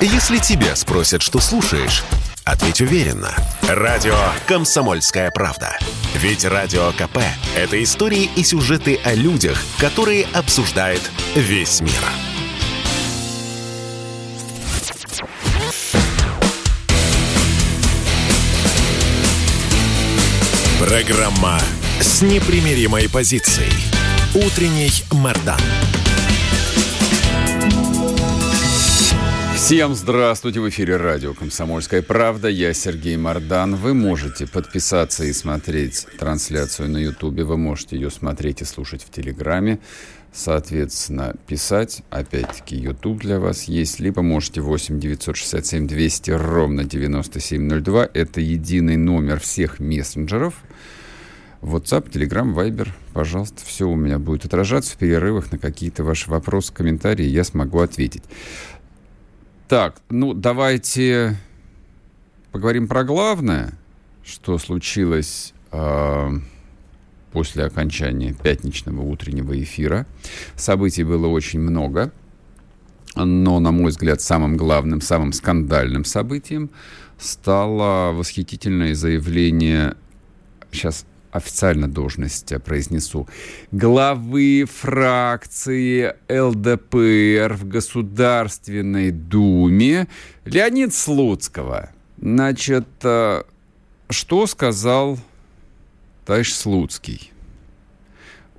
Если 0.00 0.36
тебя 0.38 0.76
спросят, 0.76 1.22
что 1.22 1.40
слушаешь, 1.40 2.04
ответь 2.44 2.82
уверенно. 2.82 3.34
Радио 3.62 4.14
«Комсомольская 4.46 5.30
правда». 5.30 5.78
Ведь 6.14 6.44
Радио 6.44 6.92
КП– 6.92 7.18
это 7.56 7.82
истории 7.82 8.28
и 8.36 8.44
сюжеты 8.44 9.00
о 9.04 9.14
людях, 9.14 9.58
которые 9.78 10.26
обсуждает 10.34 11.00
весь 11.34 11.80
мир. 11.80 11.92
Программа 20.78 21.58
с 22.00 22.20
непримиримой 22.20 23.08
позицией. 23.08 23.72
Утренний 24.34 24.92
Мордан. 25.10 25.60
Всем 29.66 29.96
здравствуйте! 29.96 30.60
В 30.60 30.68
эфире 30.68 30.96
радио 30.96 31.34
«Комсомольская 31.34 32.00
правда». 32.00 32.46
Я 32.46 32.72
Сергей 32.72 33.16
Мордан. 33.16 33.74
Вы 33.74 33.94
можете 33.94 34.46
подписаться 34.46 35.24
и 35.24 35.32
смотреть 35.32 36.06
трансляцию 36.20 36.88
на 36.88 36.98
Ютубе. 36.98 37.42
Вы 37.42 37.56
можете 37.56 37.96
ее 37.96 38.12
смотреть 38.12 38.62
и 38.62 38.64
слушать 38.64 39.02
в 39.02 39.10
Телеграме. 39.10 39.80
Соответственно, 40.32 41.34
писать. 41.48 42.04
Опять-таки, 42.10 42.76
YouTube 42.76 43.22
для 43.22 43.40
вас 43.40 43.64
есть. 43.64 43.98
Либо 43.98 44.22
можете 44.22 44.60
8 44.60 45.00
967 45.00 45.88
200 45.88 46.30
ровно 46.30 46.84
9702. 46.84 48.08
Это 48.14 48.40
единый 48.40 48.96
номер 48.96 49.40
всех 49.40 49.80
мессенджеров. 49.80 50.54
WhatsApp, 51.62 52.10
Telegram, 52.10 52.54
Viber, 52.54 52.88
пожалуйста, 53.12 53.64
все 53.64 53.88
у 53.88 53.96
меня 53.96 54.18
будет 54.18 54.44
отражаться 54.44 54.92
в 54.92 54.98
перерывах 54.98 55.50
на 55.50 55.58
какие-то 55.58 56.04
ваши 56.04 56.30
вопросы, 56.30 56.72
комментарии, 56.72 57.24
я 57.24 57.42
смогу 57.44 57.80
ответить. 57.80 58.22
Так, 59.68 60.00
ну 60.10 60.32
давайте 60.32 61.36
поговорим 62.52 62.86
про 62.86 63.02
главное, 63.02 63.72
что 64.22 64.58
случилось 64.58 65.54
э, 65.72 66.30
после 67.32 67.64
окончания 67.64 68.32
пятничного 68.32 69.00
утреннего 69.00 69.60
эфира. 69.60 70.06
Событий 70.54 71.02
было 71.02 71.26
очень 71.26 71.58
много, 71.58 72.12
но, 73.16 73.58
на 73.58 73.72
мой 73.72 73.90
взгляд, 73.90 74.20
самым 74.20 74.56
главным, 74.56 75.00
самым 75.00 75.32
скандальным 75.32 76.04
событием 76.04 76.70
стало 77.18 78.12
восхитительное 78.12 78.94
заявление, 78.94 79.96
сейчас 80.70 81.06
официально 81.36 81.88
должность 81.88 82.52
произнесу, 82.64 83.28
главы 83.70 84.66
фракции 84.70 86.14
ЛДПР 86.28 87.54
в 87.54 87.68
Государственной 87.68 89.10
Думе 89.10 90.08
Леонид 90.44 90.94
Слуцкого. 90.94 91.90
Значит, 92.18 92.88
э, 93.02 93.42
что 94.10 94.46
сказал 94.46 95.18
товарищ 96.24 96.52
Слуцкий? 96.52 97.32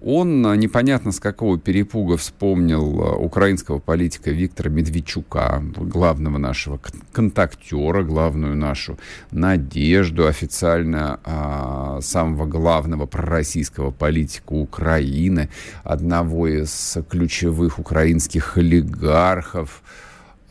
Он 0.03 0.45
а, 0.45 0.55
непонятно 0.55 1.11
с 1.11 1.19
какого 1.19 1.57
перепуга 1.57 2.17
вспомнил 2.17 3.01
а, 3.01 3.15
украинского 3.15 3.79
политика 3.79 4.31
Виктора 4.31 4.69
Медведчука, 4.69 5.63
главного 5.75 6.37
нашего 6.37 6.79
контактера, 7.11 8.03
главную 8.03 8.55
нашу 8.55 8.97
надежду 9.31 10.27
официально 10.27 11.19
а, 11.23 11.99
самого 12.01 12.45
главного 12.45 13.05
пророссийского 13.05 13.91
политика 13.91 14.53
Украины, 14.53 15.49
одного 15.83 16.47
из 16.47 16.97
ключевых 17.09 17.79
украинских 17.79 18.57
олигархов, 18.57 19.81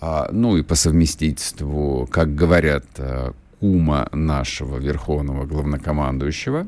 а, 0.00 0.28
ну 0.32 0.56
и 0.56 0.62
по 0.62 0.74
совместительству, 0.74 2.08
как 2.10 2.34
говорят, 2.34 2.84
а, 2.98 3.32
кума 3.60 4.08
нашего 4.12 4.78
верховного 4.78 5.46
главнокомандующего. 5.46 6.66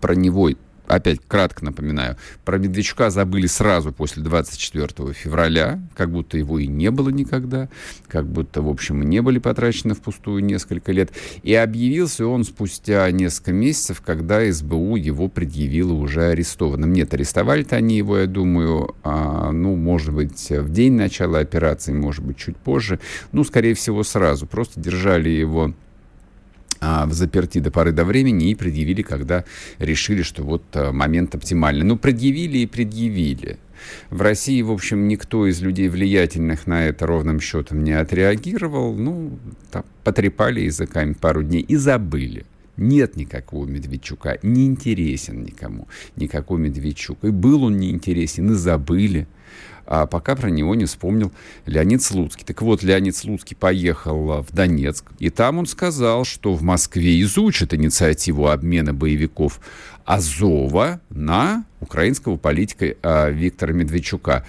Про 0.00 0.14
него 0.14 0.50
опять 0.86 1.20
кратко 1.26 1.64
напоминаю, 1.64 2.16
про 2.44 2.58
Медведчука 2.58 3.10
забыли 3.10 3.46
сразу 3.46 3.92
после 3.92 4.22
24 4.22 5.12
февраля, 5.12 5.80
как 5.96 6.10
будто 6.10 6.36
его 6.36 6.58
и 6.58 6.66
не 6.66 6.90
было 6.90 7.08
никогда, 7.08 7.68
как 8.08 8.26
будто, 8.26 8.62
в 8.62 8.68
общем, 8.68 9.02
не 9.02 9.20
были 9.22 9.38
потрачены 9.38 9.94
впустую 9.94 10.44
несколько 10.44 10.92
лет. 10.92 11.12
И 11.42 11.54
объявился 11.54 12.26
он 12.26 12.44
спустя 12.44 13.10
несколько 13.10 13.52
месяцев, 13.52 14.02
когда 14.04 14.50
СБУ 14.50 14.96
его 14.96 15.28
предъявила 15.28 15.92
уже 15.92 16.26
арестованным. 16.26 16.92
Нет, 16.92 17.14
арестовали-то 17.14 17.76
они 17.76 17.96
его, 17.96 18.18
я 18.18 18.26
думаю, 18.26 18.94
а, 19.02 19.50
ну, 19.52 19.76
может 19.76 20.12
быть, 20.12 20.50
в 20.50 20.70
день 20.70 20.92
начала 20.92 21.38
операции, 21.38 21.92
может 21.92 22.24
быть, 22.24 22.36
чуть 22.36 22.56
позже. 22.56 22.98
Ну, 23.32 23.44
скорее 23.44 23.74
всего, 23.74 24.02
сразу. 24.02 24.46
Просто 24.46 24.80
держали 24.80 25.28
его 25.28 25.72
в 27.06 27.12
заперти 27.12 27.58
до 27.60 27.70
поры 27.70 27.92
до 27.92 28.04
времени 28.04 28.50
и 28.50 28.54
предъявили, 28.54 29.02
когда 29.02 29.44
решили, 29.78 30.22
что 30.22 30.42
вот 30.42 30.64
а, 30.72 30.92
момент 30.92 31.34
оптимальный. 31.34 31.84
Ну, 31.84 31.96
предъявили 31.96 32.58
и 32.58 32.66
предъявили. 32.66 33.58
В 34.10 34.22
России, 34.22 34.62
в 34.62 34.70
общем, 34.70 35.08
никто 35.08 35.46
из 35.46 35.60
людей 35.60 35.88
влиятельных 35.88 36.66
на 36.66 36.86
это 36.86 37.06
ровным 37.06 37.40
счетом 37.40 37.84
не 37.84 37.92
отреагировал. 37.92 38.94
Ну, 38.94 39.38
там, 39.70 39.84
потрепали 40.04 40.60
языками 40.60 41.12
пару 41.12 41.42
дней 41.42 41.62
и 41.62 41.76
забыли. 41.76 42.44
Нет 42.76 43.16
никакого 43.16 43.66
Медведчука, 43.66 44.38
не 44.42 44.66
интересен 44.66 45.44
никому 45.44 45.86
никакой 46.16 46.58
Медведчук. 46.58 47.18
И 47.22 47.30
был 47.30 47.64
он 47.64 47.78
неинтересен, 47.78 48.50
и 48.50 48.54
забыли 48.54 49.28
а 49.86 50.06
пока 50.06 50.34
про 50.34 50.50
него 50.50 50.74
не 50.74 50.86
вспомнил 50.86 51.32
Леонид 51.66 52.02
Слуцкий. 52.02 52.44
Так 52.44 52.62
вот, 52.62 52.82
Леонид 52.82 53.16
Слуцкий 53.16 53.56
поехал 53.56 54.32
а, 54.32 54.42
в 54.42 54.52
Донецк, 54.52 55.04
и 55.18 55.30
там 55.30 55.58
он 55.58 55.66
сказал, 55.66 56.24
что 56.24 56.54
в 56.54 56.62
Москве 56.62 57.20
изучат 57.22 57.74
инициативу 57.74 58.48
обмена 58.48 58.94
боевиков 58.94 59.60
Азова 60.04 61.00
на 61.10 61.64
украинского 61.80 62.36
политика 62.36 62.94
а, 63.02 63.30
Виктора 63.30 63.72
Медведчука. 63.72 64.46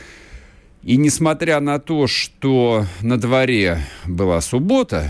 И 0.84 0.98
несмотря 0.98 1.60
на 1.60 1.80
то, 1.80 2.08
что 2.08 2.86
на 3.02 3.20
дворе 3.20 3.80
была 4.06 4.40
суббота, 4.42 5.10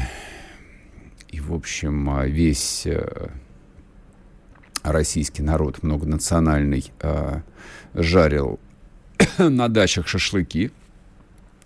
и, 1.30 1.40
в 1.40 1.54
общем, 1.54 2.10
а, 2.10 2.26
весь 2.26 2.84
э, 2.86 3.28
российский 4.84 5.42
народ 5.42 5.84
многонациональный 5.84 6.92
жарил 7.94 8.60
на 9.38 9.68
дачах 9.68 10.08
шашлыки, 10.08 10.72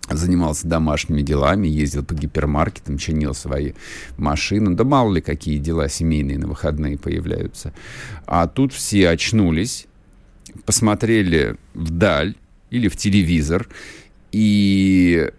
занимался 0.08 0.66
домашними 0.66 1.22
делами, 1.22 1.68
ездил 1.68 2.04
по 2.04 2.14
гипермаркетам, 2.14 2.98
чинил 2.98 3.34
свои 3.34 3.72
машины. 4.16 4.74
Да 4.74 4.84
мало 4.84 5.14
ли 5.14 5.20
какие 5.20 5.58
дела 5.58 5.88
семейные 5.88 6.38
на 6.38 6.48
выходные 6.48 6.98
появляются. 6.98 7.72
А 8.26 8.46
тут 8.46 8.72
все 8.72 9.08
очнулись, 9.08 9.86
посмотрели 10.64 11.56
вдаль 11.74 12.34
или 12.70 12.88
в 12.88 12.96
телевизор 12.96 13.68
и 14.32 15.30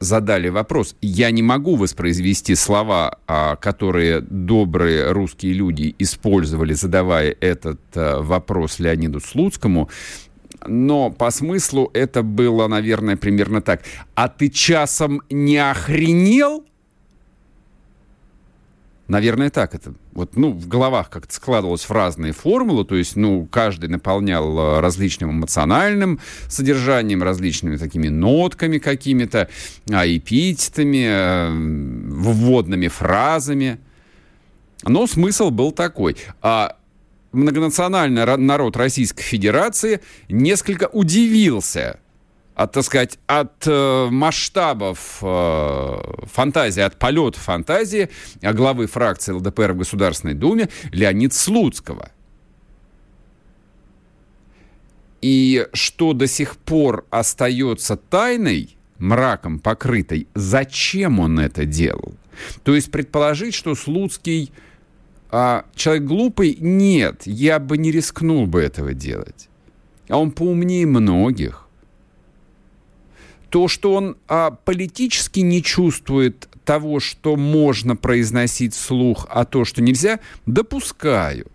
задали 0.00 0.48
вопрос. 0.48 0.94
Я 1.00 1.30
не 1.30 1.42
могу 1.42 1.76
воспроизвести 1.76 2.54
слова, 2.54 3.18
а, 3.26 3.56
которые 3.56 4.20
добрые 4.20 5.10
русские 5.10 5.54
люди 5.54 5.94
использовали, 5.98 6.72
задавая 6.72 7.34
этот 7.40 7.80
а, 7.94 8.22
вопрос 8.22 8.78
Леониду 8.78 9.20
Слуцкому, 9.20 9.90
но 10.66 11.10
по 11.10 11.30
смыслу 11.30 11.90
это 11.94 12.22
было, 12.22 12.66
наверное, 12.68 13.16
примерно 13.16 13.60
так. 13.60 13.82
А 14.14 14.28
ты 14.28 14.48
часом 14.48 15.22
не 15.30 15.58
охренел? 15.58 16.64
Наверное, 19.08 19.48
так 19.48 19.74
это. 19.74 19.94
Вот, 20.12 20.36
ну, 20.36 20.52
в 20.52 20.68
головах 20.68 21.08
как-то 21.08 21.34
складывалось 21.34 21.84
в 21.84 21.90
разные 21.90 22.32
формулы, 22.32 22.84
то 22.84 22.94
есть, 22.94 23.16
ну, 23.16 23.48
каждый 23.50 23.88
наполнял 23.88 24.58
э, 24.58 24.80
различным 24.80 25.30
эмоциональным 25.30 26.20
содержанием, 26.46 27.22
различными 27.22 27.78
такими 27.78 28.08
нотками 28.08 28.76
какими-то, 28.76 29.48
а, 29.90 30.06
эпитетами, 30.06 31.06
э, 31.08 31.50
вводными 31.50 32.88
фразами. 32.88 33.78
Но 34.84 35.06
смысл 35.06 35.50
был 35.50 35.72
такой. 35.72 36.16
А 36.42 36.77
многонациональный 37.38 38.36
народ 38.36 38.76
Российской 38.76 39.22
Федерации 39.22 40.00
несколько 40.28 40.88
удивился 40.88 42.00
от, 42.54 42.72
так 42.72 42.84
сказать, 42.84 43.18
от 43.26 43.66
э, 43.66 44.08
масштабов 44.10 45.18
э, 45.22 45.96
фантазии, 46.24 46.80
от 46.82 46.98
полета 46.98 47.38
фантазии 47.38 48.10
главы 48.42 48.88
фракции 48.88 49.32
ЛДПР 49.32 49.72
в 49.72 49.78
Государственной 49.78 50.34
Думе 50.34 50.68
Леонид 50.90 51.32
Слуцкого. 51.32 52.10
И 55.22 55.66
что 55.72 56.12
до 56.12 56.26
сих 56.26 56.56
пор 56.56 57.06
остается 57.10 57.96
тайной, 57.96 58.76
мраком 58.98 59.60
покрытой, 59.60 60.26
зачем 60.34 61.20
он 61.20 61.38
это 61.38 61.64
делал? 61.64 62.14
То 62.64 62.74
есть 62.74 62.90
предположить, 62.90 63.54
что 63.54 63.76
Слуцкий 63.76 64.52
а 65.30 65.66
человек 65.74 66.04
глупый? 66.04 66.56
Нет, 66.60 67.22
я 67.26 67.58
бы 67.58 67.76
не 67.76 67.90
рискнул 67.90 68.46
бы 68.46 68.60
этого 68.60 68.94
делать. 68.94 69.48
А 70.08 70.18
он 70.18 70.30
поумнее 70.30 70.86
многих. 70.86 71.66
То, 73.50 73.68
что 73.68 73.94
он 73.94 74.16
а, 74.26 74.50
политически 74.50 75.40
не 75.40 75.62
чувствует 75.62 76.48
того, 76.64 77.00
что 77.00 77.36
можно 77.36 77.96
произносить 77.96 78.74
вслух, 78.74 79.26
а 79.30 79.44
то, 79.44 79.64
что 79.64 79.82
нельзя, 79.82 80.20
допускаю. 80.44 81.46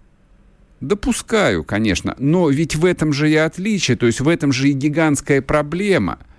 Допускаю, 0.79 1.63
конечно, 1.63 2.15
но 2.17 2.49
ведь 2.49 2.75
в 2.75 2.83
этом 2.83 3.13
же 3.13 3.29
и 3.29 3.35
отличие, 3.35 3.95
то 3.95 4.05
есть 4.05 4.21
в 4.21 4.27
этом 4.27 4.51
же 4.51 4.69
и 4.69 4.73
гигантская 4.73 5.41
проблема– 5.41 6.19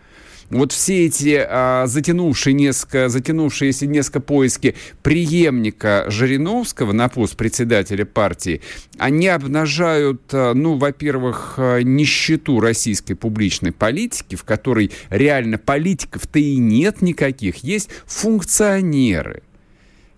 вот 0.55 0.73
все 0.73 1.07
эти 1.07 1.45
а, 1.47 1.87
затянувшие 1.87 2.55
несколько, 2.55 3.09
затянувшиеся 3.09 3.87
несколько 3.87 4.21
поиски 4.21 4.75
преемника 5.03 6.05
Жириновского 6.09 6.93
на 6.93 7.09
пост 7.09 7.37
председателя 7.37 8.05
партии, 8.05 8.61
они 8.97 9.29
обнажают, 9.29 10.23
а, 10.33 10.55
ну, 10.55 10.77
во-первых, 10.77 11.55
а, 11.57 11.81
нищету 11.81 12.61
российской 12.61 13.15
публичной 13.15 13.73
политики, 13.73 14.37
в 14.37 14.45
которой 14.45 14.93
реально 15.11 15.59
политиков-то 15.59 16.39
и 16.39 16.57
нет 16.57 17.03
никаких, 17.03 17.57
есть 17.65 17.91
функционеры– 18.07 19.43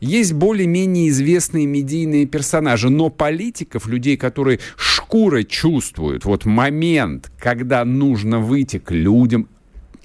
есть 0.01 0.35
более-менее 0.35 1.09
известные 1.09 1.65
медийные 1.67 2.27
персонажи, 2.27 2.91
но 2.91 3.09
политиков, 3.09 3.87
людей, 3.87 4.19
которые 4.19 4.61
шкурой 4.77 5.45
чувствуют. 5.45 6.27
Вот 6.27 6.45
момент, 6.45 7.33
когда 7.39 7.83
нужно 7.85 8.39
выйти 8.39 8.79
к 8.79 8.91
людям, 8.91 9.49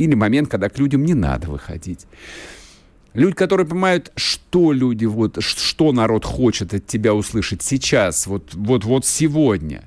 или 0.03 0.15
момент, 0.15 0.49
когда 0.49 0.69
к 0.69 0.79
людям 0.79 1.03
не 1.03 1.13
надо 1.13 1.49
выходить. 1.49 2.07
Люди, 3.13 3.35
которые 3.35 3.67
понимают, 3.67 4.11
что 4.15 4.71
люди, 4.71 5.05
вот, 5.05 5.43
что 5.43 5.91
народ 5.91 6.25
хочет 6.25 6.73
от 6.73 6.87
тебя 6.87 7.13
услышать 7.13 7.61
сейчас, 7.61 8.25
вот, 8.27 8.53
вот, 8.53 8.85
вот 8.85 9.05
сегодня. 9.05 9.83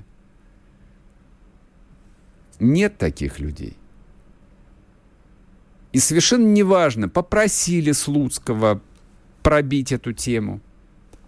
Нет 2.60 2.98
таких 2.98 3.40
людей. 3.40 3.76
И 5.92 5.98
совершенно 5.98 6.46
неважно, 6.46 7.08
попросили 7.08 7.92
Слуцкого 7.92 8.80
пробить 9.42 9.92
эту 9.92 10.12
тему. 10.12 10.60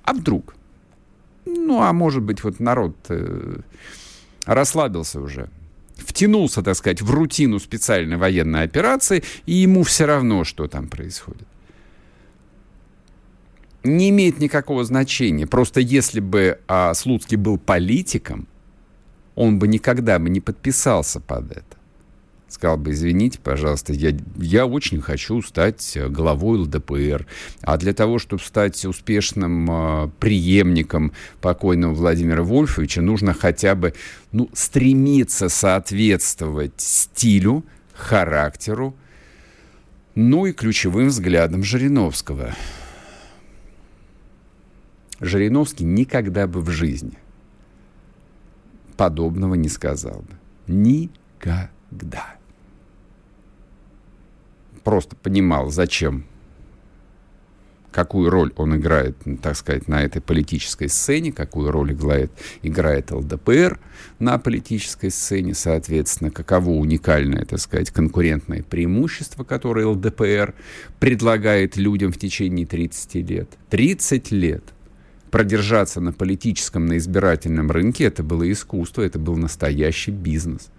А 0.03 0.12
вдруг? 0.12 0.55
Ну, 1.44 1.81
а 1.81 1.93
может 1.93 2.23
быть, 2.23 2.44
вот 2.44 2.61
народ 2.61 2.97
э, 3.09 3.61
расслабился 4.44 5.21
уже 5.21 5.49
втянулся, 6.16 6.62
так 6.62 6.76
сказать, 6.76 7.02
в 7.02 7.10
рутину 7.10 7.58
специальной 7.58 8.16
военной 8.16 8.62
операции, 8.62 9.22
и 9.44 9.52
ему 9.52 9.82
все 9.82 10.06
равно, 10.06 10.44
что 10.44 10.66
там 10.66 10.88
происходит. 10.88 11.46
Не 13.84 14.08
имеет 14.08 14.40
никакого 14.40 14.84
значения. 14.84 15.46
Просто 15.46 15.80
если 15.80 16.20
бы 16.20 16.58
а, 16.66 16.94
Слуцкий 16.94 17.36
был 17.36 17.58
политиком, 17.58 18.48
он 19.34 19.58
бы 19.58 19.68
никогда 19.68 20.18
бы 20.18 20.30
не 20.30 20.40
подписался 20.40 21.20
под 21.20 21.52
это 21.52 21.75
сказал 22.48 22.76
бы, 22.76 22.93
извините, 22.93 23.38
пожалуйста, 23.43 23.93
я, 23.93 24.16
я 24.37 24.66
очень 24.66 25.00
хочу 25.00 25.43
стать 25.43 25.96
э, 25.96 26.08
главой 26.08 26.58
ЛДПР, 26.58 27.26
а 27.62 27.76
для 27.76 27.93
того, 27.93 28.19
чтобы 28.19 28.43
стать 28.43 28.84
успешным 28.84 29.70
э, 29.70 30.10
преемником 30.20 31.12
покойного 31.40 31.94
Владимира 31.94 32.43
Вольфовича, 32.43 33.02
нужно 33.02 33.34
хотя 33.34 33.75
бы 33.75 33.94
ну, 34.32 34.48
стремиться 34.52 35.48
соответствовать 35.48 36.75
стилю, 36.78 37.64
характеру, 37.93 38.94
ну 40.14 40.46
и 40.46 40.52
ключевым 40.52 41.08
взглядам 41.08 41.62
Жириновского. 41.62 42.54
Жириновский 45.20 45.84
никогда 45.84 46.46
бы 46.46 46.60
в 46.60 46.70
жизни 46.70 47.19
подобного 48.96 49.54
не 49.54 49.69
сказал 49.69 50.20
бы. 50.20 50.72
Никогда 50.72 52.36
просто 54.87 55.17
понимал, 55.17 55.69
зачем, 55.71 56.25
какую 57.91 58.31
роль 58.31 58.53
он 58.55 58.77
играет, 58.77 59.17
так 59.43 59.56
сказать, 59.56 59.88
на 59.88 60.00
этой 60.05 60.23
политической 60.23 60.88
сцене, 60.88 61.33
какую 61.33 61.73
роль 61.73 61.93
играет, 61.93 62.31
играет 62.62 63.11
ЛДПР 63.11 63.81
на 64.21 64.38
политической 64.38 65.11
сцене, 65.11 65.55
соответственно, 65.55 66.31
каково 66.31 66.71
уникальное, 66.71 67.44
так 67.44 67.59
сказать, 67.59 67.91
конкурентное 67.91 68.62
преимущество, 68.62 69.43
которое 69.43 69.87
ЛДПР 69.87 70.55
предлагает 71.00 71.77
людям 71.77 72.12
в 72.12 72.19
течение 72.19 72.65
30 72.65 73.15
лет. 73.29 73.49
30 73.71 74.31
лет 74.31 74.62
продержаться 75.33 76.00
на 76.00 76.12
политическом, 76.12 76.87
на 76.87 76.97
избирательном 76.97 77.73
рынке, 77.73 78.05
это 78.05 78.23
было 78.23 78.49
искусство, 78.53 79.03
это 79.03 79.19
был 79.19 79.37
настоящий 79.37 80.12
бизнес. 80.12 80.71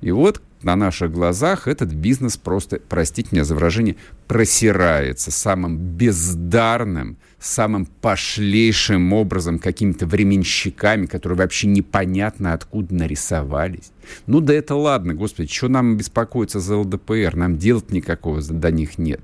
И 0.00 0.10
вот 0.10 0.40
на 0.62 0.76
наших 0.76 1.12
глазах 1.12 1.68
этот 1.68 1.92
бизнес 1.92 2.36
просто, 2.36 2.80
простите 2.88 3.28
меня 3.32 3.44
за 3.44 3.54
выражение, 3.54 3.96
просирается 4.26 5.30
самым 5.30 5.78
бездарным, 5.78 7.16
самым 7.38 7.86
пошлейшим 7.86 9.12
образом, 9.12 9.58
какими-то 9.58 10.06
временщиками, 10.06 11.06
которые 11.06 11.38
вообще 11.38 11.68
непонятно 11.68 12.52
откуда 12.52 12.94
нарисовались. 12.94 13.92
Ну 14.26 14.40
да 14.40 14.54
это 14.54 14.74
ладно, 14.74 15.14
господи, 15.14 15.52
что 15.52 15.68
нам 15.68 15.96
беспокоиться 15.96 16.60
за 16.60 16.76
ЛДПР? 16.76 17.36
Нам 17.36 17.56
делать 17.56 17.90
никакого 17.90 18.42
до 18.42 18.70
них 18.70 18.98
нет. 18.98 19.20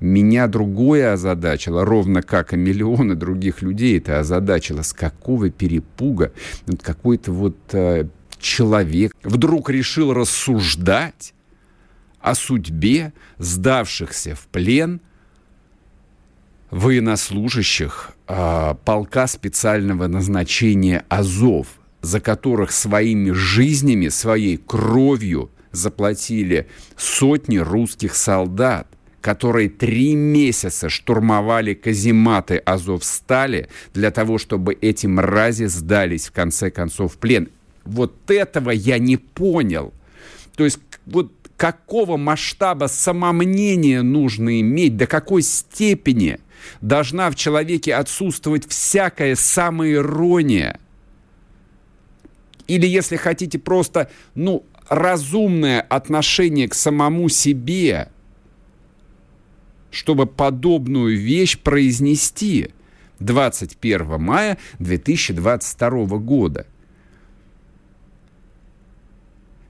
Меня 0.00 0.46
другое 0.46 1.12
озадачило, 1.12 1.84
ровно 1.84 2.22
как 2.22 2.52
и 2.52 2.56
миллионы 2.56 3.14
других 3.14 3.62
людей 3.62 3.98
это 3.98 4.20
озадачило, 4.20 4.82
с 4.82 4.92
какого 4.92 5.50
перепуга 5.50 6.32
вот 6.66 6.82
какой-то 6.82 7.32
вот 7.32 7.56
э, 7.72 8.08
человек 8.38 9.12
вдруг 9.22 9.70
решил 9.70 10.12
рассуждать 10.12 11.34
о 12.20 12.34
судьбе 12.34 13.12
сдавшихся 13.38 14.34
в 14.34 14.46
плен 14.48 15.00
военнослужащих 16.70 18.12
э, 18.26 18.74
полка 18.84 19.26
специального 19.26 20.06
назначения 20.06 21.04
Азов, 21.08 21.68
за 22.02 22.20
которых 22.20 22.72
своими 22.72 23.30
жизнями, 23.30 24.08
своей 24.08 24.56
кровью 24.56 25.50
заплатили 25.72 26.68
сотни 26.96 27.58
русских 27.58 28.14
солдат, 28.14 28.86
которые 29.20 29.68
три 29.68 30.14
месяца 30.14 30.88
штурмовали 30.88 31.74
казематы 31.74 32.58
Азов-Стали 32.58 33.68
для 33.94 34.10
того, 34.10 34.38
чтобы 34.38 34.74
эти 34.74 35.06
мрази 35.06 35.64
сдались 35.64 36.28
в 36.28 36.32
конце 36.32 36.70
концов 36.70 37.14
в 37.14 37.18
плен. 37.18 37.48
Вот 37.88 38.30
этого 38.30 38.70
я 38.70 38.98
не 38.98 39.16
понял. 39.16 39.94
То 40.56 40.64
есть 40.64 40.78
вот 41.06 41.32
какого 41.56 42.16
масштаба 42.16 42.86
самомнения 42.86 44.02
нужно 44.02 44.60
иметь, 44.60 44.96
до 44.96 45.06
какой 45.06 45.42
степени 45.42 46.38
должна 46.80 47.30
в 47.30 47.34
человеке 47.34 47.94
отсутствовать 47.94 48.68
всякая 48.68 49.34
самоирония. 49.34 50.78
Или, 52.66 52.86
если 52.86 53.16
хотите, 53.16 53.58
просто, 53.58 54.10
ну, 54.34 54.66
разумное 54.88 55.80
отношение 55.80 56.68
к 56.68 56.74
самому 56.74 57.30
себе, 57.30 58.10
чтобы 59.90 60.26
подобную 60.26 61.18
вещь 61.18 61.58
произнести 61.58 62.70
21 63.20 64.20
мая 64.20 64.58
2022 64.78 66.18
года– 66.18 66.66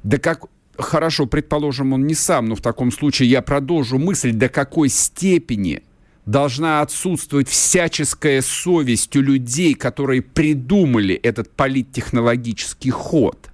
да 0.02 0.18
как... 0.18 0.46
Хорошо, 0.76 1.26
предположим, 1.26 1.92
он 1.92 2.06
не 2.06 2.14
сам, 2.14 2.46
но 2.46 2.54
в 2.54 2.60
таком 2.60 2.92
случае 2.92 3.28
я 3.28 3.42
продолжу 3.42 3.98
мысль, 3.98 4.30
до 4.30 4.48
какой 4.48 4.88
степени 4.88 5.82
должна 6.24 6.82
отсутствовать 6.82 7.48
всяческая 7.48 8.42
совесть 8.42 9.16
у 9.16 9.20
людей, 9.20 9.74
которые 9.74 10.22
придумали 10.22 11.16
этот 11.16 11.50
политтехнологический 11.50 12.92
ход. 12.92 13.50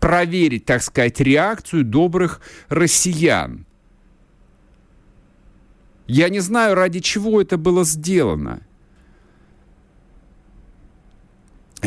Проверить, 0.00 0.64
так 0.64 0.82
сказать, 0.82 1.20
реакцию 1.20 1.84
добрых 1.84 2.40
россиян. 2.70 3.66
Я 6.06 6.30
не 6.30 6.40
знаю, 6.40 6.74
ради 6.74 7.00
чего 7.00 7.42
это 7.42 7.58
было 7.58 7.84
сделано– 7.84 8.62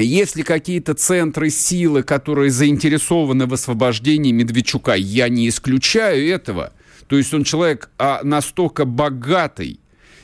Есть 0.03 0.35
ли 0.35 0.43
какие-то 0.43 0.93
центры 0.93 1.49
силы, 1.49 2.03
которые 2.03 2.51
заинтересованы 2.51 3.47
в 3.47 3.53
освобождении 3.53 4.31
Медведчука? 4.31 4.93
Я 4.93 5.29
не 5.29 5.47
исключаю 5.49 6.27
этого. 6.29 6.73
То 7.07 7.17
есть 7.17 7.33
он 7.33 7.43
человек 7.43 7.89
а, 7.97 8.21
настолько 8.23 8.85
богатый, 8.85 9.79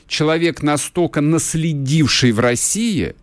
человек 0.07 0.61
настолько 0.61 1.21
наследивший 1.21 2.31
в 2.33 2.39
России, 2.39 3.15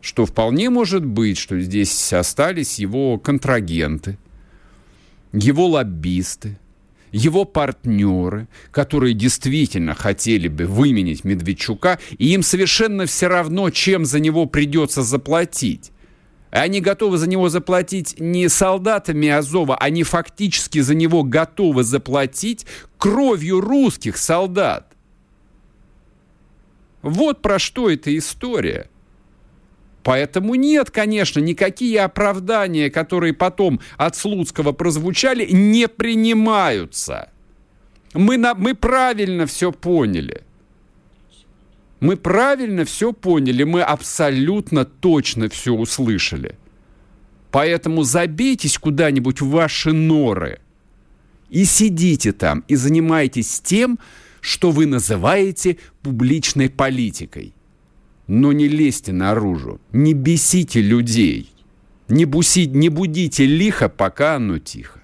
что 0.00 0.26
вполне 0.26 0.68
может 0.68 1.04
быть, 1.04 1.38
что 1.38 1.58
здесь 1.60 2.12
остались 2.12 2.78
его 2.78 3.18
контрагенты, 3.18 4.18
его 5.32 5.66
лоббисты, 5.66 6.58
его 7.12 7.44
партнеры, 7.44 8.48
которые 8.70 9.14
действительно 9.14 9.94
хотели 9.94 10.48
бы 10.48 10.66
выменить 10.66 11.24
Медведчука, 11.24 11.98
и 12.18 12.32
им 12.32 12.42
совершенно 12.42 13.06
все 13.06 13.28
равно, 13.28 13.70
чем 13.70 14.04
за 14.04 14.18
него 14.18 14.46
придется 14.46 15.02
заплатить. 15.02 15.92
Они 16.50 16.80
готовы 16.80 17.16
за 17.16 17.28
него 17.28 17.48
заплатить 17.48 18.16
не 18.18 18.48
солдатами 18.48 19.28
Азова, 19.28 19.76
они 19.76 20.02
фактически 20.02 20.80
за 20.80 20.94
него 20.94 21.22
готовы 21.22 21.82
заплатить 21.82 22.66
кровью 22.98 23.60
русских 23.60 24.18
солдат. 24.18 24.92
Вот 27.00 27.42
про 27.42 27.58
что 27.58 27.90
эта 27.90 28.16
история. 28.16 28.88
Поэтому 30.02 30.54
нет, 30.56 30.90
конечно, 30.90 31.38
никакие 31.40 32.00
оправдания, 32.00 32.90
которые 32.90 33.34
потом 33.34 33.80
от 33.96 34.16
Слуцкого 34.16 34.72
прозвучали, 34.72 35.46
не 35.50 35.86
принимаются. 35.88 37.30
Мы, 38.14 38.36
на, 38.36 38.54
мы 38.54 38.74
правильно 38.74 39.46
все 39.46 39.72
поняли. 39.72 40.42
Мы 42.00 42.16
правильно 42.16 42.84
все 42.84 43.12
поняли, 43.12 43.62
мы 43.62 43.82
абсолютно 43.82 44.84
точно 44.84 45.48
все 45.48 45.72
услышали. 45.72 46.58
Поэтому 47.52 48.02
забейтесь 48.02 48.76
куда-нибудь 48.78 49.40
в 49.40 49.50
ваши 49.50 49.92
норы 49.92 50.58
и 51.48 51.64
сидите 51.64 52.32
там, 52.32 52.64
и 52.66 52.74
занимайтесь 52.74 53.60
тем, 53.60 54.00
что 54.40 54.72
вы 54.72 54.86
называете 54.86 55.76
публичной 56.02 56.70
политикой. 56.70 57.54
Но 58.26 58.52
не 58.52 58.68
лезьте 58.68 59.12
наружу, 59.12 59.80
не 59.92 60.14
бесите 60.14 60.80
людей, 60.80 61.52
не, 62.08 62.24
буси, 62.24 62.66
не 62.66 62.88
будите 62.88 63.46
лихо, 63.46 63.88
пока 63.88 64.36
оно 64.36 64.58
тихо. 64.58 65.00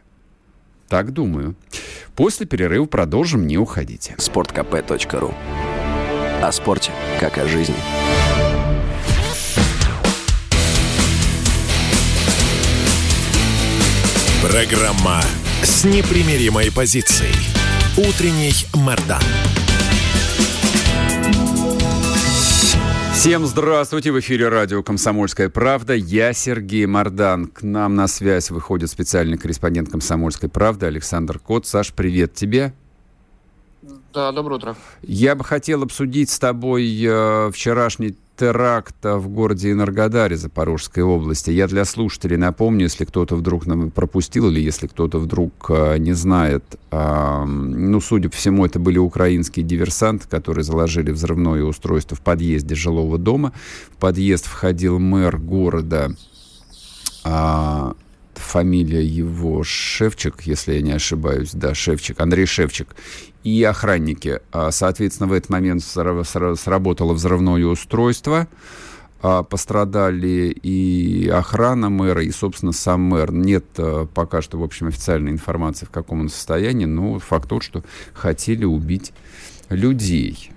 Так 0.88 1.12
думаю. 1.12 1.54
После 2.14 2.46
перерыва 2.46 2.87
продолжим, 2.87 3.46
не 3.46 3.58
уходите. 3.58 4.14
Спорткп.ру 4.18 5.34
О 6.42 6.52
спорте, 6.52 6.92
как 7.20 7.38
о 7.38 7.46
жизни. 7.46 7.75
Программа 14.42 15.20
с 15.62 15.84
непримиримой 15.84 16.72
позицией. 16.72 17.34
Утренний 17.96 18.54
Мордан. 18.75 19.22
Всем 23.18 23.46
здравствуйте! 23.46 24.12
В 24.12 24.20
эфире 24.20 24.48
радио 24.48 24.80
«Комсомольская 24.84 25.48
правда». 25.48 25.92
Я 25.92 26.32
Сергей 26.32 26.87
Мордан. 26.87 27.48
К 27.48 27.62
нам 27.62 27.96
на 27.96 28.06
связь 28.06 28.48
выходит 28.52 28.90
специальный 28.90 29.37
корреспондент 29.37 29.90
«Комсомольской 29.90 30.48
правды» 30.48 30.87
Александр 30.87 31.40
Кот. 31.40 31.66
Саш, 31.66 31.92
привет 31.92 32.34
тебе. 32.34 32.72
Да, 34.14 34.30
доброе 34.30 34.54
утро. 34.54 34.76
Я 35.02 35.34
бы 35.34 35.42
хотел 35.42 35.82
обсудить 35.82 36.30
с 36.30 36.38
тобой 36.38 36.96
э, 37.04 37.50
вчерашний 37.52 38.16
теракта 38.38 39.16
в 39.16 39.28
городе 39.28 39.73
Энергодаре 39.73 40.37
Запорожской 40.37 41.02
области. 41.02 41.50
Я 41.50 41.66
для 41.66 41.85
слушателей 41.85 42.37
напомню, 42.37 42.85
если 42.85 43.04
кто-то 43.04 43.35
вдруг 43.37 43.66
нам 43.66 43.90
пропустил 43.90 44.49
или 44.49 44.61
если 44.61 44.87
кто-то 44.87 45.18
вдруг 45.18 45.52
э, 45.71 45.99
не 45.99 46.12
знает. 46.12 46.64
Ну, 46.90 48.00
судя 48.00 48.30
по 48.30 48.37
всему, 48.37 48.64
это 48.64 48.78
были 48.78 48.97
украинские 48.97 49.64
диверсанты, 49.64 50.26
которые 50.28 50.64
заложили 50.64 51.11
взрывное 51.11 51.62
устройство 51.64 52.16
в 52.16 52.21
подъезде 52.21 52.75
жилого 52.75 53.18
дома. 53.18 53.52
В 53.92 53.97
подъезд 53.97 54.47
входил 54.47 54.99
мэр 54.99 55.37
города 55.37 56.14
э, 57.25 57.92
фамилия 58.38 59.04
его 59.04 59.62
Шевчик, 59.64 60.42
если 60.42 60.75
я 60.75 60.83
не 60.83 60.92
ошибаюсь, 60.92 61.50
да, 61.52 61.75
Шевчик, 61.75 62.21
Андрей 62.21 62.47
Шевчик, 62.47 62.88
и 63.45 63.62
охранники. 63.62 64.40
А, 64.52 64.71
соответственно, 64.71 65.28
в 65.28 65.33
этот 65.33 65.50
момент 65.50 65.83
сработало 65.83 67.12
взрывное 67.12 67.64
устройство, 67.66 68.49
а, 69.21 69.42
пострадали 69.42 70.57
и 70.62 71.28
охрана 71.28 71.88
мэра, 71.90 72.23
и, 72.23 72.30
собственно, 72.30 72.73
сам 72.73 73.00
мэр. 73.02 73.33
Нет 73.33 73.64
а, 73.78 74.07
пока 74.07 74.42
что, 74.42 74.59
в 74.59 74.62
общем, 74.62 74.88
официальной 74.88 75.33
информации, 75.33 75.87
в 75.87 75.90
каком 75.90 76.21
он 76.21 76.28
состоянии, 76.28 76.87
но 76.87 77.18
факт 77.18 77.49
тот, 77.49 77.62
что 77.62 77.83
хотели 78.12 78.64
убить 78.64 79.12
людей. 79.68 80.52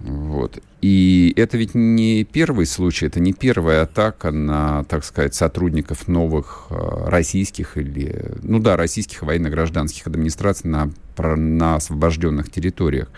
Вот. 0.00 0.58
И 0.80 1.32
это 1.36 1.58
ведь 1.58 1.74
не 1.74 2.24
первый 2.24 2.64
случай, 2.64 3.06
это 3.06 3.20
не 3.20 3.34
первая 3.34 3.82
атака 3.82 4.30
на, 4.30 4.84
так 4.84 5.04
сказать, 5.04 5.34
сотрудников 5.34 6.08
новых 6.08 6.68
э, 6.70 7.04
российских 7.06 7.76
или, 7.76 8.32
ну 8.42 8.60
да, 8.60 8.76
российских 8.78 9.22
военно-гражданских 9.22 10.06
администраций 10.06 10.70
на, 10.70 10.90
на 11.18 11.76
освобожденных 11.76 12.50
территориях. 12.50 13.10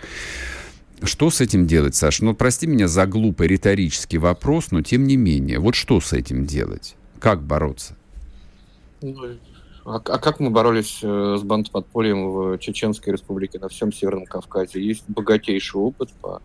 Что 1.03 1.29
с 1.29 1.39
этим 1.39 1.65
делать, 1.67 1.95
Саша? 1.95 2.25
Ну, 2.25 2.33
прости 2.33 2.67
меня 2.67 2.87
за 2.87 3.05
глупый 3.05 3.47
риторический 3.47 4.17
вопрос, 4.17 4.71
но 4.71 4.81
тем 4.81 5.05
не 5.05 5.15
менее. 5.15 5.59
Вот 5.59 5.75
что 5.75 6.01
с 6.01 6.11
этим 6.11 6.45
делать? 6.45 6.95
Как 7.19 7.41
бороться? 7.41 7.95
А, 9.85 9.95
а 9.95 10.17
как 10.17 10.39
мы 10.39 10.49
боролись 10.49 10.99
э, 11.01 11.35
с 11.37 11.43
бандподпольем 11.43 12.31
в 12.31 12.57
Чеченской 12.59 13.13
республике 13.13 13.59
на 13.59 13.67
всем 13.67 13.91
Северном 13.91 14.25
Кавказе? 14.25 14.81
Есть 14.81 15.03
богатейший 15.07 15.81
опыт 15.81 16.09
по 16.21 16.41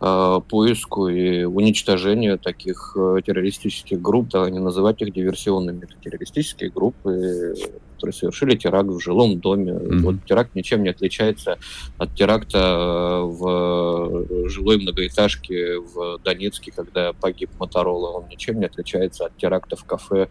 э, 0.00 0.40
поиску 0.48 1.08
и 1.08 1.44
уничтожению 1.44 2.38
таких 2.38 2.96
э, 2.96 3.18
террористических 3.24 4.00
групп, 4.00 4.28
да, 4.30 4.48
не 4.48 4.60
называть 4.60 5.02
их 5.02 5.12
диверсионными. 5.12 5.84
Это 5.84 5.94
террористические 6.02 6.70
группы, 6.70 7.54
которые 7.94 8.14
совершили 8.14 8.56
теракт 8.56 8.88
в 8.88 9.00
жилом 9.00 9.40
доме. 9.40 9.72
Mm-hmm. 9.72 9.98
Вот 10.00 10.24
теракт 10.24 10.54
ничем 10.54 10.82
не 10.82 10.88
отличается 10.88 11.58
от 11.98 12.14
теракта 12.14 12.58
э, 12.58 13.22
в 13.24 14.48
жилой 14.48 14.78
многоэтажке 14.78 15.80
в 15.80 16.18
Донецке, 16.24 16.72
когда 16.72 17.12
погиб 17.12 17.50
Моторола. 17.58 18.08
Он 18.08 18.28
ничем 18.28 18.58
не 18.58 18.64
отличается 18.64 19.26
от 19.26 19.36
теракта 19.36 19.76
в 19.76 19.84
кафе 19.84 20.28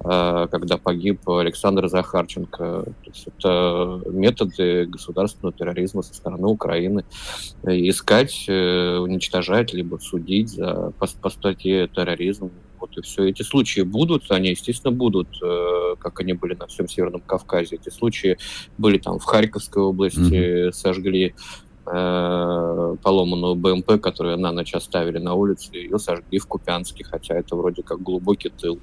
когда 0.00 0.78
погиб 0.78 1.28
Александр 1.28 1.88
Захарченко. 1.88 2.58
То 2.58 2.94
есть 3.06 3.26
это 3.26 4.00
методы 4.10 4.86
государственного 4.86 5.52
терроризма 5.52 6.02
со 6.02 6.14
стороны 6.14 6.46
Украины. 6.46 7.04
Искать, 7.64 8.44
э, 8.48 8.96
уничтожать, 8.98 9.72
либо 9.72 9.96
судить 9.96 10.50
за, 10.50 10.92
по, 10.98 11.08
по 11.20 11.30
статье 11.30 11.88
терроризм. 11.88 12.50
Вот 12.78 12.96
и 12.96 13.02
все. 13.02 13.24
Эти 13.24 13.42
случаи 13.42 13.80
будут, 13.80 14.30
они, 14.30 14.50
естественно, 14.50 14.92
будут, 14.92 15.28
э, 15.42 15.96
как 15.98 16.20
они 16.20 16.32
были 16.32 16.54
на 16.54 16.66
всем 16.68 16.88
Северном 16.88 17.22
Кавказе. 17.22 17.76
Эти 17.76 17.92
случаи 17.92 18.38
были 18.78 18.98
там 18.98 19.18
в 19.18 19.24
Харьковской 19.24 19.82
области, 19.82 20.20
mm-hmm. 20.20 20.72
сожгли 20.72 21.34
э, 21.90 22.96
поломанную 23.02 23.54
БМП, 23.54 24.00
которую 24.00 24.38
на 24.38 24.52
ночь 24.52 24.74
оставили 24.74 25.18
на 25.18 25.34
улице, 25.34 25.70
ее 25.72 25.98
сожгли 25.98 26.38
в 26.38 26.46
Купянске, 26.46 27.04
хотя 27.04 27.34
это 27.34 27.56
вроде 27.56 27.82
как 27.82 28.02
глубокий 28.02 28.50
тыл, 28.50 28.78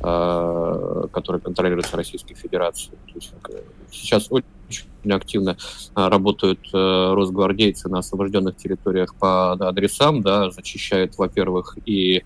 э, 0.00 1.06
который 1.12 1.40
контролируется 1.40 1.96
Российской 1.96 2.34
Федерацией. 2.34 2.96
То 3.06 3.14
есть, 3.14 3.32
э, 3.50 3.62
сейчас 3.90 4.30
очень 4.30 5.12
активно 5.12 5.50
э, 5.50 6.08
работают 6.08 6.60
э, 6.72 7.14
росгвардейцы 7.14 7.88
на 7.88 7.98
освобожденных 7.98 8.56
территориях 8.56 9.14
по 9.14 9.52
адресам, 9.52 10.22
да, 10.22 10.50
зачищают, 10.50 11.16
во-первых, 11.18 11.78
и 11.86 12.22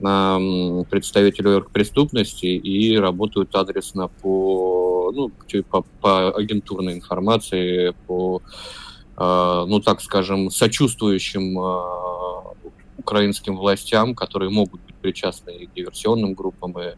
представителей 0.00 1.62
преступности 1.72 2.46
и 2.46 2.96
работают 2.98 3.54
адресно 3.54 4.08
по, 4.08 5.12
ну, 5.14 5.30
по, 5.70 5.82
по 6.00 6.36
агентурной 6.36 6.94
информации, 6.94 7.94
по 8.06 8.42
Э, 8.42 8.83
ну 9.16 9.80
так 9.80 10.00
скажем, 10.00 10.50
сочувствующим 10.50 11.58
э, 11.58 12.64
украинским 12.98 13.56
властям, 13.56 14.14
которые 14.14 14.50
могут 14.50 14.80
быть 14.82 14.94
причастны 14.96 15.66
к 15.66 15.74
диверсионным 15.74 16.34
группам 16.34 16.74
и 16.78 16.94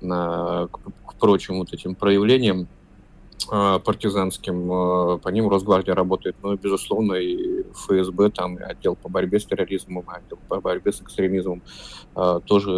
к, 0.00 0.68
к 0.68 1.14
прочим 1.20 1.58
вот 1.58 1.72
этим 1.72 1.94
проявлениям 1.94 2.66
э, 3.52 3.78
партизанским, 3.84 5.20
по 5.20 5.28
ним 5.28 5.48
Росгвардия 5.48 5.94
работает, 5.94 6.34
но, 6.42 6.56
безусловно, 6.56 7.14
и 7.14 7.62
ФСБ, 7.72 8.30
там, 8.30 8.56
и 8.56 8.62
отдел 8.62 8.96
по 8.96 9.08
борьбе 9.08 9.38
с 9.38 9.44
терроризмом, 9.46 10.04
отдел 10.08 10.38
по 10.48 10.60
борьбе 10.60 10.92
с 10.92 11.00
экстремизмом 11.00 11.62
тоже 12.46 12.70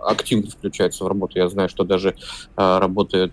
активно 0.00 0.50
включается 0.50 1.04
в 1.04 1.08
работу. 1.08 1.38
Я 1.38 1.48
знаю, 1.48 1.68
что 1.68 1.84
даже 1.84 2.14
работает 2.56 3.32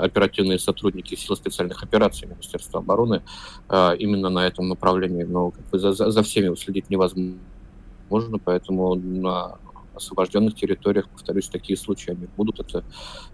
оперативные 0.00 0.58
сотрудники 0.58 1.14
сил 1.14 1.36
специальных 1.36 1.82
операций 1.82 2.28
Министерства 2.28 2.80
обороны 2.80 3.22
а, 3.68 3.92
именно 3.92 4.30
на 4.30 4.46
этом 4.46 4.68
направлении. 4.68 5.24
Но 5.24 5.50
как 5.50 5.64
бы, 5.70 5.78
за, 5.78 5.92
за 5.92 6.22
всеми 6.22 6.48
уследить 6.48 6.90
невозможно, 6.90 8.38
поэтому 8.44 8.94
на 8.94 9.56
освобожденных 9.94 10.54
территориях, 10.54 11.08
повторюсь, 11.08 11.48
такие 11.48 11.76
случаи 11.76 12.10
они 12.10 12.26
будут, 12.36 12.60
это, 12.60 12.84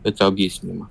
это 0.03 0.27
объяснимо. 0.27 0.91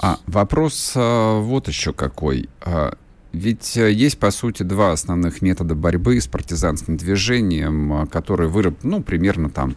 А, 0.00 0.18
вопрос 0.26 0.92
а, 0.96 1.40
вот 1.40 1.68
еще 1.68 1.92
какой. 1.92 2.48
А, 2.60 2.94
ведь 3.32 3.76
э, 3.76 3.92
есть, 3.92 4.18
по 4.18 4.30
сути, 4.30 4.62
два 4.62 4.92
основных 4.92 5.40
метода 5.40 5.74
борьбы 5.74 6.20
с 6.20 6.26
партизанским 6.26 6.96
движением, 6.96 7.92
а, 7.92 8.06
которые 8.06 8.48
выработаны, 8.48 8.96
ну, 8.96 9.02
примерно 9.02 9.50
там 9.50 9.76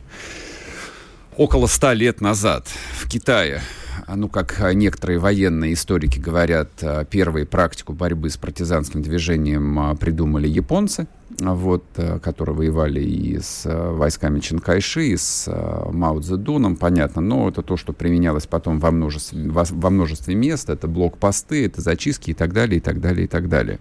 Около 1.37 1.67
ста 1.67 1.93
лет 1.93 2.21
назад 2.21 2.67
в 2.93 3.09
Китае 3.09 3.61
ну, 4.07 4.27
как 4.27 4.59
некоторые 4.73 5.19
военные 5.19 5.73
историки 5.73 6.19
говорят, 6.19 6.69
первые 7.09 7.45
практику 7.45 7.93
борьбы 7.93 8.29
с 8.29 8.37
партизанским 8.37 9.01
движением 9.01 9.79
а, 9.79 9.95
придумали 9.95 10.47
японцы, 10.47 11.07
вот, 11.39 11.85
которые 12.21 12.55
воевали 12.55 13.01
и 13.01 13.39
с 13.39 13.63
войсками 13.65 14.39
Чинкайши, 14.39 15.07
и 15.07 15.17
с 15.17 15.49
Мао 15.91 16.19
Цзэдуном, 16.19 16.75
понятно, 16.75 17.21
но 17.21 17.49
это 17.49 17.61
то, 17.61 17.77
что 17.77 17.93
применялось 17.93 18.45
потом 18.45 18.79
во 18.79 18.91
множестве, 18.91 19.49
во 19.49 19.89
множестве 19.89 20.35
мест, 20.35 20.69
это 20.69 20.87
блокпосты, 20.87 21.65
это 21.65 21.81
зачистки 21.81 22.31
и 22.31 22.33
так 22.33 22.53
далее, 22.53 22.77
и 22.77 22.81
так 22.81 22.99
далее, 22.99 23.25
и 23.25 23.27
так 23.27 23.47
далее. 23.47 23.79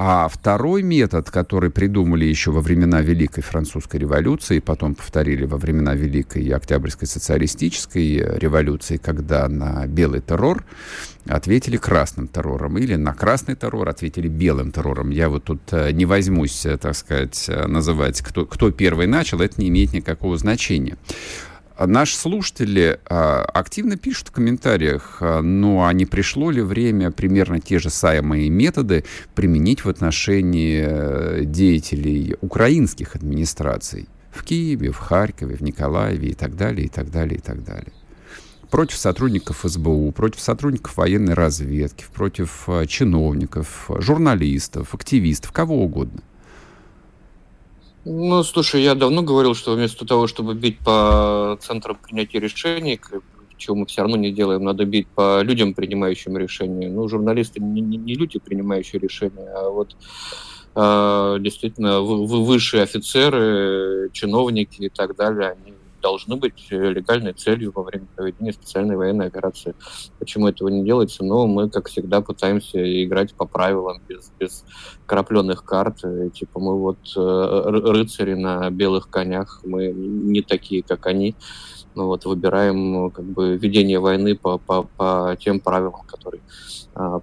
А 0.00 0.28
второй 0.28 0.82
метод, 0.82 1.28
который 1.28 1.70
придумали 1.70 2.24
еще 2.24 2.52
во 2.52 2.60
времена 2.60 3.00
Великой 3.00 3.42
Французской 3.42 3.96
революции, 3.96 4.60
потом 4.60 4.94
повторили 4.94 5.44
во 5.44 5.56
времена 5.56 5.96
Великой 5.96 6.48
Октябрьской 6.50 7.08
социалистической 7.08 8.38
революции, 8.38 8.96
когда 8.96 9.48
на 9.48 9.84
белый 9.88 10.20
террор 10.20 10.64
ответили 11.26 11.76
красным 11.76 12.28
террором, 12.28 12.78
или 12.78 12.94
на 12.94 13.12
красный 13.12 13.56
террор 13.56 13.88
ответили 13.88 14.28
белым 14.28 14.70
террором. 14.70 15.10
Я 15.10 15.28
вот 15.28 15.44
тут 15.44 15.60
э, 15.72 15.90
не 15.90 16.06
возьмусь, 16.06 16.64
э, 16.64 16.78
так 16.78 16.94
сказать, 16.94 17.46
э, 17.48 17.66
называть, 17.66 18.22
кто, 18.22 18.46
кто 18.46 18.70
первый 18.70 19.08
начал, 19.08 19.40
это 19.40 19.60
не 19.60 19.68
имеет 19.68 19.92
никакого 19.92 20.38
значения. 20.38 20.96
Наши 21.86 22.16
слушатели 22.16 22.98
а, 23.08 23.42
активно 23.42 23.96
пишут 23.96 24.28
в 24.28 24.32
комментариях, 24.32 25.18
а, 25.20 25.42
ну 25.42 25.84
а 25.84 25.92
не 25.92 26.06
пришло 26.06 26.50
ли 26.50 26.60
время 26.60 27.12
примерно 27.12 27.60
те 27.60 27.78
же 27.78 27.88
самые 27.88 28.50
методы 28.50 29.04
применить 29.36 29.84
в 29.84 29.88
отношении 29.88 30.84
э, 30.84 31.44
деятелей 31.44 32.36
украинских 32.40 33.14
администраций 33.14 34.08
в 34.32 34.42
Киеве, 34.42 34.90
в 34.90 34.98
Харькове, 34.98 35.54
в 35.54 35.62
Николаеве 35.62 36.30
и 36.30 36.34
так 36.34 36.56
далее, 36.56 36.86
и 36.86 36.88
так 36.88 37.10
далее, 37.10 37.38
и 37.38 37.40
так 37.40 37.62
далее 37.62 37.92
против 38.70 38.96
сотрудников 38.96 39.60
СБУ, 39.64 40.12
против 40.12 40.40
сотрудников 40.40 40.96
военной 40.96 41.34
разведки, 41.34 42.04
против 42.12 42.64
э, 42.68 42.86
чиновников, 42.86 43.88
журналистов, 43.98 44.94
активистов, 44.94 45.52
кого 45.52 45.82
угодно. 45.82 46.20
Ну, 48.04 48.42
слушай, 48.42 48.82
я 48.82 48.94
давно 48.94 49.22
говорил, 49.22 49.54
что 49.54 49.74
вместо 49.74 50.06
того, 50.06 50.26
чтобы 50.26 50.54
бить 50.54 50.78
по 50.78 51.58
центрам 51.60 51.96
принятия 51.96 52.38
решений, 52.38 53.00
чего 53.56 53.76
мы 53.76 53.86
все 53.86 54.02
равно 54.02 54.16
не 54.16 54.32
делаем, 54.32 54.64
надо 54.64 54.84
бить 54.84 55.08
по 55.08 55.42
людям, 55.42 55.74
принимающим 55.74 56.36
решения. 56.38 56.88
Ну, 56.88 57.08
журналисты 57.08 57.60
не, 57.60 57.80
не, 57.80 57.96
не 57.96 58.14
люди, 58.14 58.38
принимающие 58.38 59.00
решения, 59.00 59.50
а 59.52 59.68
вот 59.68 59.96
э, 60.74 61.36
действительно 61.40 62.00
высшие 62.00 62.84
офицеры, 62.84 64.10
чиновники 64.12 64.82
и 64.82 64.88
так 64.88 65.16
далее, 65.16 65.50
они 65.50 65.74
должны 66.08 66.36
быть 66.36 66.70
легальной 66.70 67.32
целью 67.32 67.72
во 67.74 67.82
время 67.82 68.06
проведения 68.16 68.52
специальной 68.52 68.96
военной 68.96 69.26
операции. 69.26 69.74
Почему 70.18 70.48
этого 70.48 70.68
не 70.68 70.84
делается? 70.84 71.24
Но 71.24 71.46
мы, 71.46 71.68
как 71.68 71.88
всегда, 71.88 72.20
пытаемся 72.20 72.78
играть 73.04 73.34
по 73.34 73.44
правилам, 73.46 74.00
без, 74.08 74.32
без 74.38 74.64
крапленных 75.06 75.64
карт. 75.64 76.04
И, 76.04 76.30
типа 76.30 76.60
мы 76.60 76.78
вот 76.78 76.98
э, 77.16 77.70
рыцари 77.70 78.34
на 78.34 78.70
белых 78.70 79.10
конях, 79.10 79.60
мы 79.64 79.88
не 79.88 80.42
такие, 80.42 80.82
как 80.82 81.06
они. 81.06 81.36
Ну, 81.94 82.06
вот, 82.06 82.24
выбираем 82.26 83.10
как 83.10 83.24
бы 83.24 83.56
ведение 83.56 83.98
войны 83.98 84.36
по, 84.36 84.58
по, 84.58 84.84
по 84.84 85.36
тем 85.40 85.58
правилам, 85.58 86.06
которые 86.06 86.42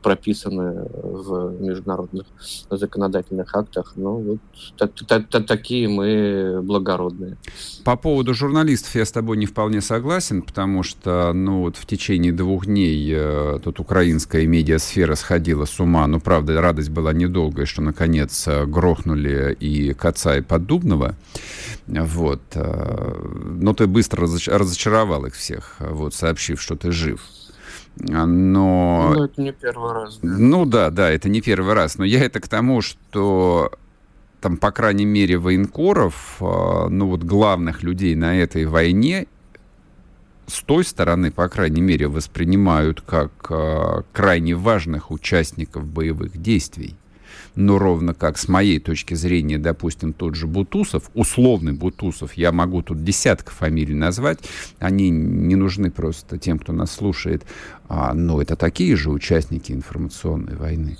прописаны 0.02 0.88
в 0.94 1.62
международных 1.62 2.26
законодательных 2.70 3.54
актах. 3.56 3.94
Ну, 3.96 4.18
вот 4.18 4.40
так, 5.08 5.28
так, 5.30 5.46
такие 5.46 5.88
мы 5.88 6.62
благородные. 6.62 7.38
По 7.84 7.96
поводу 7.96 8.34
журналистов 8.34 8.96
я 8.96 9.06
с 9.06 9.12
тобой 9.12 9.38
не 9.38 9.46
вполне 9.46 9.82
согласен, 9.82 10.42
потому 10.42 10.84
что 10.84 11.32
ну, 11.34 11.62
вот 11.62 11.78
в 11.78 11.86
течение 11.86 12.32
двух 12.32 12.66
дней 12.66 13.12
э, 13.14 13.60
тут 13.64 13.80
украинская 13.80 14.46
медиасфера 14.46 15.16
сходила 15.16 15.66
с 15.66 15.80
ума. 15.80 16.08
Ну, 16.08 16.20
правда, 16.20 16.62
радость 16.62 16.90
была 16.90 17.14
недолгая, 17.14 17.66
что, 17.66 17.82
наконец, 17.82 18.48
э, 18.48 18.66
грохнули 18.66 19.56
и 19.60 19.94
Каца, 19.94 20.38
и 20.38 20.42
Поддубного. 20.42 21.16
Вот. 21.88 22.42
Э, 22.54 23.16
но 23.60 23.74
ты 23.74 23.88
быстро 23.88 24.22
разочаровал 24.24 25.26
их 25.26 25.36
всех, 25.36 25.76
вот, 25.80 26.14
сообщив, 26.14 26.62
что 26.62 26.76
ты 26.76 26.92
жив. 26.92 27.22
Но... 27.98 29.14
Ну, 29.16 29.24
это 29.24 29.42
не 29.42 29.52
первый 29.52 29.94
раз. 29.94 30.20
Да. 30.22 30.36
Ну 30.38 30.66
да, 30.66 30.90
да, 30.90 31.10
это 31.10 31.30
не 31.30 31.42
первый 31.42 31.74
раз. 31.74 31.98
Но 31.98 32.06
я 32.06 32.24
это 32.24 32.40
к 32.40 32.48
тому, 32.48 32.82
что 32.82 33.72
там, 34.42 34.58
по 34.58 34.72
крайней 34.72 35.06
мере, 35.06 35.38
военкоров, 35.38 36.38
а, 36.40 36.88
ну 36.90 37.08
вот 37.08 37.24
главных 37.24 37.84
людей 37.84 38.16
на 38.16 38.38
этой 38.38 38.66
войне, 38.66 39.28
с 40.48 40.62
той 40.62 40.84
стороны, 40.84 41.32
по 41.32 41.48
крайней 41.50 41.82
мере, 41.82 42.08
воспринимают 42.08 43.02
как 43.02 43.32
а, 43.50 44.04
крайне 44.14 44.56
важных 44.56 45.10
участников 45.10 45.86
боевых 45.86 46.40
действий 46.40 46.96
но 47.56 47.80
ровно 47.80 48.14
как 48.14 48.38
с 48.38 48.48
моей 48.48 48.80
точки 48.80 49.14
зрения, 49.14 49.58
допустим, 49.58 50.14
тот 50.14 50.36
же 50.36 50.48
Бутусов, 50.48 51.10
условный 51.14 51.74
Бутусов, 51.74 52.34
я 52.34 52.52
могу 52.52 52.82
тут 52.82 53.04
десятка 53.04 53.52
фамилий 53.52 53.96
назвать, 53.96 54.40
они 54.80 55.10
не 55.10 55.56
нужны 55.56 55.92
просто 55.92 56.38
тем, 56.38 56.60
кто 56.60 56.74
нас 56.74 56.92
слушает, 56.92 57.44
а, 57.88 58.14
но 58.14 58.42
это 58.42 58.56
такие 58.56 58.96
же 58.96 59.10
участники 59.10 59.72
информационной 59.72 60.56
войны. 60.56 60.98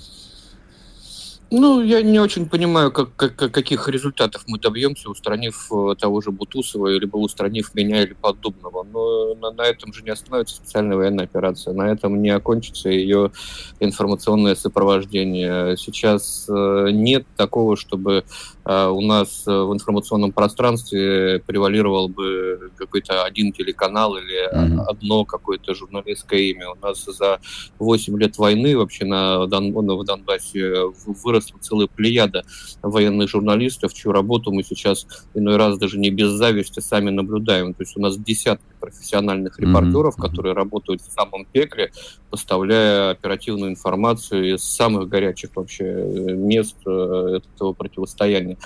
Ну, 1.50 1.80
я 1.80 2.02
не 2.02 2.18
очень 2.18 2.48
понимаю, 2.48 2.90
как, 2.90 3.14
как, 3.14 3.36
каких 3.36 3.88
результатов 3.88 4.42
мы 4.48 4.58
добьемся, 4.58 5.08
устранив 5.08 5.70
э, 5.72 5.94
того 5.94 6.20
же 6.20 6.32
Бутусова, 6.32 6.88
либо 6.88 7.18
устранив 7.18 7.72
меня 7.72 8.02
или 8.02 8.14
подобного. 8.14 8.82
Но 8.82 9.34
на, 9.36 9.52
на 9.52 9.62
этом 9.62 9.92
же 9.92 10.02
не 10.02 10.10
остановится 10.10 10.56
специальная 10.56 10.96
военная 10.96 11.24
операция, 11.24 11.72
на 11.72 11.82
этом 11.82 12.20
не 12.20 12.30
окончится 12.30 12.88
ее 12.88 13.30
информационное 13.78 14.56
сопровождение. 14.56 15.76
Сейчас 15.76 16.46
э, 16.48 16.88
нет 16.90 17.24
такого, 17.36 17.76
чтобы 17.76 18.24
э, 18.64 18.86
у 18.88 19.00
нас 19.02 19.46
в 19.46 19.72
информационном 19.72 20.32
пространстве 20.32 21.40
превалировал 21.46 22.08
бы 22.08 22.72
какой-то 22.76 23.22
один 23.22 23.52
телеканал 23.52 24.16
или 24.16 24.52
mm-hmm. 24.52 24.84
одно 24.88 25.24
какое-то 25.24 25.74
журналистское 25.74 26.40
имя. 26.40 26.70
У 26.70 26.74
нас 26.84 27.04
за 27.04 27.38
8 27.78 28.18
лет 28.18 28.36
войны 28.36 28.76
вообще 28.76 29.04
на 29.04 29.46
Дон, 29.46 29.72
в 29.72 30.04
Донбассе 30.04 30.86
вырос 31.06 31.35
выросла 31.36 31.58
целая 31.60 31.86
плеяда 31.86 32.44
военных 32.82 33.28
журналистов, 33.28 33.94
чью 33.94 34.12
работу 34.12 34.52
мы 34.52 34.62
сейчас 34.62 35.06
иной 35.34 35.56
раз 35.56 35.78
даже 35.78 35.98
не 35.98 36.10
без 36.10 36.30
зависти 36.30 36.80
сами 36.80 37.10
наблюдаем. 37.10 37.74
То 37.74 37.82
есть 37.82 37.96
у 37.96 38.00
нас 38.00 38.16
десятки 38.16 38.64
профессиональных 38.80 39.58
репортеров, 39.58 40.16
mm-hmm. 40.16 40.22
которые 40.22 40.54
работают 40.54 41.02
в 41.02 41.12
самом 41.12 41.44
пекле, 41.46 41.92
поставляя 42.30 43.10
оперативную 43.10 43.70
информацию 43.70 44.54
из 44.54 44.62
самых 44.62 45.08
горячих 45.08 45.50
вообще 45.54 45.84
э, 45.84 46.32
мест 46.34 46.76
э, 46.86 47.38
этого 47.54 47.72
противостояния. 47.72 48.56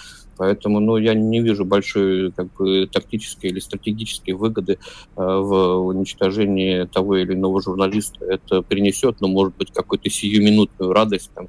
Поэтому 0.40 0.80
ну, 0.80 0.96
я 0.96 1.12
не 1.12 1.42
вижу 1.42 1.66
большой 1.66 2.33
как 2.33 2.50
бы, 2.54 2.88
тактической 2.90 3.50
или 3.50 3.61
стратегической 3.61 4.33
выгоды 4.33 4.72
э, 4.72 4.76
в 5.16 5.87
уничтожении 5.87 6.85
того 6.85 7.16
или 7.16 7.35
иного 7.35 7.61
журналиста. 7.61 8.24
Это 8.24 8.62
принесет, 8.62 9.20
ну, 9.20 9.28
может 9.28 9.54
быть, 9.59 9.70
какую-то 9.70 10.09
сиюминутную 10.09 10.94
радость, 10.94 11.30
там, 11.35 11.48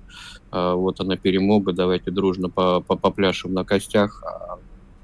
вот 0.51 0.99
она 0.99 1.15
перемога, 1.15 1.73
давайте 1.73 2.11
дружно 2.11 2.49
по 2.49 2.83
-по 2.85 2.97
попляшем 2.97 3.53
на 3.53 3.63
костях, 3.63 4.23
а 4.25 4.59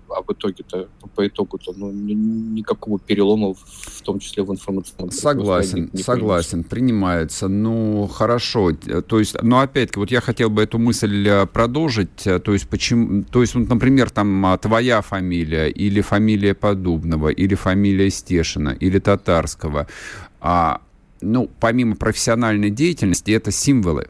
а 0.10 0.22
в 0.22 0.32
итоге-то, 0.32 0.88
по 1.16 1.28
итогу-то, 1.28 1.74
ну, 1.76 1.92
никакого 1.92 3.00
перелома, 3.00 3.54
в 3.54 4.02
том 4.02 4.20
числе 4.20 4.44
в 4.44 4.52
информационном 4.52 5.12
Согласен, 5.12 5.90
не 5.94 6.04
согласен, 6.04 6.64
принимается. 6.64 7.48
Ну, 7.48 8.08
хорошо. 8.08 8.72
То 8.74 9.20
есть, 9.20 9.42
но 9.42 9.60
опять-таки, 9.60 10.00
вот 10.00 10.12
я 10.12 10.22
хотел 10.22 10.50
бы 10.50 10.64
эту 10.64 10.80
мысль 10.80 11.28
э, 11.28 11.46
продолжить. 11.46 12.26
Э, 12.26 12.40
то 12.40 12.54
есть, 12.54 12.68
почему, 12.70 13.24
то 13.24 13.42
есть, 13.42 13.56
вот, 13.56 13.68
например, 13.68 14.10
там 14.10 14.46
а, 14.46 14.58
твоя 14.58 15.02
фамилия, 15.02 15.70
или 15.70 16.02
фамилия 16.02 16.54
Подубного, 16.54 17.30
или 17.30 17.56
фамилия 17.56 18.10
Стешина, 18.10 18.70
или 18.70 19.00
Татарского, 19.00 19.88
а, 20.40 20.82
ну, 21.22 21.50
помимо 21.60 21.96
профессиональной 21.96 22.70
деятельности, 22.70 23.32
это 23.32 23.52
символы 23.52 24.08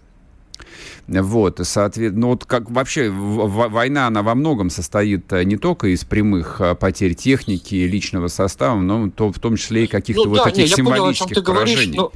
вот, 1.08 1.60
соответственно, 1.63 2.22
ну 2.22 2.28
вот 2.30 2.46
как 2.46 2.70
вообще 2.70 3.10
война, 3.10 4.08
она 4.08 4.24
во 4.24 4.36
многом 4.36 4.70
состоит 4.70 5.32
э, 5.34 5.44
не 5.44 5.58
только 5.58 5.88
из 5.88 6.04
прямых 6.04 6.62
э, 6.62 6.76
потерь 6.76 7.16
техники, 7.16 7.76
личного 7.76 8.28
состава, 8.28 8.80
но 8.80 9.10
то, 9.10 9.32
в 9.32 9.40
том 9.40 9.56
числе 9.58 9.86
и 9.86 9.88
каких-то 9.88 10.24
ну, 10.24 10.30
вот 10.30 10.38
да, 10.38 10.44
таких 10.46 10.66
не, 10.66 10.76
символических 10.76 11.44
понял, 11.44 11.46
поражений. 11.46 11.96
Говоришь, 11.96 11.96
но... 11.96 12.12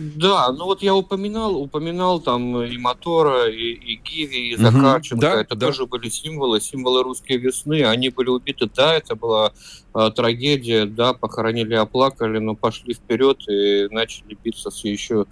Да, 0.00 0.50
ну 0.52 0.64
вот 0.64 0.82
я 0.82 0.94
упоминал, 0.94 1.56
упоминал 1.56 2.20
там 2.20 2.62
и 2.62 2.78
Мотора, 2.78 3.50
и, 3.50 3.72
и 3.72 3.96
Гиви, 3.96 4.48
и 4.48 4.56
Закарченко. 4.56 5.14
Угу, 5.14 5.20
да, 5.20 5.40
это 5.42 5.54
да. 5.54 5.66
тоже 5.66 5.84
были 5.84 6.08
символы, 6.08 6.60
символы 6.60 7.02
русской 7.02 7.36
весны. 7.36 7.84
Они 7.84 8.08
были 8.08 8.30
убиты, 8.30 8.68
да, 8.74 8.94
это 8.94 9.14
была 9.14 9.52
э, 9.94 10.10
трагедия, 10.16 10.86
да, 10.86 11.12
похоронили, 11.12 11.74
оплакали, 11.74 12.38
но 12.38 12.54
пошли 12.54 12.94
вперед 12.94 13.46
и 13.46 13.88
начали 13.90 14.38
биться 14.42 14.70
с 14.70 14.84
еще 14.84 15.26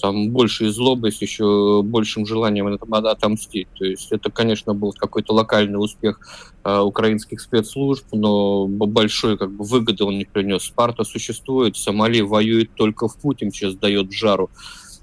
там 0.00 0.30
большей 0.30 0.68
злобой, 0.70 1.12
с 1.12 1.20
еще 1.22 1.82
большим 1.84 2.26
желанием 2.26 2.66
отомстить. 3.10 3.68
То 3.78 3.84
есть 3.84 4.10
это, 4.10 4.30
конечно, 4.30 4.74
был 4.74 4.92
какой-то 4.92 5.32
локальный 5.32 5.78
успех 5.78 6.20
э, 6.64 6.78
украинских 6.78 7.40
спецслужб, 7.40 8.04
но 8.12 8.66
большой 8.66 9.38
как 9.38 9.52
бы 9.52 9.64
выгоды 9.64 10.04
он 10.04 10.18
не 10.18 10.24
принес. 10.24 10.64
Спарта 10.64 11.04
существует, 11.04 11.76
Сомали 11.76 12.20
воюет 12.20 12.74
только 12.74 13.08
в 13.08 13.16
Путин, 13.16 13.52
сейчас 13.52 13.74
дает 13.74 14.12
жару. 14.12 14.50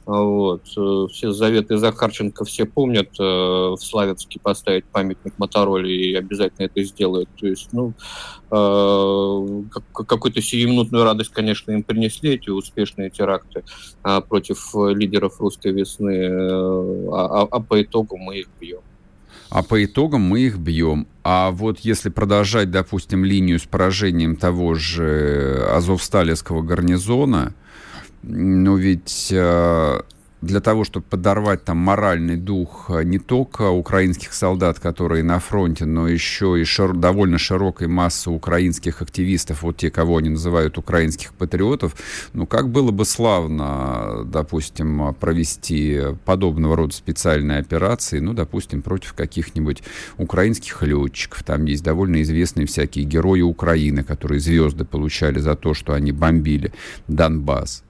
Вот. 0.08 0.64
Э, 0.78 1.08
все 1.12 1.34
заветы 1.34 1.78
Захарченко 1.78 2.46
все 2.46 2.66
помнят. 2.66 3.10
Э, 3.20 3.24
в 3.24 3.78
Славянске 3.78 4.40
поставить 4.40 4.86
памятник 4.86 5.34
Мотороле 5.38 5.94
и 5.94 6.16
обязательно 6.16 6.68
это 6.68 6.82
сделают. 6.84 7.30
То 7.38 7.46
есть, 7.46 7.68
ну, 7.74 7.94
э, 8.50 9.64
какую-то 9.92 10.42
сиюминутную 10.42 11.04
радость, 11.04 11.32
конечно, 11.32 11.74
им 11.74 11.84
принесли 11.84 12.36
эти 12.36 12.50
успешные 12.50 13.10
теракты 13.10 13.66
против 14.30 14.74
лидеров 14.74 15.42
русской 15.42 15.74
весны. 15.74 16.30
А, 17.12 17.42
а, 17.42 17.48
а 17.52 17.60
по 17.60 17.82
итогу 17.82 18.16
мы 18.16 18.40
их 18.40 18.48
бьем. 18.62 18.80
А 19.50 19.62
по 19.62 19.84
итогам 19.84 20.22
мы 20.22 20.40
их 20.42 20.58
бьем. 20.58 21.08
А 21.24 21.52
вот 21.52 21.80
если 21.80 22.10
продолжать, 22.10 22.72
допустим, 22.72 23.26
линию 23.26 23.60
с 23.60 23.64
поражением 23.64 24.38
того 24.38 24.74
же 24.76 25.68
Азовсталевского 25.70 26.62
гарнизона, 26.62 27.54
но 28.24 28.78
ведь 28.78 29.30
э, 29.32 30.00
для 30.42 30.62
того, 30.62 30.84
чтобы 30.84 31.06
подорвать 31.10 31.64
там 31.64 31.78
моральный 31.78 32.38
дух 32.38 32.90
э, 32.90 33.04
не 33.04 33.18
только 33.18 33.70
украинских 33.70 34.34
солдат, 34.34 34.80
которые 34.80 35.24
на 35.24 35.40
фронте, 35.40 35.86
но 35.86 36.08
еще 36.08 36.62
и 36.62 36.64
шир, 36.64 36.94
довольно 36.94 37.40
широкой 37.40 37.88
массы 37.88 38.30
украинских 38.30 39.02
активистов, 39.02 39.64
вот 39.64 39.78
те, 39.78 39.90
кого 39.90 40.18
они 40.18 40.30
называют 40.30 40.78
украинских 40.78 41.34
патриотов, 41.34 41.96
ну 42.34 42.46
как 42.46 42.70
было 42.70 42.92
бы 42.92 43.06
славно, 43.06 44.24
допустим, 44.26 45.16
провести 45.20 46.02
подобного 46.24 46.76
рода 46.76 46.94
специальные 46.94 47.60
операции, 47.60 48.20
ну, 48.20 48.34
допустим, 48.34 48.84
против 48.84 49.14
каких-нибудь 49.14 49.82
украинских 50.18 50.84
летчиков. 50.84 51.44
Там 51.44 51.66
есть 51.66 51.84
довольно 51.84 52.22
известные 52.22 52.68
всякие 52.68 53.06
герои 53.06 53.42
Украины, 53.42 54.04
которые 54.04 54.40
звезды 54.40 54.86
получали 54.86 55.40
за 55.40 55.56
то, 55.56 55.74
что 55.74 55.94
они 55.94 56.12
бомбили 56.12 56.74
Донбасс. 57.08 57.84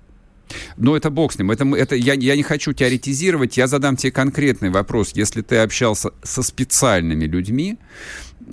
Но 0.77 0.95
это 0.95 1.09
бог 1.09 1.33
с 1.33 1.37
ним. 1.37 1.51
Это, 1.51 1.65
это, 1.75 1.95
я, 1.95 2.13
я 2.13 2.35
не 2.35 2.43
хочу 2.43 2.73
теоретизировать, 2.73 3.57
я 3.57 3.67
задам 3.67 3.95
тебе 3.95 4.11
конкретный 4.11 4.69
вопрос. 4.69 5.11
Если 5.13 5.41
ты 5.41 5.57
общался 5.57 6.11
со 6.23 6.43
специальными 6.43 7.25
людьми, 7.25 7.77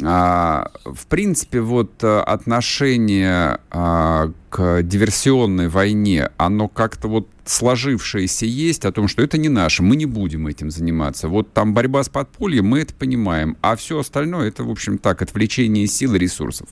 а, 0.03 0.71
в 0.85 1.07
принципе, 1.07 1.61
вот 1.61 1.93
а, 2.03 2.23
отношение 2.23 3.59
а, 3.71 4.33
к 4.49 4.83
диверсионной 4.83 5.69
войне, 5.69 6.31
оно 6.37 6.69
как-то 6.69 7.09
вот 7.09 7.29
сложившееся 7.45 8.47
есть 8.47 8.85
о 8.85 8.93
том, 8.93 9.07
что 9.07 9.23
это 9.23 9.39
не 9.39 9.49
наше, 9.49 9.83
мы 9.83 9.97
не 9.97 10.07
будем 10.07 10.47
этим 10.47 10.71
заниматься. 10.71 11.29
Вот 11.29 11.53
там 11.53 11.75
борьба 11.75 12.03
с 12.03 12.09
подпольем, 12.09 12.67
мы 12.67 12.81
это 12.81 12.95
понимаем, 12.95 13.57
а 13.61 13.77
все 13.77 14.01
остальное 14.01 14.49
это, 14.49 14.65
в 14.65 14.71
общем, 14.71 14.99
так, 14.99 15.23
отвлечение 15.23 15.87
сил 15.87 16.15
и 16.15 16.19
ресурсов. 16.19 16.69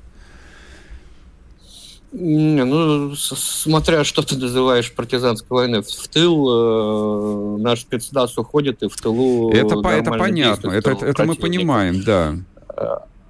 Не, 2.12 2.64
ну, 2.64 3.14
смотря 3.16 4.05
что 4.05 4.22
ты 4.22 4.37
называешь 4.37 4.92
партизанской 4.92 5.48
войной, 5.48 5.83
в 5.83 6.09
тыл 6.09 7.57
э, 7.57 7.62
наш 7.62 7.81
спецназ 7.81 8.37
уходит 8.37 8.83
и 8.83 8.88
в 8.88 8.96
тылу... 8.96 9.51
Это, 9.51 9.77
по, 9.77 9.88
это 9.88 10.11
понятно, 10.11 10.70
это, 10.72 10.90
это 10.90 11.25
мы 11.25 11.37
понимаем, 11.37 12.03
да. 12.03 12.37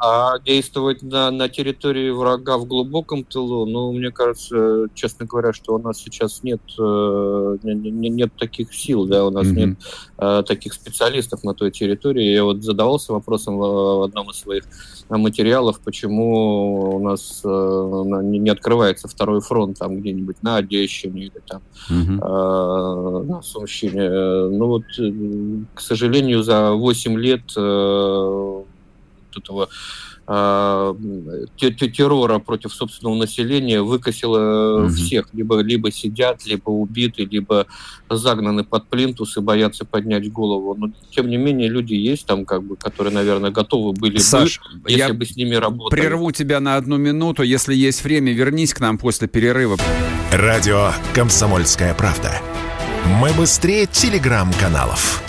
Э, 0.02 0.12
а 0.12 0.38
действовать 0.38 1.02
на, 1.02 1.30
на 1.30 1.48
территории 1.48 2.10
врага 2.10 2.58
в 2.58 2.66
глубоком 2.66 3.24
тылу, 3.24 3.66
ну, 3.66 3.92
мне 3.92 4.10
кажется, 4.10 4.88
честно 4.94 5.26
говоря, 5.26 5.52
что 5.52 5.74
у 5.74 5.78
нас 5.78 5.98
сейчас 5.98 6.42
нет, 6.42 6.60
э, 6.78 7.58
нет 7.62 8.32
таких 8.36 8.74
сил, 8.74 9.06
да, 9.06 9.24
у 9.24 9.30
нас 9.30 9.46
mm-hmm. 9.46 9.54
нет 9.54 9.78
э, 10.18 10.42
таких 10.46 10.72
специалистов 10.74 11.44
на 11.44 11.54
той 11.54 11.70
территории. 11.70 12.32
Я 12.32 12.44
вот 12.44 12.62
задавался 12.62 13.12
вопросом 13.12 13.58
в 13.58 14.02
одном 14.02 14.30
из 14.30 14.38
своих 14.38 14.64
материалов, 15.08 15.80
почему 15.80 16.96
у 16.96 16.98
нас 16.98 17.40
э, 17.44 18.02
не 18.22 18.50
открывается 18.50 19.08
второй 19.08 19.40
фронт 19.40 19.78
там 19.78 20.00
где-нибудь 20.00 20.42
на 20.42 20.56
Одещине 20.56 21.26
или 21.26 21.40
там 21.46 21.62
mm-hmm. 21.90 22.18
э, 22.18 23.24
на 23.24 23.42
Сумщине. 23.42 24.10
Ну 24.10 24.66
вот, 24.66 24.84
э, 24.98 25.12
к 25.74 25.80
сожалению, 25.80 26.42
за 26.42 26.72
8 26.72 27.18
лет 27.18 27.42
э, 27.56 28.62
этого 29.36 29.68
э, 30.26 30.94
террора 31.56 32.38
против 32.38 32.72
собственного 32.72 33.16
населения 33.16 33.82
выкосило 33.82 34.84
угу. 34.84 34.92
всех. 34.92 35.28
Либо, 35.32 35.60
либо 35.60 35.90
сидят, 35.90 36.44
либо 36.46 36.70
убиты, 36.70 37.24
либо 37.24 37.66
загнаны 38.10 38.64
под 38.64 38.88
плинтус 38.88 39.36
и 39.36 39.40
боятся 39.40 39.84
поднять 39.84 40.30
голову. 40.32 40.74
Но, 40.74 40.90
тем 41.10 41.28
не 41.28 41.36
менее, 41.36 41.68
люди 41.68 41.94
есть 41.94 42.26
там, 42.26 42.44
как 42.44 42.62
бы, 42.62 42.76
которые, 42.76 43.12
наверное, 43.12 43.50
готовы 43.50 43.92
были 43.92 44.18
Саш, 44.18 44.60
бы, 44.74 44.90
если 44.90 44.98
я 44.98 45.14
бы 45.14 45.24
с 45.24 45.36
ними 45.36 45.54
работали. 45.54 46.00
прерву 46.00 46.30
тебя 46.32 46.60
на 46.60 46.76
одну 46.76 46.96
минуту. 46.96 47.42
Если 47.42 47.74
есть 47.74 48.04
время, 48.04 48.32
вернись 48.32 48.74
к 48.74 48.80
нам 48.80 48.98
после 48.98 49.28
перерыва. 49.28 49.76
Радио 50.32 50.92
«Комсомольская 51.14 51.94
правда». 51.94 52.32
Мы 53.20 53.32
быстрее 53.32 53.86
телеграм-каналов. 53.86 55.22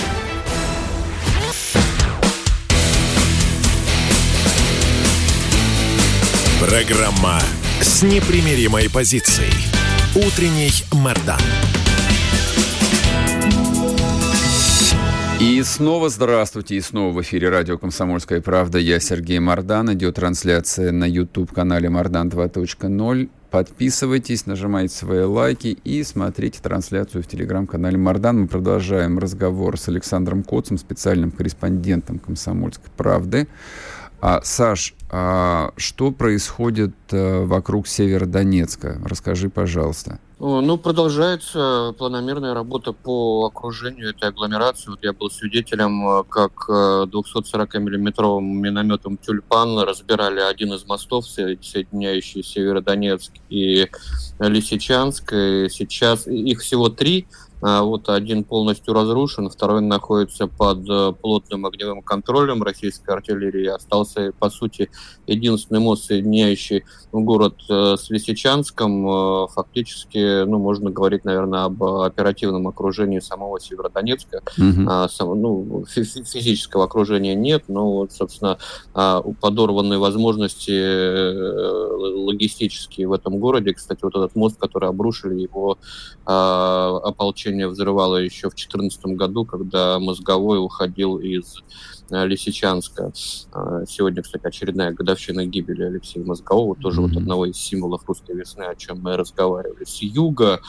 Программа 6.65 7.41
с 7.81 8.03
непримиримой 8.03 8.89
позицией. 8.89 9.51
Утренний 10.15 10.71
Мордан. 10.93 11.41
И 15.41 15.61
снова 15.63 16.07
здравствуйте, 16.07 16.77
и 16.77 16.81
снова 16.81 17.11
в 17.11 17.21
эфире 17.21 17.49
радио 17.49 17.77
«Комсомольская 17.77 18.39
правда». 18.39 18.77
Я 18.77 19.01
Сергей 19.01 19.39
Мордан. 19.39 19.91
Идет 19.93 20.15
трансляция 20.15 20.93
на 20.93 21.03
YouTube-канале 21.03 21.89
«Мордан 21.89 22.29
2.0». 22.29 23.29
Подписывайтесь, 23.51 24.45
нажимайте 24.45 24.95
свои 24.95 25.23
лайки 25.23 25.77
и 25.83 26.01
смотрите 26.03 26.61
трансляцию 26.61 27.23
в 27.23 27.27
телеграм-канале 27.27 27.97
Мордан. 27.97 28.39
Мы 28.39 28.47
продолжаем 28.47 29.19
разговор 29.19 29.77
с 29.77 29.89
Александром 29.89 30.43
Коцем, 30.43 30.77
специальным 30.77 31.31
корреспондентом 31.31 32.19
«Комсомольской 32.19 32.89
правды». 32.95 33.49
А, 34.25 34.39
Саш, 34.41 34.95
что 35.77 36.11
происходит 36.11 36.93
а, 37.11 37.45
вокруг 37.45 37.87
Северодонецка? 37.87 38.99
Расскажи, 39.05 39.49
пожалуйста. 39.49 40.19
Ну, 40.39 40.77
продолжается 40.77 41.93
планомерная 41.97 42.53
работа 42.53 42.91
по 42.91 43.45
окружению 43.45 44.09
этой 44.09 44.27
агломерации. 44.29 44.89
Вот 44.89 44.99
я 45.01 45.13
был 45.13 45.29
свидетелем, 45.29 46.05
э, 46.05 46.23
как 46.27 46.67
240-миллиметровым 46.67 48.57
э, 48.57 48.59
минометом 48.59 49.17
«Тюльпан» 49.17 49.79
разбирали 49.79 50.41
один 50.41 50.73
из 50.73 50.85
мостов, 50.85 51.25
соединяющий 51.27 52.43
Северодонецк 52.43 53.31
и 53.49 53.87
Лисичанск. 54.39 55.31
И 55.31 55.69
сейчас 55.69 56.27
их 56.27 56.59
всего 56.59 56.89
три– 56.89 57.27
а, 57.52 57.52
вот 57.63 58.09
один 58.09 58.43
полностью 58.43 58.93
разрушен, 58.93 59.49
второй 59.49 59.81
находится 59.81 60.47
под 60.47 60.89
э, 60.89 61.13
плотным 61.13 61.65
огневым 61.65 62.01
контролем 62.01 62.61
российской 62.61 63.11
артиллерии. 63.11 63.67
Остался, 63.67 64.33
по 64.37 64.49
сути, 64.49 64.89
единственный 65.27 65.79
мост, 65.79 66.05
соединяющий 66.05 66.83
город 67.11 67.55
э, 67.69 67.95
с 67.97 68.09
Лисичанском. 68.09 69.07
Э, 69.07 69.47
фактически, 69.47 70.43
ну, 70.43 70.59
можно 70.59 70.89
говорить, 70.89 71.23
наверное, 71.23 71.65
об 71.65 71.83
оперативном 71.83 72.67
окружении 72.67 73.19
самого 73.19 73.59
Северодонецка. 73.59 74.41
Угу. 74.57 74.85
А, 74.89 75.07
сам, 75.07 75.39
ну, 75.41 75.85
физического 75.87 76.85
окружения 76.85 77.35
нет, 77.35 77.63
но, 77.67 77.91
вот, 77.91 78.11
собственно, 78.11 78.57
а, 78.93 79.21
подорванные 79.21 79.99
возможности 79.99 80.73
логистические 82.25 83.07
в 83.07 83.13
этом 83.13 83.37
городе. 83.39 83.73
Кстати, 83.73 83.99
вот 84.03 84.15
этот 84.15 84.35
мост, 84.35 84.57
который 84.59 84.89
обрушили, 84.89 85.39
его 85.39 85.77
ополчение 86.25 87.52
сооружение 87.53 87.67
взрывало 87.67 88.17
еще 88.17 88.49
в 88.49 88.55
2014 88.55 89.05
году, 89.17 89.45
когда 89.45 89.99
мозговой 89.99 90.59
уходил 90.59 91.17
из 91.17 91.57
Лисичанска. 92.09 93.11
А, 93.51 93.85
сегодня, 93.85 94.21
кстати, 94.21 94.45
очередная 94.45 94.91
годовщина 94.91 95.45
гибели 95.45 95.83
Алексея 95.83 96.23
Мозгового, 96.25 96.75
тоже 96.75 97.01
mm-hmm. 97.01 97.07
вот 97.07 97.17
одного 97.17 97.45
из 97.45 97.57
символов 97.57 98.07
русской 98.07 98.35
весны, 98.35 98.63
о 98.63 98.75
чем 98.75 99.01
мы 99.01 99.17
разговаривали. 99.17 99.83
С 99.85 100.01
юга 100.01 100.61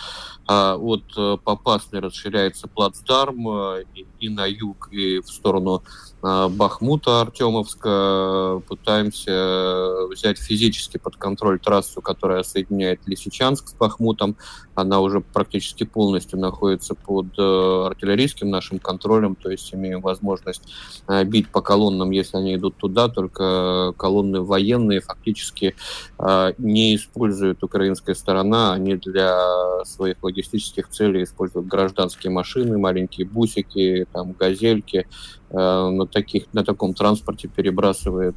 а, 0.47 0.77
от 0.77 1.05
э, 1.17 1.37
Попасной 1.43 2.01
расширяется 2.01 2.69
плацдарм 2.69 3.49
э, 3.49 3.85
и, 3.95 4.07
и 4.21 4.29
на 4.29 4.47
юг, 4.47 4.89
и 4.93 5.21
в 5.21 5.29
сторону 5.29 5.83
а, 6.27 6.49
Бахмута, 6.49 7.21
Артемовска. 7.21 8.63
Пытаемся 8.67 10.07
взять 10.11 10.39
физически 10.39 10.97
под 10.97 11.17
контроль 11.17 11.61
трассу, 11.61 12.01
которая 12.01 12.43
соединяет 12.43 13.01
Лисичанск 13.07 13.69
с 13.69 13.75
Бахмутом. 13.75 14.37
она 14.75 15.01
уже 15.01 15.21
практически 15.21 15.85
полностью 15.85 16.39
находится 16.39 16.95
под 16.95 17.27
э, 17.39 17.87
артиллерийским 17.87 18.49
нашим 18.49 18.79
контролем, 18.79 19.35
то 19.35 19.51
есть 19.51 19.75
имеем 19.75 20.01
возможность 20.01 20.63
э, 21.09 21.24
бить 21.25 21.49
по 21.49 21.61
колоннам, 21.61 22.11
если 22.11 22.37
они 22.37 22.55
идут 22.57 22.77
туда, 22.77 23.09
только 23.09 23.93
колонны 23.97 24.41
военные 24.41 25.01
фактически 25.01 25.75
э, 26.19 26.53
не 26.59 26.97
использует 26.97 27.63
украинская 27.63 28.15
сторона, 28.15 28.73
они 28.73 28.97
для 28.97 29.85
своих 29.85 30.23
логистических 30.23 30.89
целей 30.89 31.25
используют 31.25 31.67
гражданские 31.67 32.33
машины, 32.33 32.79
маленькие 32.79 33.27
бусики, 33.27 34.07
там, 34.13 34.33
газельки, 34.33 35.07
на, 35.51 36.07
таких, 36.07 36.47
на 36.53 36.65
таком 36.65 36.95
транспорте 36.95 37.47
перебрасывает 37.47 38.35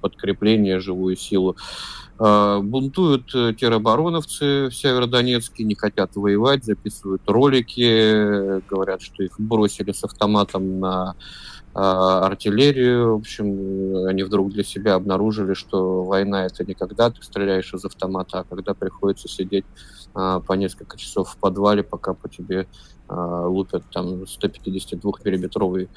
подкрепление, 0.00 0.78
живую 0.78 1.16
силу. 1.16 1.56
А, 2.22 2.60
бунтуют 2.60 3.34
э, 3.34 3.54
теробороновцы 3.54 4.68
в 4.68 4.74
Северодонецке, 4.74 5.64
не 5.64 5.74
хотят 5.74 6.16
воевать, 6.16 6.64
записывают 6.64 7.22
ролики, 7.26 8.60
говорят, 8.68 9.00
что 9.00 9.22
их 9.22 9.40
бросили 9.40 9.92
с 9.92 10.04
автоматом 10.04 10.80
на 10.80 11.14
артиллерию. 11.72 13.14
В 13.14 13.20
общем, 13.20 14.06
они 14.06 14.22
вдруг 14.22 14.50
для 14.50 14.64
себя 14.64 14.94
обнаружили, 14.94 15.54
что 15.54 16.04
война 16.04 16.46
это 16.46 16.64
не 16.64 16.74
когда 16.74 17.10
ты 17.10 17.22
стреляешь 17.22 17.72
из 17.72 17.84
автомата, 17.84 18.40
а 18.40 18.44
когда 18.44 18.74
приходится 18.74 19.28
сидеть 19.28 19.64
а, 20.14 20.40
по 20.40 20.54
несколько 20.54 20.98
часов 20.98 21.30
в 21.30 21.36
подвале, 21.36 21.82
пока 21.82 22.14
по 22.14 22.28
тебе 22.28 22.66
а, 23.08 23.46
лупят 23.46 23.84
там 23.92 24.24
152-миллиметровые 24.24 25.88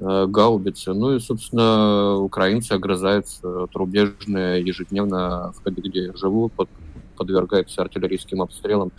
а, 0.00 0.26
гаубицы. 0.26 0.92
Ну 0.92 1.16
и, 1.16 1.20
собственно, 1.20 2.16
украинцы 2.16 2.72
огрызаются 2.72 3.66
рубежные 3.74 4.62
ежедневно 4.62 5.52
в 5.52 5.62
ходе, 5.62 5.82
где 5.82 6.04
я 6.06 6.12
живу, 6.12 6.48
под, 6.48 6.68
подвергаются 7.16 7.82
артиллерийским 7.82 8.42
обстрелам. 8.42 8.92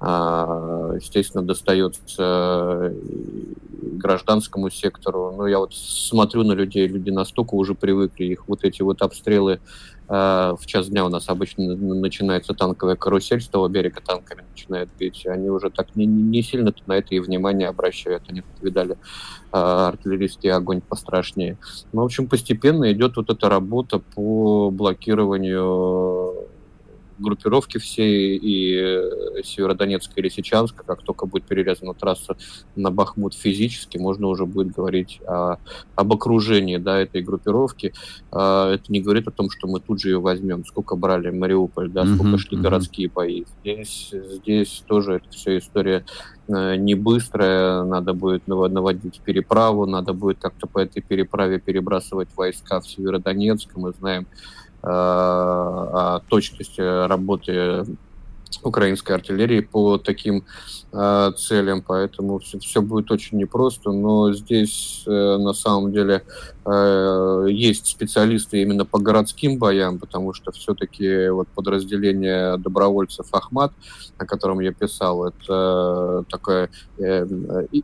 Естественно, 0.00 1.42
достается 1.42 2.92
гражданскому 3.82 4.68
сектору. 4.70 5.34
Но 5.36 5.46
я 5.46 5.58
вот 5.58 5.74
смотрю 5.74 6.42
на 6.42 6.52
людей, 6.52 6.86
люди 6.86 7.10
настолько 7.10 7.54
уже 7.54 7.74
привыкли, 7.74 8.24
их 8.26 8.48
вот 8.48 8.64
эти 8.64 8.82
вот 8.82 9.00
обстрелы 9.02 9.60
Э, 10.08 10.54
в 10.58 10.66
час 10.66 10.88
дня 10.88 11.04
у 11.04 11.08
нас 11.08 11.28
обычно 11.28 11.74
начинается 11.76 12.52
танковая 12.54 12.96
карусель, 12.96 13.40
с 13.40 13.48
того 13.48 13.68
берега 13.68 14.00
танками 14.00 14.44
начинают 14.50 14.90
бить. 14.98 15.26
Они 15.26 15.48
уже 15.48 15.70
так 15.70 15.96
не, 15.96 16.04
не 16.06 16.42
сильно 16.42 16.74
на 16.86 16.94
это 16.94 17.14
и 17.14 17.20
внимание 17.20 17.68
обращают. 17.68 18.24
Они 18.28 18.42
видали 18.60 18.94
э, 18.94 18.96
артиллерийский 19.56 20.50
огонь 20.50 20.82
пострашнее. 20.82 21.56
Ну, 21.92 22.02
в 22.02 22.04
общем, 22.04 22.28
постепенно 22.28 22.92
идет 22.92 23.16
вот 23.16 23.30
эта 23.30 23.48
работа 23.48 23.98
по 23.98 24.70
блокированию 24.70 26.48
группировки 27.18 27.78
всей 27.78 28.36
и 28.36 28.76
э, 28.76 29.42
Северодонецка 29.42 30.12
и 30.16 30.22
Лисичанска, 30.22 30.84
как 30.84 31.02
только 31.02 31.26
будет 31.26 31.44
перерезана 31.44 31.94
трасса 31.94 32.36
на 32.76 32.90
Бахмут 32.90 33.34
физически, 33.34 33.98
можно 33.98 34.28
уже 34.28 34.46
будет 34.46 34.72
говорить 34.72 35.20
о, 35.26 35.56
об 35.94 36.12
окружении 36.12 36.76
да, 36.76 37.00
этой 37.00 37.22
группировки. 37.22 37.92
А, 38.30 38.72
это 38.72 38.90
не 38.92 39.00
говорит 39.00 39.28
о 39.28 39.30
том, 39.30 39.50
что 39.50 39.68
мы 39.68 39.80
тут 39.80 40.00
же 40.00 40.10
ее 40.10 40.20
возьмем. 40.20 40.64
Сколько 40.64 40.96
брали 40.96 41.30
Мариуполь, 41.30 41.90
да, 41.90 42.04
сколько 42.06 42.36
uh-huh, 42.36 42.38
шли 42.38 42.58
городские 42.58 43.08
бои. 43.08 43.44
Здесь, 43.60 44.12
здесь 44.12 44.82
тоже 44.86 45.14
это 45.14 45.30
все 45.30 45.58
история 45.58 46.04
э, 46.48 46.76
не 46.76 46.94
быстрая, 46.94 47.84
надо 47.84 48.14
будет 48.14 48.46
наводить 48.46 49.20
переправу, 49.20 49.86
надо 49.86 50.12
будет 50.12 50.38
как-то 50.38 50.66
по 50.66 50.78
этой 50.78 51.02
переправе 51.02 51.58
перебрасывать 51.58 52.28
войска 52.36 52.80
в 52.80 52.86
Северодонецк. 52.86 53.70
Мы 53.76 53.92
знаем, 53.92 54.26
о 54.86 56.20
точности 56.28 57.06
работы 57.06 57.86
украинской 58.62 59.12
артиллерии 59.12 59.60
по 59.60 59.98
таким 59.98 60.44
э, 60.92 61.32
целям, 61.36 61.82
поэтому 61.82 62.38
все, 62.38 62.58
все 62.58 62.82
будет 62.82 63.10
очень 63.10 63.38
непросто, 63.38 63.92
но 63.92 64.32
здесь 64.32 65.04
э, 65.06 65.10
на 65.10 65.52
самом 65.52 65.92
деле 65.92 66.22
э, 66.24 66.53
есть 66.66 67.86
специалисты 67.86 68.62
именно 68.62 68.86
по 68.86 68.98
городским 68.98 69.58
боям, 69.58 69.98
потому 69.98 70.32
что 70.32 70.50
все-таки 70.50 71.28
вот 71.28 71.46
подразделение 71.48 72.56
добровольцев 72.56 73.26
Ахмат, 73.32 73.72
о 74.16 74.24
котором 74.24 74.60
я 74.60 74.72
писал, 74.72 75.26
это 75.26 76.24
такая 76.30 76.70
э, 76.98 77.26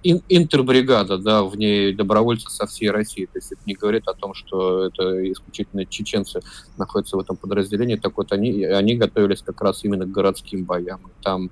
ин, 0.02 0.22
интербригада, 0.28 1.18
да, 1.18 1.42
в 1.42 1.56
ней 1.56 1.92
добровольцы 1.92 2.48
со 2.48 2.66
всей 2.66 2.90
России, 2.90 3.26
то 3.26 3.36
есть 3.36 3.52
это 3.52 3.60
не 3.66 3.74
говорит 3.74 4.08
о 4.08 4.14
том, 4.14 4.32
что 4.32 4.86
это 4.86 5.30
исключительно 5.30 5.84
чеченцы 5.84 6.40
находятся 6.78 7.18
в 7.18 7.20
этом 7.20 7.36
подразделении, 7.36 7.96
так 7.96 8.16
вот 8.16 8.32
они, 8.32 8.64
они 8.64 8.94
готовились 8.96 9.42
как 9.42 9.60
раз 9.60 9.84
именно 9.84 10.06
к 10.06 10.10
городским 10.10 10.64
боям. 10.64 11.00
Там 11.22 11.50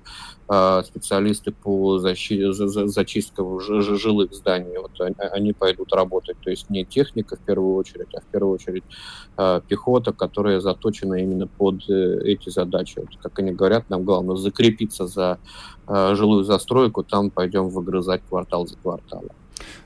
э, 0.49 0.81
специалисты 0.83 1.51
по 1.51 1.99
защи- 1.99 2.51
за- 2.51 2.87
зачисткам 2.87 3.59
жилых 3.59 4.33
зданий, 4.33 4.77
вот 4.77 4.91
они 5.31 5.53
пойдут 5.53 5.93
работать. 5.93 6.37
То 6.41 6.49
есть 6.49 6.69
не 6.69 6.85
техника 6.85 7.18
в 7.35 7.39
первую 7.39 7.75
очередь, 7.75 8.13
а 8.15 8.21
в 8.21 8.25
первую 8.25 8.53
очередь 8.53 8.83
э, 9.37 9.61
пехота, 9.67 10.13
которая 10.13 10.59
заточена 10.59 11.15
именно 11.15 11.47
под 11.47 11.89
э, 11.89 12.21
эти 12.23 12.49
задачи. 12.49 12.99
Вот, 12.99 13.09
как 13.21 13.39
они 13.39 13.51
говорят, 13.51 13.89
нам 13.89 14.03
главное 14.03 14.35
закрепиться 14.35 15.07
за 15.07 15.39
э, 15.87 16.15
жилую 16.15 16.43
застройку, 16.43 17.03
там 17.03 17.29
пойдем 17.29 17.69
выгрызать 17.69 18.21
квартал 18.29 18.67
за 18.67 18.75
кварталом. 18.77 19.29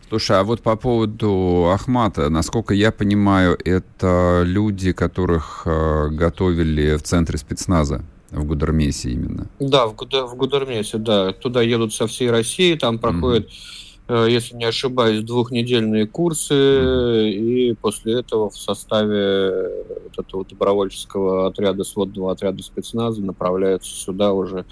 Слушай, 0.09 0.39
а 0.39 0.43
вот 0.43 0.61
по 0.61 0.75
поводу 0.75 1.71
Ахмата, 1.73 2.29
насколько 2.29 2.73
я 2.73 2.91
понимаю, 2.91 3.57
это 3.65 4.43
люди, 4.45 4.91
которых 4.91 5.63
э, 5.65 6.09
готовили 6.09 6.97
в 6.97 7.01
центре 7.01 7.37
спецназа 7.37 8.03
в 8.29 8.45
Гудермесе 8.45 9.11
именно. 9.11 9.47
Да, 9.59 9.87
в, 9.87 9.95
Гудер, 9.95 10.25
в 10.25 10.35
Гудермесе, 10.35 10.97
да. 10.97 11.33
Туда 11.33 11.61
едут 11.61 11.93
со 11.93 12.07
всей 12.07 12.29
России, 12.31 12.75
там 12.75 12.99
проходят, 12.99 13.47
mm-hmm. 13.47 13.92
Если 14.09 14.55
не 14.55 14.65
ошибаюсь, 14.65 15.23
двухнедельные 15.23 16.05
курсы, 16.07 17.31
и 17.31 17.73
после 17.73 18.19
этого 18.19 18.49
в 18.49 18.57
составе 18.57 19.69
вот 20.03 20.25
этого 20.25 20.45
добровольческого 20.45 21.47
отряда, 21.47 21.83
сводного 21.83 22.33
отряда 22.33 22.61
спецназа 22.61 23.23
направляются 23.23 23.95
сюда 23.95 24.33
уже 24.33 24.59
э, 24.59 24.63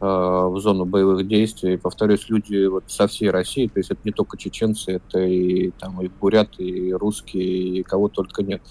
в 0.00 0.58
зону 0.60 0.86
боевых 0.86 1.28
действий. 1.28 1.76
Повторюсь, 1.76 2.28
люди 2.30 2.66
вот 2.66 2.84
со 2.86 3.06
всей 3.06 3.30
России, 3.30 3.66
то 3.66 3.78
есть 3.78 3.90
это 3.90 4.00
не 4.04 4.12
только 4.12 4.38
чеченцы, 4.38 4.92
это 4.92 5.18
и 5.20 5.72
там 5.72 6.00
и 6.00 6.08
буряты, 6.08 6.64
и 6.64 6.92
русские, 6.92 7.80
и 7.80 7.82
кого 7.82 8.08
только 8.08 8.42
нет. 8.42 8.62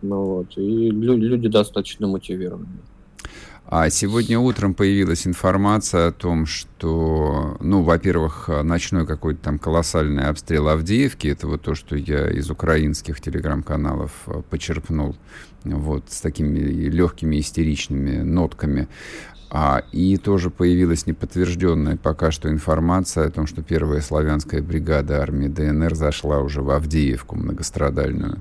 Ну, 0.00 0.24
вот, 0.24 0.56
и 0.56 0.90
люди 0.90 1.48
достаточно 1.48 2.06
мотивированы. 2.06 2.68
А 3.70 3.90
сегодня 3.90 4.38
утром 4.38 4.72
появилась 4.72 5.26
информация 5.26 6.08
о 6.08 6.12
том, 6.12 6.46
что, 6.46 7.58
ну, 7.60 7.82
во-первых, 7.82 8.48
ночной 8.64 9.06
какой-то 9.06 9.42
там 9.42 9.58
колоссальный 9.58 10.24
обстрел 10.24 10.68
Авдеевки, 10.68 11.28
это 11.28 11.46
вот 11.46 11.60
то, 11.60 11.74
что 11.74 11.94
я 11.94 12.30
из 12.30 12.50
украинских 12.50 13.20
телеграм-каналов 13.20 14.10
э, 14.26 14.40
почерпнул, 14.48 15.16
вот, 15.64 16.04
с 16.08 16.22
такими 16.22 16.58
легкими 16.60 17.40
истеричными 17.40 18.22
нотками. 18.22 18.88
А, 19.50 19.82
и 19.92 20.16
тоже 20.16 20.48
появилась 20.48 21.06
неподтвержденная 21.06 21.98
пока 21.98 22.30
что 22.30 22.48
информация 22.48 23.26
о 23.26 23.30
том, 23.30 23.46
что 23.46 23.62
первая 23.62 24.00
славянская 24.00 24.62
бригада 24.62 25.20
армии 25.20 25.48
ДНР 25.48 25.94
зашла 25.94 26.40
уже 26.40 26.62
в 26.62 26.70
Авдеевку 26.70 27.36
многострадальную. 27.36 28.40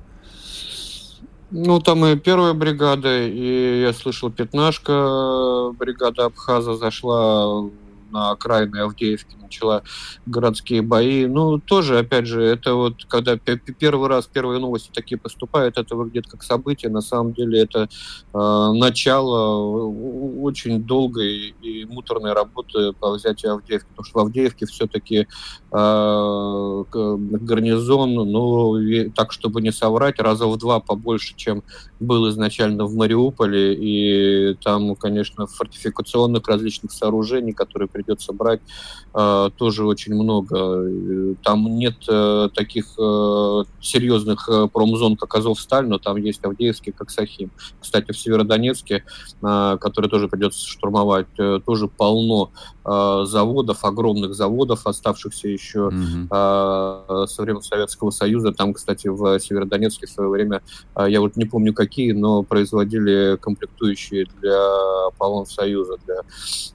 Ну, 1.49 1.79
там 1.79 2.05
и 2.05 2.17
первая 2.17 2.53
бригада, 2.53 3.25
и 3.25 3.81
я 3.81 3.93
слышал, 3.93 4.29
пятнашка 4.29 5.71
бригада 5.79 6.25
Абхаза 6.25 6.75
зашла 6.75 7.69
на 8.11 8.31
окраины 8.31 8.77
Авдеевки 8.77 9.37
начала 9.47 9.83
городские 10.25 10.81
бои. 10.81 11.25
Ну, 11.25 11.59
тоже, 11.59 11.99
опять 11.99 12.27
же, 12.27 12.43
это 12.43 12.75
вот, 12.75 13.05
когда 13.07 13.37
первый 13.37 14.09
раз 14.09 14.27
первые 14.27 14.59
новости 14.59 14.91
такие 14.93 15.17
поступают, 15.17 15.77
это 15.77 15.95
выглядит 15.95 16.29
как 16.29 16.43
событие. 16.43 16.91
На 16.91 17.01
самом 17.01 17.33
деле 17.33 17.61
это 17.61 17.89
э, 18.33 18.71
начало 18.73 19.87
очень 20.41 20.83
долгой 20.83 21.55
и 21.61 21.85
муторной 21.85 22.33
работы 22.33 22.93
по 22.93 23.11
взятию 23.11 23.53
Авдеевки, 23.53 23.87
потому 23.89 24.05
что 24.05 24.19
в 24.19 24.21
Авдеевке 24.21 24.65
все-таки 24.65 25.27
э, 25.71 25.77
гарнизон, 26.91 28.13
ну, 28.13 29.11
так, 29.15 29.31
чтобы 29.31 29.61
не 29.61 29.71
соврать, 29.71 30.19
раза 30.19 30.47
в 30.47 30.57
два 30.57 30.79
побольше, 30.79 31.33
чем 31.35 31.63
был 31.99 32.29
изначально 32.29 32.85
в 32.85 32.95
Мариуполе, 32.95 33.73
и 33.73 34.55
там, 34.63 34.95
конечно, 34.95 35.47
фортификационных 35.47 36.47
различных 36.47 36.91
сооружений, 36.91 37.53
которые 37.53 37.87
придется 37.87 38.33
брать, 38.33 38.61
э, 39.13 39.49
тоже 39.57 39.85
очень 39.85 40.13
много. 40.15 41.35
Там 41.43 41.65
нет 41.77 41.95
э, 42.07 42.49
таких 42.53 42.85
э, 42.99 43.63
серьезных 43.81 44.47
э, 44.49 44.67
промзон, 44.71 45.17
как 45.17 45.35
Азовсталь, 45.35 45.87
но 45.87 45.97
там 45.97 46.17
есть 46.17 46.43
Авдеевский, 46.43 46.91
как 46.91 47.09
Сахим. 47.09 47.51
Кстати, 47.79 48.11
в 48.11 48.17
Северодонецке, 48.17 49.03
э, 49.41 49.77
который 49.79 50.09
тоже 50.09 50.27
придется 50.27 50.67
штурмовать, 50.67 51.27
э, 51.37 51.59
тоже 51.65 51.87
полно 51.87 52.51
э, 52.85 53.23
заводов, 53.25 53.83
огромных 53.83 54.35
заводов, 54.35 54.85
оставшихся 54.85 55.47
еще 55.47 55.89
mm-hmm. 55.89 56.27
э, 56.31 56.76
со 57.27 57.41
времен 57.41 57.61
Советского 57.61 58.11
Союза. 58.11 58.51
Там, 58.51 58.73
кстати, 58.73 59.07
в 59.07 59.39
Северодонецке 59.39 60.07
в 60.07 60.09
свое 60.09 60.29
время, 60.29 60.61
э, 60.95 61.05
я 61.09 61.21
вот 61.21 61.35
не 61.35 61.45
помню 61.45 61.73
какие, 61.73 62.11
но 62.11 62.43
производили 62.43 63.37
комплектующие 63.37 64.27
для 64.41 65.07
Аполлон 65.07 65.45
Союза, 65.45 65.97
для 66.05 66.21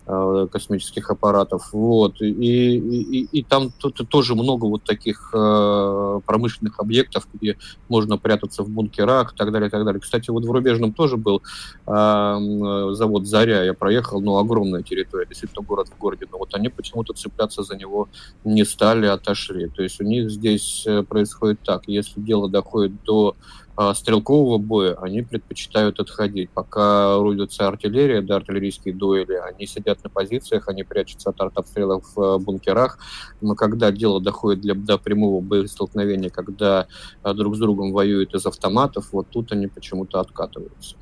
э, 0.06 0.46
космических 0.50 1.10
аппаратов. 1.10 1.72
Вот. 1.72 2.20
И, 2.20 2.26
и, 2.26 3.28
и 3.32 3.42
там 3.42 3.70
тут 3.70 4.08
тоже 4.08 4.34
много 4.34 4.66
вот 4.66 4.84
таких 4.84 5.30
э, 5.34 6.20
промышленных 6.26 6.78
объектов, 6.80 7.26
где 7.32 7.56
можно 7.88 8.18
прятаться 8.18 8.62
в 8.62 8.68
бункерах 8.68 9.32
и 9.34 9.36
так 9.36 9.52
далее, 9.52 9.68
и 9.68 9.70
так 9.70 9.84
далее. 9.84 10.00
Кстати, 10.00 10.30
вот 10.30 10.44
в 10.44 10.50
Рубежном 10.50 10.92
тоже 10.92 11.16
был 11.16 11.42
э, 11.86 12.92
завод 12.92 13.26
«Заря», 13.26 13.62
я 13.62 13.74
проехал, 13.74 14.20
ну, 14.20 14.36
огромная 14.38 14.82
территория, 14.82 15.26
действительно 15.26 15.64
город 15.64 15.88
в 15.88 15.98
городе, 15.98 16.26
но 16.30 16.38
вот 16.38 16.54
они 16.54 16.68
почему-то 16.68 17.12
цепляться 17.12 17.62
за 17.62 17.76
него 17.76 18.08
не 18.44 18.64
стали, 18.64 19.06
отошли. 19.06 19.68
То 19.68 19.82
есть 19.82 19.91
у 20.00 20.05
них 20.05 20.31
здесь 20.31 20.85
э, 20.87 21.02
происходит 21.02 21.61
так, 21.64 21.83
если 21.87 22.20
дело 22.20 22.48
доходит 22.48 23.02
до 23.05 23.37
а, 23.74 23.94
стрелкового 23.94 24.59
боя, 24.59 24.94
они 25.00 25.22
предпочитают 25.22 25.98
отходить. 25.98 26.50
Пока 26.50 27.16
рудится 27.16 27.68
артиллерия, 27.68 28.20
да, 28.20 28.37
артиллерийские 28.37 28.94
дуэли, 28.94 29.35
они 29.35 29.66
сидят 29.66 30.05
на 30.05 30.11
позициях, 30.11 30.68
они 30.68 30.85
прячутся 30.85 31.31
от 31.31 31.40
артобстрелов 31.40 32.05
в 32.14 32.20
э, 32.20 32.38
бункерах. 32.38 32.98
Но 33.40 33.55
когда 33.55 33.90
дело 33.90 34.20
доходит 34.20 34.61
для, 34.61 34.74
до 34.74 34.98
прямого 34.98 35.40
боестолкновения, 35.40 36.28
когда 36.28 36.87
а, 37.22 37.33
друг 37.33 37.57
с 37.57 37.59
другом 37.59 37.92
воюют 37.92 38.35
из 38.35 38.44
автоматов, 38.44 39.09
вот 39.12 39.28
тут 39.31 39.52
они 39.52 39.68
почему-то 39.68 40.20
откатываются. 40.20 40.96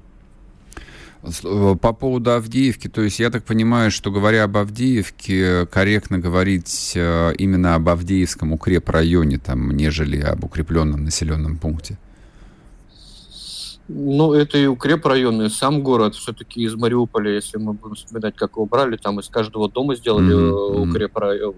Э, 1.22 1.76
по 1.80 1.92
поводу 1.92 2.32
Авдеевки, 2.32 2.88
то 2.88 3.02
есть 3.02 3.20
я 3.20 3.30
так 3.30 3.44
понимаю, 3.44 3.90
что 3.90 4.10
говоря 4.10 4.44
об 4.44 4.56
Авдеевке, 4.56 5.66
корректно 5.66 6.18
говорить 6.18 6.92
э, 6.94 7.34
именно 7.36 7.74
об 7.74 7.88
Авдеевском 7.88 8.52
укрепрайоне, 8.52 9.38
там, 9.38 9.70
нежели 9.72 10.20
об 10.20 10.44
укрепленном 10.44 11.04
населенном 11.04 11.58
пункте. 11.58 11.98
Ну, 13.88 14.32
это 14.34 14.56
и 14.56 14.66
укрепрайоны, 14.66 15.50
сам 15.50 15.82
город 15.82 16.14
все-таки 16.14 16.62
из 16.62 16.74
Мариуполя, 16.74 17.32
если 17.32 17.58
мы 17.58 17.72
будем 17.72 17.96
вспоминать, 17.96 18.36
как 18.36 18.52
его 18.52 18.64
брали, 18.64 18.96
там 18.96 19.18
из 19.18 19.28
каждого 19.28 19.68
дома 19.68 19.96
сделали 19.96 20.32
mm-hmm. 20.32 20.88
укрепрайон, 20.88 21.54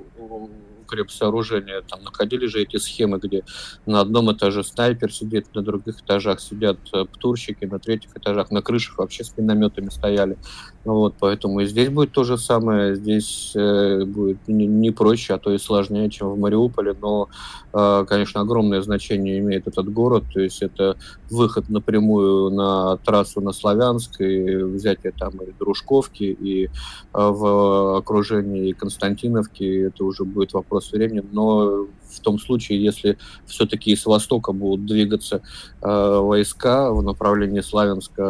укрепсооружения. 0.93 1.83
Там 1.83 2.03
находили 2.05 2.47
же 2.47 2.63
эти 2.63 2.77
схемы, 2.77 3.19
где 3.19 3.45
на 3.87 4.01
одном 4.01 4.33
этаже 4.33 4.63
снайпер 4.63 5.13
сидит, 5.13 5.47
на 5.55 5.63
других 5.63 6.01
этажах 6.01 6.41
сидят 6.41 6.79
э, 6.93 7.05
птурщики, 7.05 7.65
на 7.65 7.79
третьих 7.79 8.17
этажах, 8.17 8.51
на 8.51 8.63
крышах 8.63 8.99
вообще 8.99 9.25
с 9.25 9.37
минометами 9.37 9.89
стояли. 9.89 10.37
Ну 10.85 10.95
вот, 10.95 11.15
поэтому 11.19 11.61
и 11.61 11.67
здесь 11.67 11.91
будет 11.91 12.13
то 12.13 12.25
же 12.25 12.37
самое. 12.37 12.97
Здесь 12.97 13.53
э, 13.55 14.05
будет 14.05 14.49
не, 14.49 14.67
не 14.67 14.91
проще, 14.91 15.35
а 15.35 15.39
то 15.39 15.53
и 15.53 15.59
сложнее, 15.59 16.11
чем 16.11 16.31
в 16.31 16.39
Мариуполе. 16.39 16.95
Но, 17.01 17.29
э, 17.73 18.05
конечно, 18.09 18.41
огромное 18.41 18.83
значение 18.83 19.39
имеет 19.39 19.69
этот 19.69 19.93
город. 19.93 20.25
То 20.33 20.41
есть 20.41 20.61
это 20.63 20.97
выход 21.31 21.69
напрямую 21.69 22.51
на 22.51 22.97
трассу 22.97 23.41
на 23.41 23.53
Славянск 23.53 24.21
и 24.21 24.57
взятие 24.57 25.13
там 25.13 25.37
и 25.37 25.53
Дружковки, 25.53 26.25
и 26.25 26.65
э, 26.65 26.69
в 27.13 27.97
окружении 27.97 28.73
Константиновки. 28.73 29.87
Это 29.87 30.05
уже 30.05 30.25
будет 30.25 30.53
вопрос 30.53 30.82
времени. 30.91 31.23
Но 31.33 31.87
в 32.11 32.21
том 32.21 32.39
случае, 32.39 32.83
если 32.83 33.19
все-таки 33.47 33.95
с 33.95 34.07
востока 34.07 34.53
будут 34.53 34.87
двигаться 34.87 35.43
э, 35.81 36.19
войска 36.19 36.91
в 36.91 37.03
направлении 37.03 37.61
Славянска, 37.61 38.23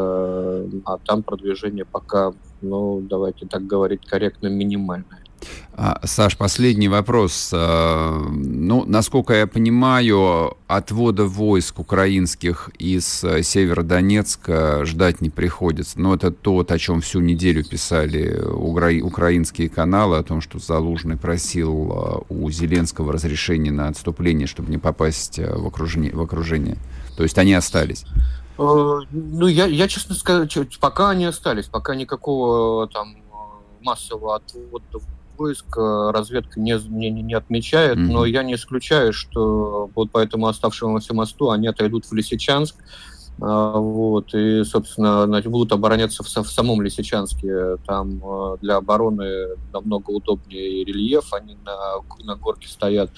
а 0.85 0.99
там 1.05 1.23
продвижение 1.23 1.85
пока, 1.85 2.33
ну, 2.61 3.01
давайте 3.01 3.47
так 3.47 3.67
говорить 3.67 4.07
корректно, 4.07 4.49
минимальное. 4.49 5.22
А, 5.75 6.01
Саш, 6.05 6.37
последний 6.37 6.89
вопрос. 6.89 7.51
А, 7.53 8.19
ну, 8.29 8.85
насколько 8.87 9.33
я 9.33 9.47
понимаю, 9.47 10.57
отвода 10.67 11.25
войск 11.25 11.79
украинских 11.79 12.71
из 12.79 13.25
э, 13.25 13.43
Северодонецка 13.43 14.85
ждать 14.85 15.21
не 15.21 15.31
приходится. 15.31 15.99
Но 15.99 16.15
это 16.15 16.31
то, 16.31 16.65
о 16.69 16.79
чем 16.79 17.01
всю 17.01 17.21
неделю 17.21 17.65
писали 17.65 18.39
укра... 18.45 18.91
украинские 19.03 19.71
каналы, 19.71 20.19
о 20.19 20.23
том, 20.23 20.41
что 20.43 20.59
Залужный 20.59 21.17
просил 21.17 21.93
а, 21.93 22.23
у 22.29 22.51
Зеленского 22.51 23.13
разрешения 23.13 23.73
на 23.73 23.89
отступление, 23.89 24.47
чтобы 24.47 24.71
не 24.71 24.79
попасть 24.79 25.39
в 25.39 25.67
окружение. 25.67 26.13
В 26.13 26.21
окружение. 26.21 26.77
То 27.17 27.23
есть 27.23 27.39
они 27.39 27.55
остались. 27.55 28.05
Ну, 28.59 29.47
я, 29.47 29.67
я 29.67 29.89
честно 29.89 30.15
скажу, 30.15 30.67
пока 30.81 31.11
они 31.11 31.25
остались, 31.25 31.67
пока 31.67 31.95
никакого 31.95 32.87
там 32.89 33.17
массового 33.81 34.37
отвода 34.37 34.85
войск 35.43 35.77
э, 35.77 36.11
разведка 36.15 36.61
не, 36.61 36.79
не, 36.89 37.11
не 37.11 37.35
отмечает, 37.35 37.99
mm-hmm. 37.99 38.13
но 38.13 38.25
я 38.25 38.45
не 38.45 38.55
исключаю, 38.55 39.13
что 39.13 39.91
вот 39.95 40.11
по 40.13 40.19
этому 40.19 40.47
оставшемуся 40.47 41.15
мосту 41.15 41.51
они 41.51 41.67
отойдут 41.67 42.07
в 42.07 42.13
Лисичанск, 42.13 42.77
вот, 43.39 44.35
и, 44.35 44.63
собственно, 44.65 45.27
будут 45.47 45.73
обороняться 45.73 46.23
в, 46.23 46.29
самом 46.29 46.83
Лисичанске. 46.83 47.77
Там 47.87 48.23
э, 48.25 48.57
для 48.61 48.77
обороны 48.77 49.57
намного 49.73 50.11
удобнее 50.11 50.85
рельеф, 50.85 51.33
они 51.33 51.57
на, 51.65 52.03
на 52.25 52.37
горке 52.37 52.69
стоят. 52.69 53.11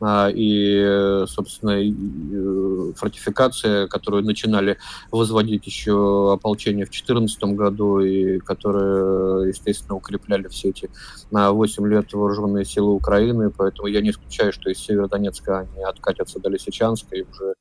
А, 0.00 0.28
и, 0.32 1.24
собственно, 1.26 1.80
э, 1.80 2.92
фортификация, 2.94 3.88
которую 3.88 4.24
начинали 4.24 4.78
возводить 5.10 5.66
еще 5.66 6.32
ополчение 6.32 6.84
в 6.84 6.90
2014 6.90 7.42
году, 7.56 8.00
и 8.00 8.38
которые, 8.38 9.48
естественно, 9.48 9.96
укрепляли 9.96 10.48
все 10.48 10.68
эти 10.68 10.90
на 11.30 11.52
8 11.52 11.86
лет 11.88 12.12
вооруженные 12.12 12.64
силы 12.64 12.92
Украины. 12.92 13.50
Поэтому 13.50 13.88
я 13.88 14.00
не 14.00 14.10
исключаю, 14.10 14.52
что 14.52 14.70
из 14.70 14.78
Северодонецка 14.78 15.60
они 15.60 15.82
откатятся 15.82 16.38
до 16.38 16.50
Лисичанска 16.50 17.16
и 17.16 17.22
уже 17.22 17.54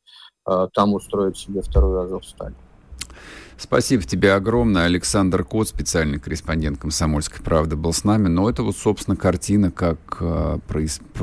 там 0.45 0.93
устроить 0.93 1.37
себе 1.37 1.61
вторую 1.61 2.01
Азовсталь. 2.01 2.53
Спасибо 3.61 4.01
тебе 4.01 4.33
огромное. 4.33 4.85
Александр 4.85 5.43
Кот, 5.43 5.67
специальный 5.67 6.17
корреспондент 6.19 6.79
«Комсомольской 6.79 7.43
правды», 7.43 7.75
был 7.75 7.93
с 7.93 8.03
нами. 8.03 8.27
Но 8.27 8.49
это 8.49 8.63
вот, 8.63 8.75
собственно, 8.75 9.15
картина, 9.15 9.69
как, 9.69 10.17
э, 10.19 10.57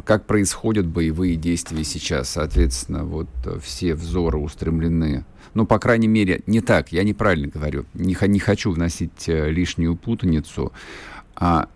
как 0.04 0.24
происходят 0.24 0.86
боевые 0.86 1.34
действия 1.34 1.82
сейчас. 1.82 2.28
Соответственно, 2.28 3.04
вот 3.04 3.26
э, 3.44 3.58
все 3.60 3.96
взоры 3.96 4.38
устремлены. 4.38 5.24
Ну, 5.54 5.66
по 5.66 5.80
крайней 5.80 6.06
мере, 6.06 6.42
не 6.46 6.60
так, 6.60 6.92
я 6.92 7.02
неправильно 7.02 7.48
говорю. 7.48 7.86
Не, 7.92 8.16
не 8.28 8.38
хочу 8.38 8.70
вносить 8.70 9.26
лишнюю 9.26 9.96
путаницу. 9.96 10.72
А 11.34 11.66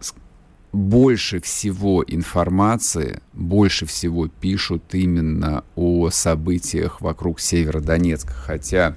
больше 0.72 1.40
всего 1.40 2.02
информации, 2.06 3.20
больше 3.34 3.86
всего 3.86 4.28
пишут 4.28 4.82
именно 4.94 5.64
о 5.76 6.10
событиях 6.10 7.00
вокруг 7.00 7.40
Северодонецка, 7.40 8.32
хотя 8.32 8.96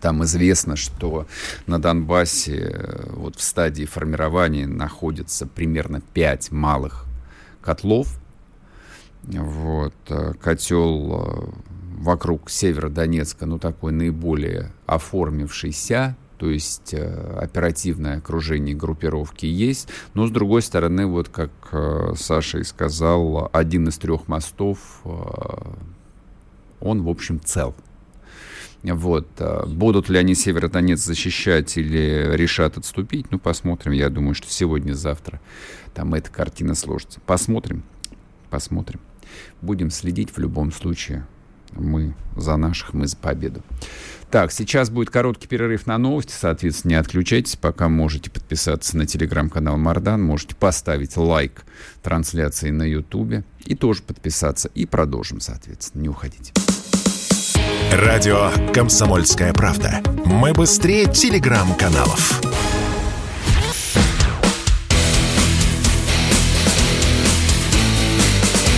там 0.00 0.24
известно, 0.24 0.74
что 0.76 1.26
на 1.66 1.80
Донбассе 1.80 2.70
э, 2.72 3.10
вот 3.10 3.36
в 3.36 3.42
стадии 3.42 3.84
формирования 3.84 4.66
находится 4.66 5.46
примерно 5.46 6.00
5 6.00 6.50
малых 6.50 7.04
котлов. 7.60 8.18
Вот, 9.22 9.94
э, 10.08 10.32
котел 10.40 11.12
э, 11.12 11.50
вокруг 11.98 12.50
Северодонецка, 12.50 13.46
ну 13.46 13.58
такой 13.58 13.92
наиболее 13.92 14.72
оформившийся, 14.86 16.16
то 16.42 16.50
есть 16.50 16.92
э, 16.92 17.38
оперативное 17.40 18.18
окружение 18.18 18.74
группировки 18.74 19.46
есть, 19.46 19.88
но 20.12 20.26
с 20.26 20.30
другой 20.32 20.60
стороны, 20.60 21.06
вот 21.06 21.28
как 21.28 21.52
э, 21.70 22.14
Саша 22.16 22.58
и 22.58 22.64
сказал, 22.64 23.48
один 23.52 23.86
из 23.86 23.96
трех 23.96 24.26
мостов, 24.26 25.02
э, 25.04 25.10
он, 26.80 27.04
в 27.04 27.08
общем, 27.08 27.40
цел. 27.44 27.76
Вот. 28.82 29.28
Будут 29.68 30.08
ли 30.08 30.18
они 30.18 30.34
Северодонец 30.34 30.98
защищать 30.98 31.78
или 31.78 32.32
решат 32.32 32.76
отступить, 32.76 33.30
ну, 33.30 33.38
посмотрим. 33.38 33.92
Я 33.92 34.10
думаю, 34.10 34.34
что 34.34 34.50
сегодня-завтра 34.50 35.40
там 35.94 36.12
эта 36.12 36.28
картина 36.28 36.74
сложится. 36.74 37.20
Посмотрим, 37.24 37.84
посмотрим. 38.50 38.98
Будем 39.60 39.90
следить 39.90 40.36
в 40.36 40.38
любом 40.38 40.72
случае. 40.72 41.24
Мы 41.70 42.16
за 42.36 42.56
наших, 42.56 42.94
мы 42.94 43.06
за 43.06 43.16
победу. 43.16 43.62
Так, 44.32 44.50
сейчас 44.50 44.88
будет 44.88 45.10
короткий 45.10 45.46
перерыв 45.46 45.86
на 45.86 45.98
новости, 45.98 46.32
соответственно, 46.32 46.92
не 46.92 46.96
отключайтесь, 46.96 47.56
пока 47.56 47.90
можете 47.90 48.30
подписаться 48.30 48.96
на 48.96 49.04
телеграм-канал 49.06 49.76
Мардан, 49.76 50.22
можете 50.22 50.54
поставить 50.54 51.18
лайк 51.18 51.66
трансляции 52.02 52.70
на 52.70 52.84
ютубе 52.84 53.44
и 53.66 53.74
тоже 53.74 54.02
подписаться. 54.02 54.70
И 54.74 54.86
продолжим, 54.86 55.42
соответственно, 55.42 56.00
не 56.00 56.08
уходите. 56.08 56.50
Радио 57.92 58.50
«Комсомольская 58.72 59.52
правда». 59.52 60.00
Мы 60.24 60.54
быстрее 60.54 61.12
телеграм-каналов. 61.12 62.40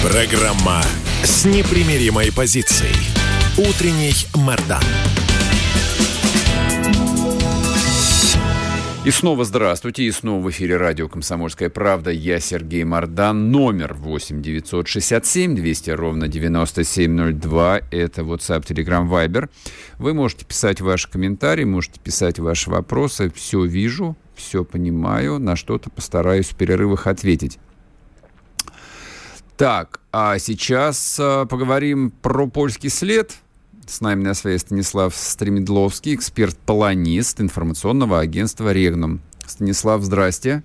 Программа 0.03 0.83
с 1.23 1.45
непримиримой 1.45 2.33
позицией. 2.33 2.97
Утренний 3.57 4.15
Мордан. 4.35 4.83
И 9.05 9.11
снова 9.11 9.45
здравствуйте, 9.45 10.05
и 10.05 10.11
снова 10.11 10.43
в 10.43 10.51
эфире 10.51 10.79
радио 10.79 11.09
«Комсомольская 11.09 11.69
правда». 11.69 12.11
Я 12.11 12.41
Сергей 12.41 12.85
Мордан, 12.85 13.51
номер 13.51 13.93
8 13.93 14.41
967 14.41 15.55
200 15.55 15.91
ровно 15.91 16.27
9702. 16.27 17.81
Это 17.91 18.23
WhatsApp, 18.23 18.65
Telegram, 18.65 19.07
Viber. 19.07 19.51
Вы 19.99 20.15
можете 20.15 20.47
писать 20.47 20.81
ваши 20.81 21.11
комментарии, 21.11 21.65
можете 21.65 22.01
писать 22.01 22.39
ваши 22.39 22.71
вопросы. 22.71 23.31
Все 23.35 23.67
вижу, 23.67 24.17
все 24.35 24.65
понимаю, 24.65 25.39
на 25.39 25.55
что-то 25.55 25.91
постараюсь 25.91 26.49
в 26.49 26.57
перерывах 26.57 27.07
ответить. 27.07 27.59
Так, 29.59 30.01
а 30.13 30.39
сейчас 30.39 31.19
а, 31.21 31.45
поговорим 31.45 32.11
про 32.11 32.47
польский 32.47 32.89
след– 32.89 33.35
с 33.87 34.01
нами 34.01 34.23
на 34.23 34.35
связи 34.35 34.61
Станислав 34.61 35.15
Стремедловский, 35.15 36.15
эксперт-планист 36.15 37.41
информационного 37.41 38.21
агентства 38.21 38.73
«Регнум». 38.73 39.21
Станислав, 39.47 40.03
здрасте. 40.03 40.63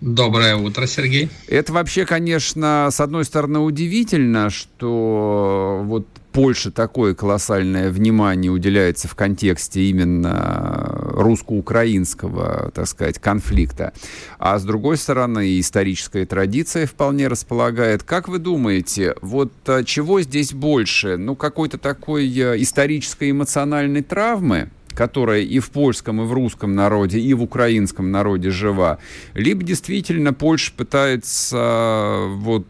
Доброе 0.00 0.56
утро, 0.56 0.86
Сергей. 0.86 1.30
Это 1.48 1.72
вообще, 1.72 2.04
конечно, 2.04 2.88
с 2.90 3.00
одной 3.00 3.24
стороны 3.24 3.60
удивительно, 3.60 4.50
что 4.50 5.80
вот 5.84 6.06
Польше 6.34 6.72
такое 6.72 7.14
колоссальное 7.14 7.90
внимание 7.90 8.50
уделяется 8.50 9.06
в 9.06 9.14
контексте 9.14 9.82
именно 9.84 10.90
русско-украинского, 11.12 12.72
так 12.74 12.88
сказать, 12.88 13.20
конфликта. 13.20 13.92
А 14.40 14.58
с 14.58 14.64
другой 14.64 14.96
стороны, 14.96 15.60
историческая 15.60 16.26
традиция 16.26 16.88
вполне 16.88 17.28
располагает. 17.28 18.02
Как 18.02 18.26
вы 18.26 18.40
думаете, 18.40 19.14
вот 19.22 19.52
а, 19.66 19.84
чего 19.84 20.22
здесь 20.22 20.52
больше? 20.52 21.18
Ну, 21.18 21.36
какой-то 21.36 21.78
такой 21.78 22.26
э, 22.36 22.60
исторической 22.60 23.30
эмоциональной 23.30 24.02
травмы, 24.02 24.70
которая 24.94 25.42
и 25.42 25.58
в 25.58 25.70
польском, 25.70 26.20
и 26.22 26.24
в 26.24 26.32
русском 26.32 26.74
народе, 26.74 27.18
и 27.18 27.34
в 27.34 27.42
украинском 27.42 28.10
народе 28.10 28.50
жива, 28.50 28.98
либо 29.34 29.62
действительно 29.62 30.32
Польша 30.32 30.72
пытается 30.76 31.56
э, 31.56 32.34
вот 32.36 32.66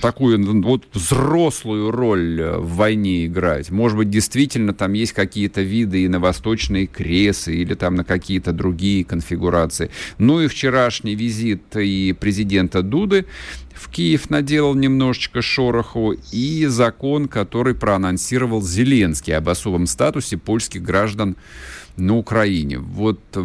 такую 0.00 0.62
вот 0.62 0.84
взрослую 0.92 1.90
роль 1.90 2.40
э, 2.40 2.58
в 2.58 2.76
войне 2.76 3.26
играть. 3.26 3.70
Может 3.70 3.98
быть, 3.98 4.10
действительно 4.10 4.72
там 4.72 4.92
есть 4.92 5.12
какие-то 5.12 5.62
виды 5.62 6.04
и 6.04 6.08
на 6.08 6.20
восточные 6.20 6.86
кресы, 6.86 7.54
или 7.54 7.74
там 7.74 7.94
на 7.94 8.04
какие-то 8.04 8.52
другие 8.52 9.04
конфигурации. 9.04 9.90
Ну 10.18 10.40
и 10.40 10.48
вчерашний 10.48 11.14
визит 11.14 11.76
и 11.76 12.14
президента 12.18 12.82
Дуды 12.82 13.26
в 13.76 13.90
Киев 13.90 14.30
наделал 14.30 14.74
немножечко 14.74 15.42
шороху, 15.42 16.14
и 16.32 16.66
закон, 16.66 17.28
который 17.28 17.74
проанонсировал 17.74 18.62
Зеленский 18.62 19.36
об 19.36 19.48
особом 19.48 19.86
статусе 19.86 20.38
польских 20.38 20.82
граждан 20.82 21.36
на 21.96 22.16
Украине. 22.16 22.78
Вот 22.78 23.20
э, 23.34 23.44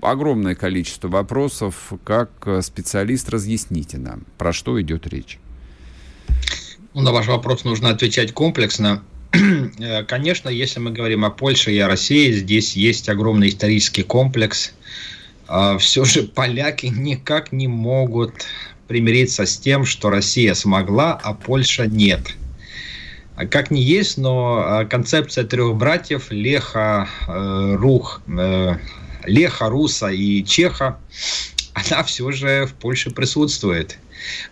огромное 0.00 0.54
количество 0.54 1.08
вопросов. 1.08 1.92
Как 2.04 2.30
э, 2.46 2.62
специалист 2.62 3.28
разъясните 3.28 3.98
нам, 3.98 4.24
про 4.36 4.52
что 4.52 4.80
идет 4.80 5.06
речь? 5.06 5.38
Ну, 6.94 7.02
на 7.02 7.12
ваш 7.12 7.26
вопрос 7.26 7.64
нужно 7.64 7.90
отвечать 7.90 8.32
комплексно. 8.32 9.02
Э, 9.78 10.04
конечно, 10.04 10.48
если 10.48 10.78
мы 10.80 10.90
говорим 10.90 11.24
о 11.24 11.30
Польше 11.30 11.72
и 11.72 11.78
о 11.78 11.88
России, 11.88 12.32
здесь 12.32 12.76
есть 12.76 13.08
огромный 13.08 13.48
исторический 13.48 14.02
комплекс. 14.02 14.74
А 15.48 15.78
все 15.78 16.04
же 16.04 16.22
поляки 16.24 16.86
никак 16.94 17.52
не 17.52 17.68
могут 17.68 18.46
примириться 18.92 19.46
с 19.46 19.56
тем, 19.56 19.86
что 19.86 20.10
Россия 20.10 20.52
смогла, 20.52 21.18
а 21.22 21.32
Польша 21.32 21.86
нет. 21.86 22.20
Как 23.50 23.70
ни 23.70 23.80
есть, 23.80 24.18
но 24.18 24.62
а, 24.62 24.84
концепция 24.84 25.44
трех 25.44 25.74
братьев 25.76 26.30
Леха, 26.30 27.08
э, 27.26 27.76
Рух, 27.76 28.20
э, 28.28 28.74
Леха, 29.24 29.70
Руса 29.70 30.08
и 30.08 30.44
Чеха, 30.44 30.98
она 31.72 32.02
все 32.02 32.30
же 32.32 32.66
в 32.66 32.74
Польше 32.74 33.10
присутствует. 33.10 33.96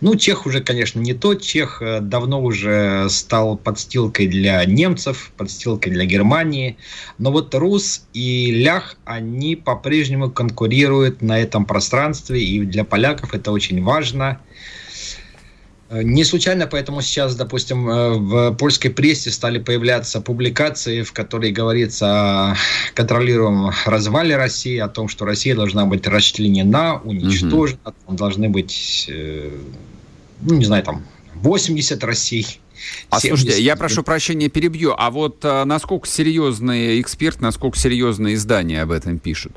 Ну, 0.00 0.14
Чех 0.16 0.46
уже, 0.46 0.60
конечно, 0.60 1.00
не 1.00 1.14
тот. 1.14 1.42
Чех 1.42 1.82
э, 1.82 2.00
давно 2.00 2.42
уже 2.42 3.08
стал 3.10 3.56
подстилкой 3.56 4.28
для 4.28 4.64
немцев, 4.64 5.32
подстилкой 5.36 5.92
для 5.92 6.04
Германии. 6.04 6.76
Но 7.18 7.32
вот 7.32 7.54
Рус 7.54 8.06
и 8.12 8.50
Лях, 8.50 8.96
они 9.04 9.56
по-прежнему 9.56 10.30
конкурируют 10.30 11.22
на 11.22 11.38
этом 11.38 11.64
пространстве. 11.64 12.42
И 12.42 12.60
для 12.60 12.84
поляков 12.84 13.34
это 13.34 13.52
очень 13.52 13.82
важно. 13.82 14.40
Э, 14.40 14.79
не 15.90 16.22
случайно, 16.24 16.68
поэтому 16.68 17.02
сейчас, 17.02 17.34
допустим, 17.34 17.88
э, 17.88 18.10
в 18.12 18.54
польской 18.54 18.92
прессе 18.92 19.30
стали 19.30 19.58
появляться 19.58 20.20
публикации, 20.20 21.02
в 21.02 21.12
которых 21.12 21.52
говорится 21.52 22.52
о 22.52 22.56
контролируемом 22.94 23.72
развале 23.86 24.36
России, 24.36 24.78
о 24.78 24.88
том, 24.88 25.08
что 25.08 25.24
Россия 25.24 25.56
должна 25.56 25.86
быть 25.86 26.06
расчленена, 26.06 27.00
уничтожена, 27.02 27.80
угу. 27.84 27.94
там 28.06 28.16
должны 28.16 28.48
быть, 28.48 29.06
э, 29.08 29.50
ну, 30.42 30.54
не 30.54 30.64
знаю, 30.64 30.84
там, 30.84 31.04
80 31.34 32.04
Россий. 32.04 32.60
А 33.10 33.18
слушайте, 33.18 33.60
я 33.60 33.74
прошу 33.74 34.04
прощения, 34.04 34.48
перебью. 34.48 34.94
А 34.96 35.10
вот 35.10 35.40
а, 35.42 35.64
насколько 35.64 36.06
серьезные 36.06 37.00
эксперты, 37.00 37.42
насколько 37.42 37.76
серьезные 37.76 38.36
издания 38.36 38.82
об 38.82 38.90
этом 38.90 39.18
пишут? 39.18 39.52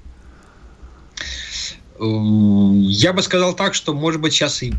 Я 2.00 3.14
бы 3.14 3.22
сказал 3.22 3.54
так, 3.54 3.76
что, 3.76 3.94
может 3.94 4.20
быть, 4.20 4.34
сейчас 4.34 4.62
и 4.62 4.74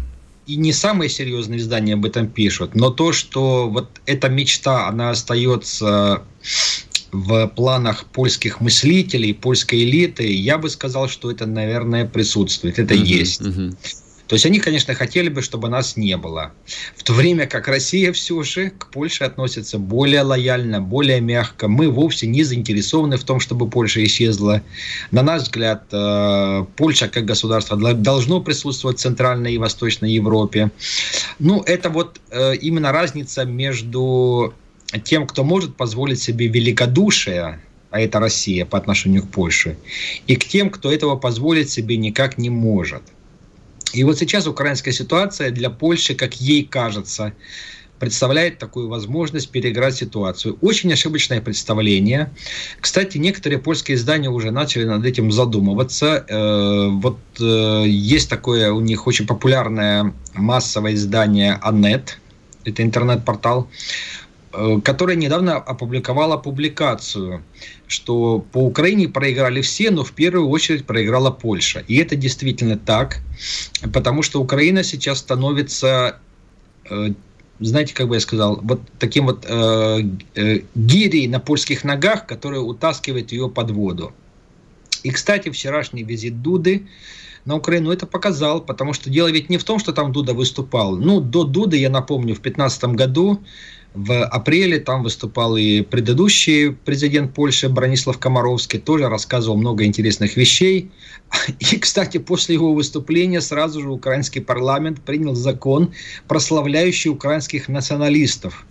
и 0.46 0.56
не 0.56 0.72
самые 0.72 1.08
серьезные 1.08 1.58
издания 1.58 1.94
об 1.94 2.04
этом 2.04 2.28
пишут, 2.28 2.74
но 2.74 2.90
то, 2.90 3.12
что 3.12 3.68
вот 3.68 3.88
эта 4.06 4.28
мечта, 4.28 4.88
она 4.88 5.10
остается 5.10 6.22
в 7.12 7.46
планах 7.48 8.06
польских 8.06 8.60
мыслителей, 8.60 9.32
польской 9.32 9.84
элиты, 9.84 10.32
я 10.34 10.58
бы 10.58 10.68
сказал, 10.68 11.08
что 11.08 11.30
это, 11.30 11.46
наверное, 11.46 12.06
присутствует, 12.06 12.78
это 12.78 12.94
uh-huh, 12.94 13.04
есть. 13.04 13.40
Uh-huh. 13.40 13.76
То 14.26 14.34
есть 14.34 14.46
они, 14.46 14.58
конечно, 14.58 14.94
хотели 14.94 15.28
бы, 15.28 15.42
чтобы 15.42 15.68
нас 15.68 15.96
не 15.96 16.16
было. 16.16 16.52
В 16.96 17.02
то 17.02 17.12
время 17.12 17.46
как 17.46 17.68
Россия 17.68 18.12
все 18.12 18.42
же 18.42 18.70
к 18.70 18.86
Польше 18.86 19.24
относится 19.24 19.78
более 19.78 20.22
лояльно, 20.22 20.80
более 20.80 21.20
мягко. 21.20 21.68
Мы 21.68 21.90
вовсе 21.90 22.26
не 22.26 22.42
заинтересованы 22.42 23.18
в 23.18 23.24
том, 23.24 23.38
чтобы 23.38 23.68
Польша 23.68 24.02
исчезла. 24.04 24.62
На 25.10 25.22
наш 25.22 25.42
взгляд, 25.42 25.84
э, 25.92 26.64
Польша 26.76 27.08
как 27.08 27.26
государство 27.26 27.76
должно 27.76 28.40
присутствовать 28.40 28.98
в 28.98 29.02
Центральной 29.02 29.54
и 29.54 29.58
Восточной 29.58 30.12
Европе. 30.12 30.70
Ну, 31.38 31.62
это 31.66 31.90
вот 31.90 32.20
э, 32.30 32.56
именно 32.56 32.92
разница 32.92 33.44
между 33.44 34.54
тем, 35.04 35.26
кто 35.26 35.44
может 35.44 35.76
позволить 35.76 36.20
себе 36.22 36.46
великодушие, 36.46 37.60
а 37.90 38.00
это 38.00 38.20
Россия 38.20 38.64
по 38.64 38.78
отношению 38.78 39.22
к 39.22 39.28
Польше, 39.28 39.76
и 40.26 40.36
к 40.36 40.44
тем, 40.44 40.70
кто 40.70 40.90
этого 40.90 41.16
позволить 41.16 41.70
себе 41.70 41.96
никак 41.96 42.38
не 42.38 42.50
может. 42.50 43.02
И 43.94 44.04
вот 44.04 44.18
сейчас 44.18 44.46
украинская 44.46 44.92
ситуация 44.92 45.50
для 45.50 45.70
Польши, 45.70 46.14
как 46.14 46.40
ей 46.40 46.64
кажется, 46.64 47.32
представляет 47.98 48.58
такую 48.58 48.88
возможность 48.88 49.50
переиграть 49.50 49.94
ситуацию. 49.94 50.58
Очень 50.60 50.92
ошибочное 50.92 51.40
представление. 51.40 52.32
Кстати, 52.80 53.18
некоторые 53.18 53.60
польские 53.60 53.96
издания 53.96 54.28
уже 54.28 54.50
начали 54.50 54.84
над 54.84 55.06
этим 55.06 55.30
задумываться. 55.30 56.24
Э, 56.28 56.88
вот 56.90 57.18
э, 57.40 57.84
есть 57.86 58.28
такое 58.28 58.72
у 58.72 58.80
них 58.80 59.06
очень 59.06 59.26
популярное 59.26 60.12
массовое 60.34 60.94
издание 60.94 61.58
«Анет», 61.62 62.18
это 62.64 62.82
интернет-портал, 62.82 63.68
которая 64.84 65.16
недавно 65.16 65.56
опубликовала 65.56 66.36
публикацию, 66.36 67.42
что 67.86 68.44
по 68.52 68.58
Украине 68.58 69.08
проиграли 69.08 69.60
все, 69.60 69.90
но 69.90 70.04
в 70.04 70.12
первую 70.12 70.48
очередь 70.48 70.86
проиграла 70.86 71.30
Польша. 71.30 71.84
И 71.88 71.96
это 71.96 72.16
действительно 72.16 72.76
так, 72.76 73.20
потому 73.92 74.22
что 74.22 74.40
Украина 74.40 74.82
сейчас 74.82 75.18
становится, 75.18 76.18
э, 76.90 77.10
знаете, 77.60 77.94
как 77.94 78.08
бы 78.08 78.16
я 78.16 78.20
сказал, 78.20 78.60
вот 78.62 78.80
таким 78.98 79.26
вот 79.26 79.44
э, 79.48 80.00
э, 80.34 80.60
гирей 80.74 81.28
на 81.28 81.40
польских 81.40 81.84
ногах, 81.84 82.26
который 82.26 82.58
утаскивает 82.58 83.32
ее 83.32 83.48
под 83.48 83.70
воду. 83.70 84.12
И, 85.02 85.10
кстати, 85.10 85.50
вчерашний 85.50 86.02
визит 86.02 86.42
Дуды 86.42 86.86
на 87.44 87.56
Украину 87.56 87.92
это 87.92 88.06
показал, 88.06 88.62
потому 88.62 88.94
что 88.94 89.10
дело 89.10 89.30
ведь 89.30 89.50
не 89.50 89.58
в 89.58 89.64
том, 89.64 89.78
что 89.78 89.92
там 89.92 90.12
Дуда 90.12 90.32
выступал. 90.32 90.96
Ну, 90.96 91.20
до 91.20 91.44
Дуды, 91.44 91.76
я 91.76 91.90
напомню, 91.90 92.34
в 92.34 92.40
2015 92.40 92.84
году 92.96 93.40
в 93.94 94.24
апреле 94.24 94.80
там 94.80 95.04
выступал 95.04 95.56
и 95.56 95.82
предыдущий 95.82 96.72
президент 96.72 97.32
Польши 97.32 97.68
Бронислав 97.68 98.18
Комаровский, 98.18 98.80
тоже 98.80 99.08
рассказывал 99.08 99.56
много 99.56 99.84
интересных 99.84 100.36
вещей. 100.36 100.90
И, 101.60 101.78
кстати, 101.78 102.18
после 102.18 102.56
его 102.56 102.74
выступления 102.74 103.40
сразу 103.40 103.80
же 103.80 103.90
украинский 103.90 104.40
парламент 104.40 105.00
принял 105.00 105.36
закон, 105.36 105.94
прославляющий 106.26 107.10
украинских 107.10 107.68
националистов. 107.68 108.66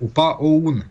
УПА 0.00 0.36
ОУН. 0.38 0.84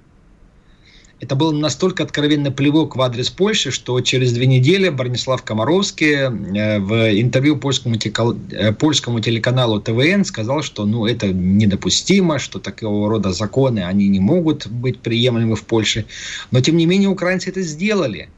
Это 1.20 1.36
был 1.36 1.51
настолько 1.51 2.03
откровенный 2.03 2.51
плевок 2.51 2.95
в 2.95 3.01
адрес 3.01 3.30
Польши, 3.30 3.72
что 3.72 3.99
через 4.01 4.34
две 4.34 4.45
недели 4.45 4.89
Бронислав 4.89 5.43
Комаровский 5.43 6.13
э, 6.13 6.80
в 6.80 7.20
интервью 7.20 7.57
польскому, 7.57 7.95
э, 7.95 8.72
польскому 8.74 9.20
телеканалу 9.20 9.82
ТВН 9.82 10.26
сказал, 10.26 10.61
что 10.61 10.86
ну, 10.86 11.07
это 11.07 11.28
недопустимо, 11.28 12.38
что 12.38 12.59
такого 12.59 13.09
рода 13.09 13.32
законы 13.32 13.80
они 13.80 14.07
не 14.09 14.20
могут 14.20 14.68
быть 14.68 14.99
приемлемы 14.99 15.55
в 15.55 15.63
Польше. 15.63 16.05
Но, 16.51 16.61
тем 16.61 16.78
не 16.78 16.86
менее, 16.86 17.09
украинцы 17.09 17.49
это 17.49 17.61
сделали. 17.61 18.30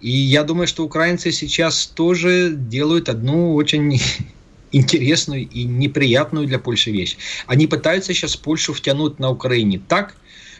И 0.00 0.10
я 0.10 0.44
думаю, 0.44 0.66
что 0.66 0.84
украинцы 0.84 1.30
сейчас 1.30 1.86
тоже 1.86 2.54
делают 2.56 3.10
одну 3.10 3.54
очень 3.54 4.00
интересную 4.72 5.46
и 5.46 5.64
неприятную 5.64 6.46
для 6.46 6.58
Польши 6.58 6.90
вещь. 6.90 7.18
Они 7.46 7.66
пытаются 7.66 8.14
сейчас 8.14 8.34
Польшу 8.34 8.72
втянуть 8.72 9.18
на 9.18 9.28
Украине 9.28 9.78
так, 9.88 10.14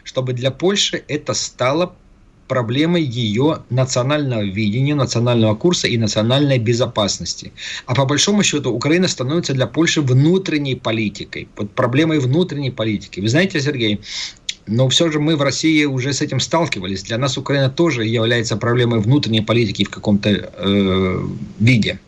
чтобы 0.09 0.33
для 0.33 0.49
Польши 0.49 1.03
это 1.07 1.35
стало 1.35 1.93
проблемой 2.47 3.03
ее 3.03 3.59
национального 3.69 4.41
видения, 4.41 4.95
национального 4.95 5.55
курса 5.55 5.87
и 5.87 5.97
национальной 5.97 6.57
безопасности. 6.57 7.51
А 7.85 7.93
по 7.93 8.05
большому 8.05 8.41
счету 8.43 8.71
Украина 8.71 9.07
становится 9.07 9.53
для 9.53 9.67
Польши 9.67 10.01
внутренней 10.01 10.75
политикой, 10.75 11.47
под 11.55 11.71
проблемой 11.75 12.17
внутренней 12.19 12.71
политики. 12.71 13.21
Вы 13.21 13.29
знаете, 13.29 13.61
Сергей, 13.61 13.99
но 14.65 14.89
все 14.89 15.11
же 15.11 15.19
мы 15.19 15.35
в 15.35 15.43
России 15.43 15.85
уже 15.85 16.11
с 16.11 16.21
этим 16.21 16.39
сталкивались. 16.39 17.03
Для 17.03 17.19
нас 17.19 17.37
Украина 17.37 17.69
тоже 17.69 18.03
является 18.05 18.57
проблемой 18.57 18.99
внутренней 18.99 19.41
политики 19.41 19.83
в 19.83 19.89
каком-то 19.91 20.29
э, 20.29 21.27
виде. 21.59 21.99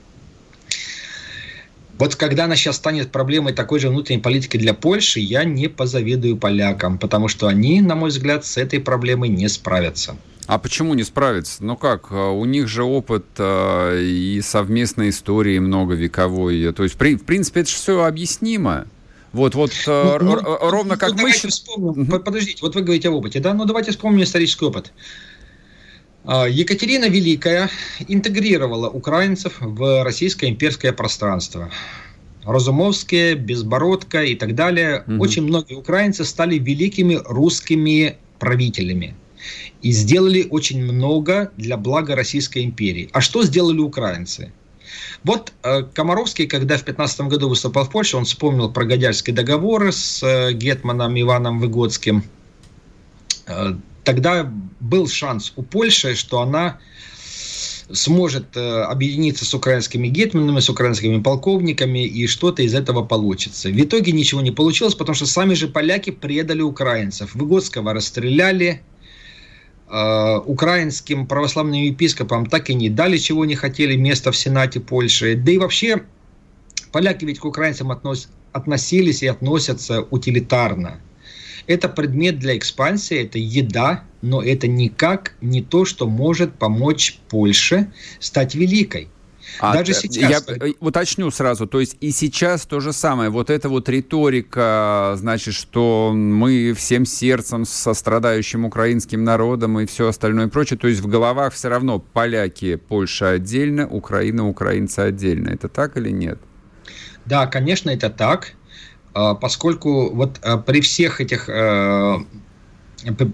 Вот 2.01 2.15
когда 2.15 2.45
она 2.45 2.55
сейчас 2.55 2.77
станет 2.77 3.11
проблемой 3.11 3.53
такой 3.53 3.79
же 3.79 3.89
внутренней 3.89 4.21
политики 4.21 4.57
для 4.57 4.73
Польши, 4.73 5.19
я 5.19 5.43
не 5.43 5.67
позавидую 5.67 6.35
полякам, 6.35 6.97
потому 6.97 7.27
что 7.27 7.45
они, 7.45 7.79
на 7.79 7.93
мой 7.93 8.09
взгляд, 8.09 8.43
с 8.43 8.57
этой 8.57 8.79
проблемой 8.79 9.29
не 9.29 9.47
справятся. 9.47 10.17
А 10.47 10.57
почему 10.57 10.95
не 10.95 11.03
справиться? 11.03 11.63
Ну 11.63 11.77
как, 11.77 12.07
э, 12.09 12.15
у 12.15 12.43
них 12.45 12.67
же 12.67 12.81
опыт 12.81 13.25
э, 13.37 14.01
и 14.01 14.41
совместной 14.41 15.11
истории 15.11 15.59
многовековой. 15.59 16.73
То 16.73 16.81
есть, 16.81 16.95
при, 16.95 17.17
в 17.17 17.23
принципе, 17.23 17.59
это 17.59 17.69
же 17.69 17.75
все 17.75 18.03
объяснимо. 18.03 18.87
Вот, 19.31 19.53
вот 19.53 19.71
э, 19.85 20.17
ну, 20.19 20.39
ну, 20.41 20.57
ровно 20.71 20.95
ну, 20.95 20.99
как 20.99 21.13
мы... 21.21 21.31
Вспомним. 21.31 22.07
Подождите, 22.07 22.57
вот 22.63 22.73
вы 22.73 22.81
говорите 22.81 23.09
об 23.09 23.13
опыте, 23.13 23.39
да? 23.39 23.53
Ну 23.53 23.65
давайте 23.65 23.91
вспомним 23.91 24.23
исторический 24.23 24.65
опыт. 24.65 24.91
А, 26.23 26.47
Екатерина 26.47 27.05
Великая 27.05 27.69
интегрировала 28.07 28.89
украинцев 28.89 29.57
в 29.59 30.03
российское 30.03 30.49
имперское 30.49 30.93
пространство. 30.93 31.71
Разумовские, 32.43 33.35
Безбородко 33.35 34.23
и 34.23 34.35
так 34.35 34.55
далее. 34.55 35.03
Угу. 35.07 35.21
Очень 35.21 35.43
многие 35.43 35.75
украинцы 35.75 36.25
стали 36.25 36.57
великими 36.57 37.19
русскими 37.25 38.17
правителями 38.39 39.15
и 39.81 39.91
сделали 39.91 40.47
очень 40.49 40.83
много 40.83 41.51
для 41.57 41.77
блага 41.77 42.15
Российской 42.15 42.63
империи. 42.63 43.09
А 43.13 43.21
что 43.21 43.43
сделали 43.43 43.79
украинцы? 43.79 44.51
Вот 45.23 45.53
э, 45.63 45.83
Комаровский, 45.93 46.47
когда 46.47 46.77
в 46.77 46.83
15 46.83 47.21
году 47.21 47.49
выступал 47.49 47.85
в 47.85 47.89
Польше, 47.91 48.17
он 48.17 48.25
вспомнил 48.25 48.71
про 48.71 48.85
Годярский 48.85 49.33
договор 49.33 49.91
с 49.91 50.21
э, 50.23 50.53
Гетманом 50.53 51.19
Иваном 51.19 51.59
Выгодским. 51.59 52.23
Э, 53.47 53.73
тогда 54.03 54.51
был 54.79 55.07
шанс 55.07 55.53
у 55.55 55.63
Польши, 55.63 56.15
что 56.15 56.41
она 56.41 56.79
сможет 57.91 58.55
э, 58.55 58.83
объединиться 58.83 59.45
с 59.45 59.53
украинскими 59.53 60.07
гетманами, 60.07 60.59
с 60.59 60.69
украинскими 60.69 61.21
полковниками, 61.21 62.05
и 62.05 62.25
что-то 62.27 62.63
из 62.63 62.73
этого 62.73 63.03
получится. 63.03 63.69
В 63.69 63.79
итоге 63.79 64.13
ничего 64.13 64.41
не 64.41 64.51
получилось, 64.51 64.95
потому 64.95 65.15
что 65.15 65.25
сами 65.25 65.55
же 65.55 65.67
поляки 65.67 66.09
предали 66.09 66.61
украинцев. 66.61 67.35
Выгодского 67.35 67.93
расстреляли, 67.93 68.81
э, 69.89 70.37
украинским 70.45 71.27
православным 71.27 71.81
епископам 71.81 72.45
так 72.45 72.69
и 72.69 72.73
не 72.73 72.89
дали, 72.89 73.17
чего 73.17 73.45
не 73.45 73.55
хотели, 73.55 73.97
место 73.97 74.31
в 74.31 74.37
Сенате 74.37 74.79
Польши. 74.79 75.35
Да 75.35 75.51
и 75.51 75.57
вообще, 75.57 76.03
поляки 76.93 77.25
ведь 77.25 77.39
к 77.39 77.45
украинцам 77.45 77.91
относ, 77.91 78.29
относились 78.53 79.21
и 79.21 79.27
относятся 79.27 80.01
утилитарно– 80.01 81.01
это 81.67 81.89
предмет 81.89 82.39
для 82.39 82.57
экспансии, 82.57 83.17
это 83.17 83.37
еда, 83.37 84.03
но 84.21 84.41
это 84.41 84.67
никак 84.67 85.33
не 85.41 85.61
то, 85.61 85.85
что 85.85 86.07
может 86.07 86.53
помочь 86.53 87.19
Польше 87.29 87.91
стать 88.19 88.55
великой. 88.55 89.09
А, 89.59 89.73
Даже 89.73 89.93
сейчас. 89.93 90.29
Я 90.47 90.55
э, 90.55 90.73
уточню 90.79 91.29
сразу, 91.31 91.67
то 91.67 91.79
есть 91.79 91.97
и 91.99 92.11
сейчас 92.11 92.65
то 92.65 92.79
же 92.79 92.93
самое. 92.93 93.29
Вот 93.29 93.49
эта 93.49 93.69
вот 93.69 93.89
риторика, 93.89 95.13
значит, 95.17 95.53
что 95.53 96.11
мы 96.13 96.73
всем 96.73 97.05
сердцем 97.05 97.65
со 97.65 97.93
страдающим 97.93 98.65
украинским 98.65 99.23
народом 99.23 99.79
и 99.79 99.85
все 99.85 100.07
остальное 100.07 100.47
и 100.47 100.49
прочее, 100.49 100.77
то 100.79 100.87
есть 100.87 101.01
в 101.01 101.07
головах 101.07 101.53
все 101.53 101.69
равно 101.69 101.99
поляки, 101.99 102.75
Польша 102.75 103.31
отдельно, 103.31 103.87
Украина, 103.87 104.47
украинцы 104.47 104.99
отдельно. 104.99 105.49
Это 105.49 105.67
так 105.67 105.97
или 105.97 106.09
нет? 106.09 106.39
Да, 107.25 107.47
конечно, 107.47 107.89
это 107.89 108.09
так. 108.09 108.53
А, 109.13 109.35
поскольку 109.35 110.09
вот 110.09 110.39
а, 110.41 110.57
при 110.57 110.81
всех 110.81 111.19
этих, 111.21 111.49
э, 111.49 112.17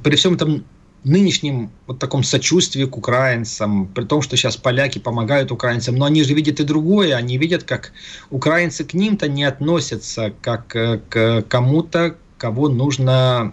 при 0.03 0.15
всем 0.15 0.33
этом 0.33 0.65
нынешнем 1.03 1.69
вот 1.85 1.99
таком 1.99 2.23
сочувствии 2.23 2.85
к 2.85 2.97
украинцам, 2.97 3.87
при 3.87 4.03
том, 4.03 4.21
что 4.21 4.35
сейчас 4.35 4.57
поляки 4.57 4.99
помогают 4.99 5.51
украинцам, 5.51 5.95
но 5.95 6.05
они 6.05 6.23
же 6.23 6.33
видят 6.33 6.59
и 6.59 6.63
другое, 6.63 7.15
они 7.15 7.37
видят, 7.37 7.63
как 7.63 7.91
украинцы 8.29 8.83
к 8.83 8.93
ним-то 8.93 9.27
не 9.29 9.43
относятся, 9.43 10.33
как 10.41 10.75
э, 10.75 10.99
к 11.09 11.43
кому-то, 11.47 12.15
кого 12.37 12.69
нужно, 12.69 13.51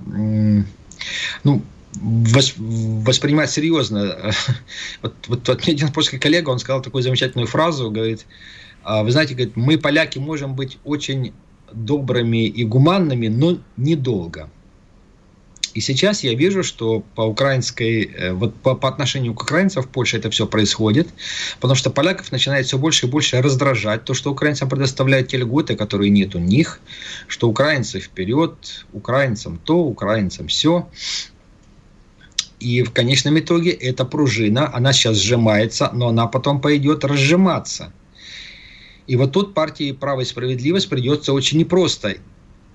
ну, 1.43 1.63
воспринимать 1.95 3.51
серьезно. 3.51 4.33
Вот, 5.03 5.15
вот, 5.29 5.49
вот 5.49 5.67
мне 5.67 5.75
один 5.75 5.93
польский 5.93 6.19
коллега, 6.19 6.51
он 6.51 6.59
сказал 6.59 6.83
такую 6.83 7.03
замечательную 7.03 7.47
фразу, 7.47 7.91
говорит, 7.91 8.27
«А, 8.83 9.03
вы 9.03 9.11
знаете, 9.11 9.35
говорит, 9.35 9.57
мы, 9.57 9.79
поляки, 9.79 10.19
можем 10.19 10.55
быть 10.55 10.79
очень 10.85 11.33
добрыми 11.75 12.47
и 12.47 12.65
гуманными, 12.65 13.29
но 13.29 13.59
недолго. 13.77 14.49
И 15.75 15.81
сейчас 15.81 16.23
я 16.23 16.35
вижу, 16.35 16.63
что 16.63 17.03
по 17.17 17.23
украинской, 17.23 18.05
э, 18.05 18.33
вот 18.33 18.55
по, 18.55 18.77
по 18.77 18.89
отношению 18.89 19.35
к 19.35 19.43
украинцам 19.43 19.83
в 19.83 19.89
Польше 19.89 20.17
это 20.17 20.31
все 20.31 20.47
происходит, 20.47 21.09
потому 21.61 21.75
что 21.75 21.91
поляков 21.91 22.31
начинает 22.31 22.67
все 22.67 22.79
больше 22.79 23.07
и 23.07 23.11
больше 23.11 23.43
раздражать 23.43 24.05
то, 24.05 24.15
что 24.15 24.31
украинцам 24.31 24.69
предоставляют 24.69 25.29
те 25.29 25.37
льготы, 25.37 25.75
которые 25.75 26.11
нет 26.11 26.37
у 26.37 26.39
них, 26.39 26.81
что 27.27 27.49
украинцы 27.49 27.99
вперед, 27.99 28.87
украинцам 28.93 29.59
то, 29.65 29.79
украинцам 29.79 30.47
все. 30.47 30.89
И 32.61 32.83
в 32.83 32.93
конечном 32.93 33.39
итоге 33.41 33.73
эта 33.73 34.05
пружина, 34.05 34.71
она 34.73 34.93
сейчас 34.93 35.17
сжимается, 35.17 35.91
но 35.93 36.09
она 36.09 36.29
потом 36.29 36.61
пойдет 36.61 37.05
разжиматься– 37.05 37.93
и 39.07 39.17
вот 39.17 39.33
тут 39.33 39.55
партии 39.55 39.93
«Право 39.93 40.23
и 40.23 40.25
справедливость» 40.25 40.89
придется 40.89 41.33
очень 41.33 41.59
непросто. 41.59 42.15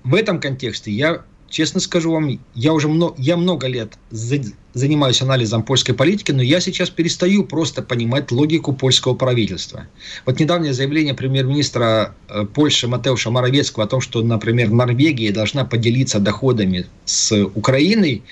В 0.04 0.14
этом 0.14 0.40
контексте 0.40 0.90
я 0.90 1.24
честно 1.50 1.80
скажу 1.80 2.12
вам, 2.12 2.38
я 2.54 2.72
уже 2.72 2.88
много, 2.88 3.14
я 3.18 3.36
много 3.36 3.66
лет 3.66 3.94
занимаюсь 4.10 5.20
анализом 5.20 5.64
польской 5.64 5.94
политики, 5.94 6.30
но 6.30 6.42
я 6.42 6.60
сейчас 6.60 6.88
перестаю 6.90 7.44
просто 7.44 7.82
понимать 7.82 8.30
логику 8.30 8.72
польского 8.72 9.14
правительства. 9.14 9.88
Вот 10.24 10.38
недавнее 10.38 10.72
заявление 10.72 11.14
премьер-министра 11.14 12.14
э, 12.28 12.44
Польши 12.44 12.86
Матеуша 12.86 13.30
Моровецкого 13.30 13.84
о 13.84 13.88
том, 13.88 14.00
что, 14.00 14.22
например, 14.22 14.70
Норвегия 14.70 15.32
должна 15.32 15.64
поделиться 15.64 16.20
доходами 16.20 16.86
с 17.04 17.44
Украиной, 17.56 18.22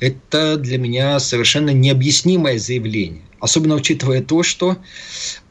это 0.00 0.56
для 0.56 0.78
меня 0.78 1.20
совершенно 1.20 1.70
необъяснимое 1.70 2.58
заявление. 2.58 3.22
Особенно 3.38 3.76
учитывая 3.76 4.20
то, 4.20 4.42
что 4.42 4.76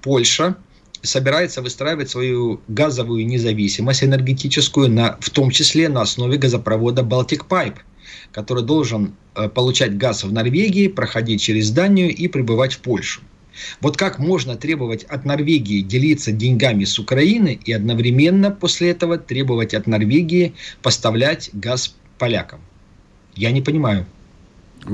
Польша– 0.01 0.57
собирается 1.03 1.61
выстраивать 1.61 2.09
свою 2.09 2.61
газовую 2.67 3.25
независимость 3.27 4.03
энергетическую, 4.03 4.89
на, 4.89 5.17
в 5.19 5.29
том 5.29 5.51
числе 5.51 5.89
на 5.89 6.01
основе 6.01 6.37
газопровода 6.37 7.01
Baltic 7.01 7.47
Pipe, 7.47 7.77
который 8.31 8.63
должен 8.63 9.15
э, 9.35 9.49
получать 9.49 9.97
газ 9.97 10.23
в 10.23 10.31
Норвегии, 10.31 10.87
проходить 10.87 11.41
через 11.41 11.69
Данию 11.71 12.09
и 12.09 12.27
прибывать 12.27 12.73
в 12.73 12.79
Польшу. 12.79 13.21
Вот 13.81 13.97
как 13.97 14.17
можно 14.17 14.55
требовать 14.55 15.03
от 15.03 15.25
Норвегии 15.25 15.81
делиться 15.81 16.31
деньгами 16.31 16.85
с 16.85 16.97
Украины 16.97 17.59
и 17.63 17.71
одновременно 17.71 18.49
после 18.49 18.89
этого 18.89 19.17
требовать 19.17 19.73
от 19.73 19.85
Норвегии 19.85 20.53
поставлять 20.81 21.49
газ 21.53 21.95
полякам? 22.17 22.61
Я 23.35 23.51
не 23.51 23.61
понимаю. 23.61 24.05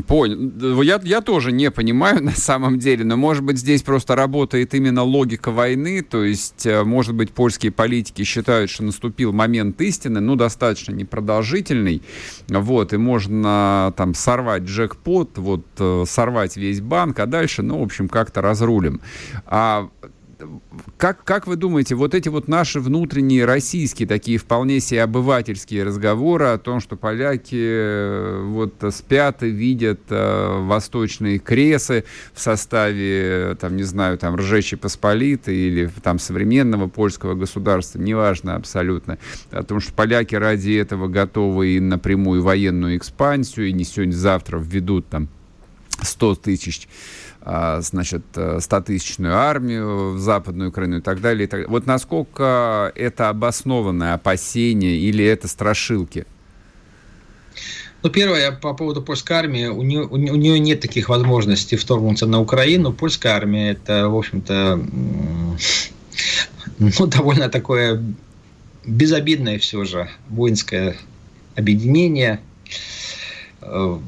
Понял. 0.07 0.81
Я, 0.83 0.99
я 1.03 1.21
тоже 1.21 1.51
не 1.51 1.71
понимаю 1.71 2.23
на 2.23 2.31
самом 2.31 2.79
деле, 2.79 3.03
но 3.03 3.17
может 3.17 3.43
быть 3.43 3.57
здесь 3.57 3.81
просто 3.81 4.15
работает 4.15 4.73
именно 4.73 5.03
логика 5.03 5.51
войны, 5.51 6.03
то 6.03 6.23
есть 6.23 6.65
э, 6.65 6.83
может 6.83 7.15
быть 7.15 7.31
польские 7.31 7.71
политики 7.71 8.23
считают, 8.23 8.69
что 8.69 8.83
наступил 8.83 9.33
момент 9.33 9.81
истины, 9.81 10.19
ну 10.19 10.35
достаточно 10.35 10.93
непродолжительный, 10.93 12.03
вот, 12.47 12.93
и 12.93 12.97
можно 12.97 13.93
там 13.97 14.13
сорвать 14.13 14.63
джекпот, 14.63 15.37
вот, 15.37 15.65
э, 15.79 16.03
сорвать 16.07 16.55
весь 16.55 16.81
банк, 16.81 17.19
а 17.19 17.25
дальше, 17.25 17.63
ну, 17.63 17.79
в 17.79 17.83
общем, 17.83 18.09
как-то 18.09 18.41
разрулим. 18.41 19.01
А 19.45 19.89
как, 20.97 21.23
как 21.23 21.47
вы 21.47 21.55
думаете, 21.55 21.95
вот 21.95 22.13
эти 22.13 22.29
вот 22.29 22.47
наши 22.47 22.79
внутренние 22.79 23.45
российские 23.45 24.07
такие 24.07 24.37
вполне 24.37 24.79
себе 24.79 25.03
обывательские 25.03 25.83
разговоры 25.83 26.45
о 26.45 26.57
том, 26.57 26.79
что 26.79 26.95
поляки 26.95 27.57
э, 27.59 28.43
вот 28.45 28.73
спят 28.93 29.43
и 29.43 29.49
видят 29.49 29.99
э, 30.09 30.59
восточные 30.61 31.39
кресы 31.39 32.05
в 32.33 32.39
составе, 32.39 33.57
там, 33.59 33.75
не 33.75 33.83
знаю, 33.83 34.17
там, 34.17 34.35
Ржечи 34.35 34.77
Посполитой 34.77 35.55
или 35.55 35.91
там 36.01 36.19
современного 36.19 36.87
польского 36.87 37.33
государства, 37.33 37.99
неважно 37.99 38.55
абсолютно, 38.55 39.17
о 39.51 39.63
том, 39.63 39.79
что 39.81 39.93
поляки 39.93 40.35
ради 40.35 40.71
этого 40.71 41.07
готовы 41.07 41.69
и 41.75 41.79
напрямую 41.79 42.41
военную 42.41 42.95
экспансию, 42.97 43.67
и 43.67 43.73
не 43.73 43.83
сегодня-завтра 43.83 44.57
введут 44.57 45.07
там 45.09 45.27
100 46.01 46.35
тысяч 46.35 46.87
значит, 47.81 48.23
100-тысячную 48.35 49.31
э, 49.31 49.35
армию 49.35 50.13
в 50.13 50.19
Западную 50.19 50.69
Украину 50.69 50.97
и 50.97 51.01
так 51.01 51.21
далее. 51.21 51.45
И 51.45 51.47
так... 51.47 51.69
Вот 51.69 51.85
насколько 51.85 52.91
это 52.95 53.29
обоснованное 53.29 54.13
опасение 54.13 54.97
или 54.97 55.25
это 55.25 55.47
страшилки? 55.47 56.25
Ну, 58.01 58.09
первое, 58.09 58.51
по 58.51 58.73
поводу 58.73 59.01
польской 59.01 59.35
армии, 59.35 59.65
у 59.65 59.81
нее, 59.81 60.03
у 60.03 60.15
нее 60.15 60.59
нет 60.59 60.79
таких 60.79 61.09
возможностей 61.09 61.75
вторгнуться 61.75 62.27
на 62.27 62.39
Украину. 62.39 62.93
Польская 62.93 63.33
армия– 63.33 63.71
это, 63.71 64.07
в 64.07 64.15
общем-то, 64.15 64.79
ну, 66.79 67.07
довольно 67.07 67.49
такое 67.49 68.01
безобидное 68.85 69.59
все 69.59 69.83
же 69.83 70.09
воинское 70.29 70.95
объединение 71.55 72.39
э, 73.61 73.99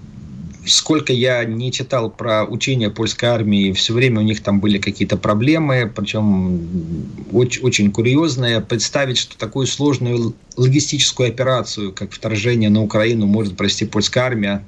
сколько 0.65 1.13
я 1.13 1.43
не 1.43 1.71
читал 1.71 2.09
про 2.09 2.45
учение 2.45 2.89
польской 2.89 3.29
армии, 3.29 3.71
все 3.73 3.93
время 3.93 4.19
у 4.19 4.23
них 4.23 4.41
там 4.41 4.59
были 4.59 4.77
какие-то 4.77 5.17
проблемы, 5.17 5.91
причем 5.93 7.07
очень, 7.31 7.61
очень 7.63 7.91
курьезные. 7.91 8.61
Представить, 8.61 9.17
что 9.17 9.37
такую 9.37 9.67
сложную 9.67 10.33
логистическую 10.57 11.29
операцию, 11.29 11.93
как 11.93 12.11
вторжение 12.11 12.69
на 12.69 12.81
Украину, 12.81 13.25
может 13.25 13.55
провести 13.55 13.85
польская 13.85 14.21
армия, 14.21 14.67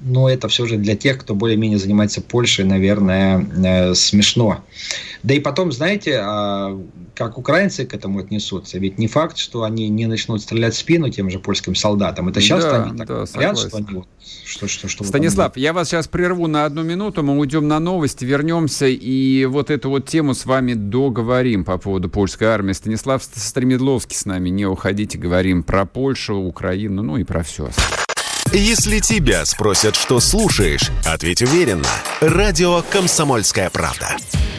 но 0.00 0.28
это 0.28 0.48
все 0.48 0.66
же 0.66 0.76
для 0.76 0.96
тех, 0.96 1.18
кто 1.18 1.34
более-менее 1.34 1.78
занимается 1.78 2.20
Польшей, 2.20 2.64
наверное, 2.64 3.46
э, 3.64 3.94
смешно. 3.94 4.64
Да 5.22 5.34
и 5.34 5.40
потом, 5.40 5.70
знаете, 5.70 6.18
а 6.20 6.76
как 7.14 7.38
украинцы 7.38 7.86
к 7.86 7.94
этому 7.94 8.18
отнесутся? 8.18 8.78
Ведь 8.78 8.98
не 8.98 9.06
факт, 9.06 9.38
что 9.38 9.62
они 9.62 9.88
не 9.88 10.06
начнут 10.06 10.42
стрелять 10.42 10.74
в 10.74 10.78
спину 10.78 11.10
тем 11.10 11.30
же 11.30 11.38
польским 11.38 11.74
солдатам. 11.74 12.28
Это 12.28 12.40
сейчас 12.40 12.64
да, 12.64 12.82
они 12.82 12.98
так 12.98 13.06
да, 13.06 13.24
говорят, 13.32 13.58
что 13.58 13.76
они 13.76 14.02
что, 14.44 14.66
что, 14.66 14.88
что 14.88 15.04
Станислав, 15.04 15.56
я 15.56 15.72
вас 15.72 15.88
сейчас 15.88 16.08
прерву 16.08 16.46
на 16.46 16.64
одну 16.64 16.82
минуту, 16.82 17.22
мы 17.22 17.38
уйдем 17.38 17.68
на 17.68 17.78
новости, 17.78 18.24
вернемся 18.24 18.86
и 18.86 19.44
вот 19.44 19.70
эту 19.70 19.90
вот 19.90 20.06
тему 20.06 20.34
с 20.34 20.44
вами 20.46 20.74
договорим 20.74 21.64
по 21.64 21.78
поводу 21.78 22.08
польской 22.08 22.48
армии. 22.48 22.72
Станислав 22.72 23.22
Стремедловский 23.22 24.16
с 24.16 24.26
нами, 24.26 24.48
не 24.48 24.66
уходите, 25.02 25.18
говорим 25.18 25.62
про 25.62 25.84
Польшу, 25.84 26.34
Украину, 26.34 27.02
ну 27.02 27.16
и 27.16 27.24
про 27.24 27.42
все. 27.42 27.70
Если 28.52 29.00
тебя 29.00 29.44
спросят, 29.46 29.96
что 29.96 30.20
слушаешь, 30.20 30.90
ответь 31.04 31.42
уверенно. 31.42 31.88
Радио 32.20 32.82
«Комсомольская 32.90 33.70
правда». 33.70 34.16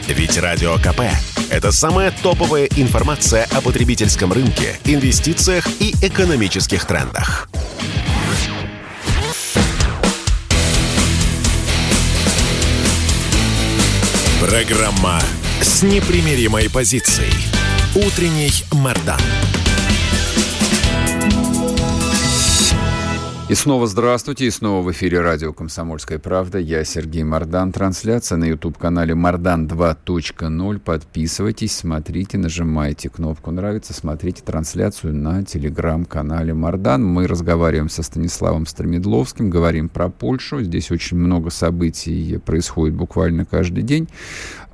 Ведь 0.08 0.36
Радио 0.36 0.76
КП– 0.76 1.02
это 1.50 1.72
самая 1.72 2.12
топовая 2.22 2.68
информация 2.76 3.46
о 3.52 3.62
потребительском 3.62 4.32
рынке, 4.32 4.76
инвестициях 4.84 5.66
и 5.80 5.94
экономических 6.02 6.84
трендах. 6.84 7.48
Программа 14.40 15.20
с 15.62 15.82
непримиримой 15.82 16.68
позицией. 16.68 17.32
Утренний 17.94 18.52
Мордан. 18.72 19.20
И 23.46 23.54
снова 23.54 23.86
здравствуйте, 23.86 24.46
и 24.46 24.50
снова 24.50 24.82
в 24.82 24.90
эфире 24.92 25.20
радио 25.20 25.52
«Комсомольская 25.52 26.18
правда». 26.18 26.58
Я 26.58 26.82
Сергей 26.82 27.24
Мордан. 27.24 27.72
Трансляция 27.72 28.38
на 28.38 28.46
YouTube-канале 28.46 29.14
«Мордан 29.14 29.66
2.0». 29.66 30.78
Подписывайтесь, 30.78 31.76
смотрите, 31.76 32.38
нажимайте 32.38 33.10
кнопку 33.10 33.50
«Нравится», 33.50 33.92
смотрите 33.92 34.42
трансляцию 34.42 35.14
на 35.14 35.44
телеграм-канале 35.44 36.54
«Мордан». 36.54 37.04
Мы 37.04 37.26
разговариваем 37.26 37.90
со 37.90 38.02
Станиславом 38.02 38.64
Стремедловским, 38.64 39.50
говорим 39.50 39.90
про 39.90 40.08
Польшу. 40.08 40.62
Здесь 40.62 40.90
очень 40.90 41.18
много 41.18 41.50
событий 41.50 42.38
происходит 42.38 42.94
буквально 42.94 43.44
каждый 43.44 43.82
день. 43.82 44.08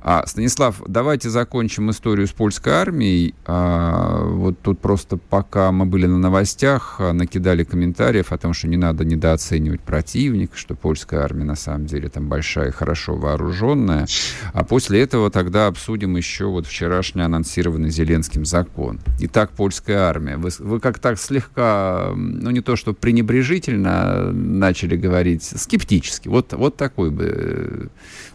А, 0.03 0.25
Станислав, 0.25 0.81
давайте 0.87 1.29
закончим 1.29 1.91
историю 1.91 2.27
с 2.27 2.31
польской 2.31 2.73
армией. 2.73 3.35
А, 3.45 4.23
вот 4.25 4.59
тут 4.59 4.79
просто 4.79 5.17
пока 5.17 5.71
мы 5.71 5.85
были 5.85 6.07
на 6.07 6.17
новостях, 6.17 6.95
а, 6.99 7.13
накидали 7.13 7.63
комментариев 7.63 8.31
о 8.31 8.37
том, 8.37 8.53
что 8.53 8.67
не 8.67 8.77
надо 8.77 9.05
недооценивать 9.05 9.81
противника, 9.81 10.57
что 10.57 10.73
польская 10.73 11.19
армия 11.19 11.43
на 11.43 11.55
самом 11.55 11.85
деле 11.85 12.09
там 12.09 12.27
большая 12.27 12.69
и 12.69 12.71
хорошо 12.71 13.15
вооруженная. 13.15 14.07
А 14.53 14.63
после 14.63 15.01
этого 15.01 15.29
тогда 15.29 15.67
обсудим 15.67 16.17
еще 16.17 16.45
вот 16.45 16.65
вчерашний 16.65 17.21
анонсированный 17.21 17.91
Зеленским 17.91 18.43
закон. 18.43 18.99
Итак, 19.19 19.51
польская 19.51 19.99
армия. 19.99 20.37
Вы, 20.37 20.49
вы 20.59 20.79
как 20.79 20.97
так 20.97 21.19
слегка, 21.19 22.11
ну 22.15 22.49
не 22.49 22.61
то 22.61 22.75
что 22.75 22.93
пренебрежительно 22.93 24.31
начали 24.31 24.95
говорить, 24.95 25.43
скептически. 25.43 26.27
Вот, 26.27 26.53
вот 26.53 26.75
такой 26.75 27.11
бы 27.11 27.25
э, 27.31 27.87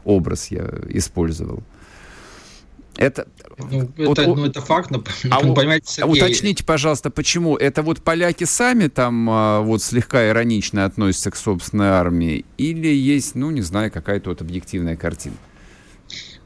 образ 0.04 0.52
я 0.52 0.64
использовал. 0.90 1.55
Это, 2.96 3.26
ну, 3.58 3.90
вот, 3.98 4.18
это, 4.18 4.34
ну, 4.34 4.46
это 4.46 4.60
факт, 4.62 4.90
но, 4.90 5.04
а, 5.30 5.40
понимаете, 5.40 5.86
Сергей... 5.86 6.20
а 6.20 6.24
уточните, 6.24 6.64
пожалуйста, 6.64 7.10
почему? 7.10 7.56
Это 7.56 7.82
вот 7.82 8.02
поляки 8.02 8.44
сами 8.44 8.88
там 8.88 9.28
а, 9.28 9.60
вот 9.60 9.82
слегка 9.82 10.28
иронично 10.28 10.86
относятся 10.86 11.30
к 11.30 11.36
собственной 11.36 11.88
армии 11.88 12.44
или 12.56 12.88
есть, 12.88 13.34
ну, 13.34 13.50
не 13.50 13.60
знаю, 13.60 13.92
какая-то 13.92 14.30
вот 14.30 14.40
объективная 14.40 14.96
картина? 14.96 15.36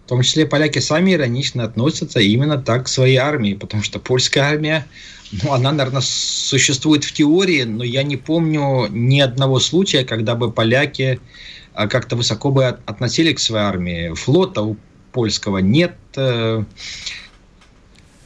В 0.07 0.09
том 0.09 0.23
числе 0.23 0.45
поляки 0.45 0.81
сами 0.81 1.15
иронично 1.15 1.63
относятся 1.63 2.19
именно 2.19 2.59
так 2.59 2.87
к 2.87 2.89
своей 2.89 3.19
армии, 3.19 3.55
потому 3.55 3.85
что 3.85 4.01
польская 4.01 4.41
армия, 4.41 4.87
ну, 5.45 5.53
она, 5.53 5.71
наверное, 5.71 6.03
существует 6.03 7.05
в 7.05 7.13
теории, 7.13 7.63
но 7.63 7.85
я 7.85 8.03
не 8.03 8.17
помню 8.17 8.89
ни 8.91 9.21
одного 9.21 9.61
случая, 9.61 10.05
когда 10.05 10.35
бы 10.35 10.51
поляки 10.51 11.21
а 11.73 11.87
как-то 11.87 12.17
высоко 12.17 12.51
бы 12.51 12.67
относили 12.67 13.33
к 13.33 13.39
своей 13.39 13.65
армии. 13.65 14.13
Флота 14.15 14.63
у 14.63 14.77
польского 15.13 15.59
нет. 15.59 15.97
Э, 16.17 16.65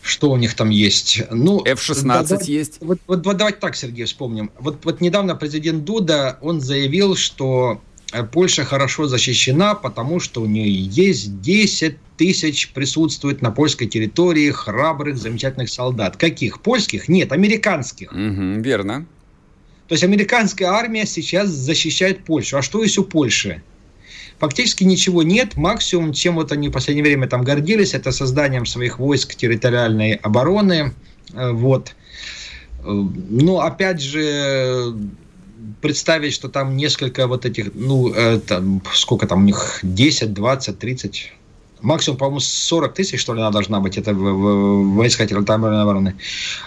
что 0.04 0.30
у 0.30 0.36
них 0.36 0.54
там 0.54 0.68
есть? 0.68 1.22
Ну, 1.30 1.64
F-16 1.64 2.28
да, 2.28 2.38
есть. 2.44 2.76
Вот, 2.80 2.98
вот, 3.06 3.24
вот 3.24 3.36
давайте 3.36 3.58
так, 3.58 3.74
Сергей, 3.74 4.04
вспомним. 4.04 4.50
Вот, 4.58 4.84
вот 4.84 5.00
недавно 5.00 5.34
президент 5.34 5.84
Дуда, 5.84 6.38
он 6.42 6.60
заявил, 6.60 7.16
что 7.16 7.80
э, 8.12 8.22
Польша 8.22 8.64
хорошо 8.64 9.06
защищена, 9.06 9.74
потому 9.74 10.20
что 10.20 10.42
у 10.42 10.46
нее 10.46 10.70
есть 10.70 11.40
10 11.40 11.96
тысяч 12.18 12.72
присутствует 12.72 13.40
на 13.40 13.50
польской 13.50 13.86
территории 13.86 14.50
храбрых, 14.50 15.16
замечательных 15.16 15.70
солдат. 15.70 16.16
Каких? 16.18 16.60
Польских? 16.60 17.08
Нет, 17.08 17.32
американских. 17.32 18.12
Угу, 18.12 18.60
верно. 18.62 19.06
То 19.88 19.94
есть 19.94 20.04
американская 20.04 20.68
армия 20.68 21.06
сейчас 21.06 21.48
защищает 21.48 22.24
Польшу. 22.24 22.58
А 22.58 22.62
что 22.62 22.82
есть 22.82 22.98
у 22.98 23.04
Польши? 23.04 23.62
Фактически 24.38 24.84
ничего 24.84 25.22
нет. 25.22 25.56
Максимум, 25.56 26.12
чем 26.12 26.34
вот 26.34 26.52
они 26.52 26.68
в 26.68 26.72
последнее 26.72 27.04
время 27.04 27.28
там 27.28 27.42
гордились, 27.42 27.94
это 27.94 28.12
созданием 28.12 28.66
своих 28.66 28.98
войск 28.98 29.34
территориальной 29.34 30.14
обороны. 30.14 30.92
Э, 31.32 31.52
вот. 31.52 31.94
Э, 32.80 32.84
но 32.84 33.60
опять 33.60 34.00
же, 34.00 34.94
представить, 35.80 36.32
что 36.32 36.48
там 36.48 36.76
несколько 36.76 37.26
вот 37.26 37.46
этих, 37.46 37.74
ну, 37.74 38.12
э, 38.14 38.40
сколько 38.92 39.26
там 39.26 39.42
у 39.42 39.44
них, 39.44 39.80
10, 39.82 40.32
20, 40.32 40.78
30 40.78 41.32
максимум, 41.84 42.18
по-моему, 42.18 42.40
40 42.40 42.94
тысяч, 42.94 43.20
что 43.20 43.34
ли, 43.34 43.40
она 43.40 43.50
должна 43.50 43.80
быть, 43.80 43.98
это 43.98 44.14
войска 44.14 45.26
территориальной 45.26 45.82
обороны. 45.82 46.14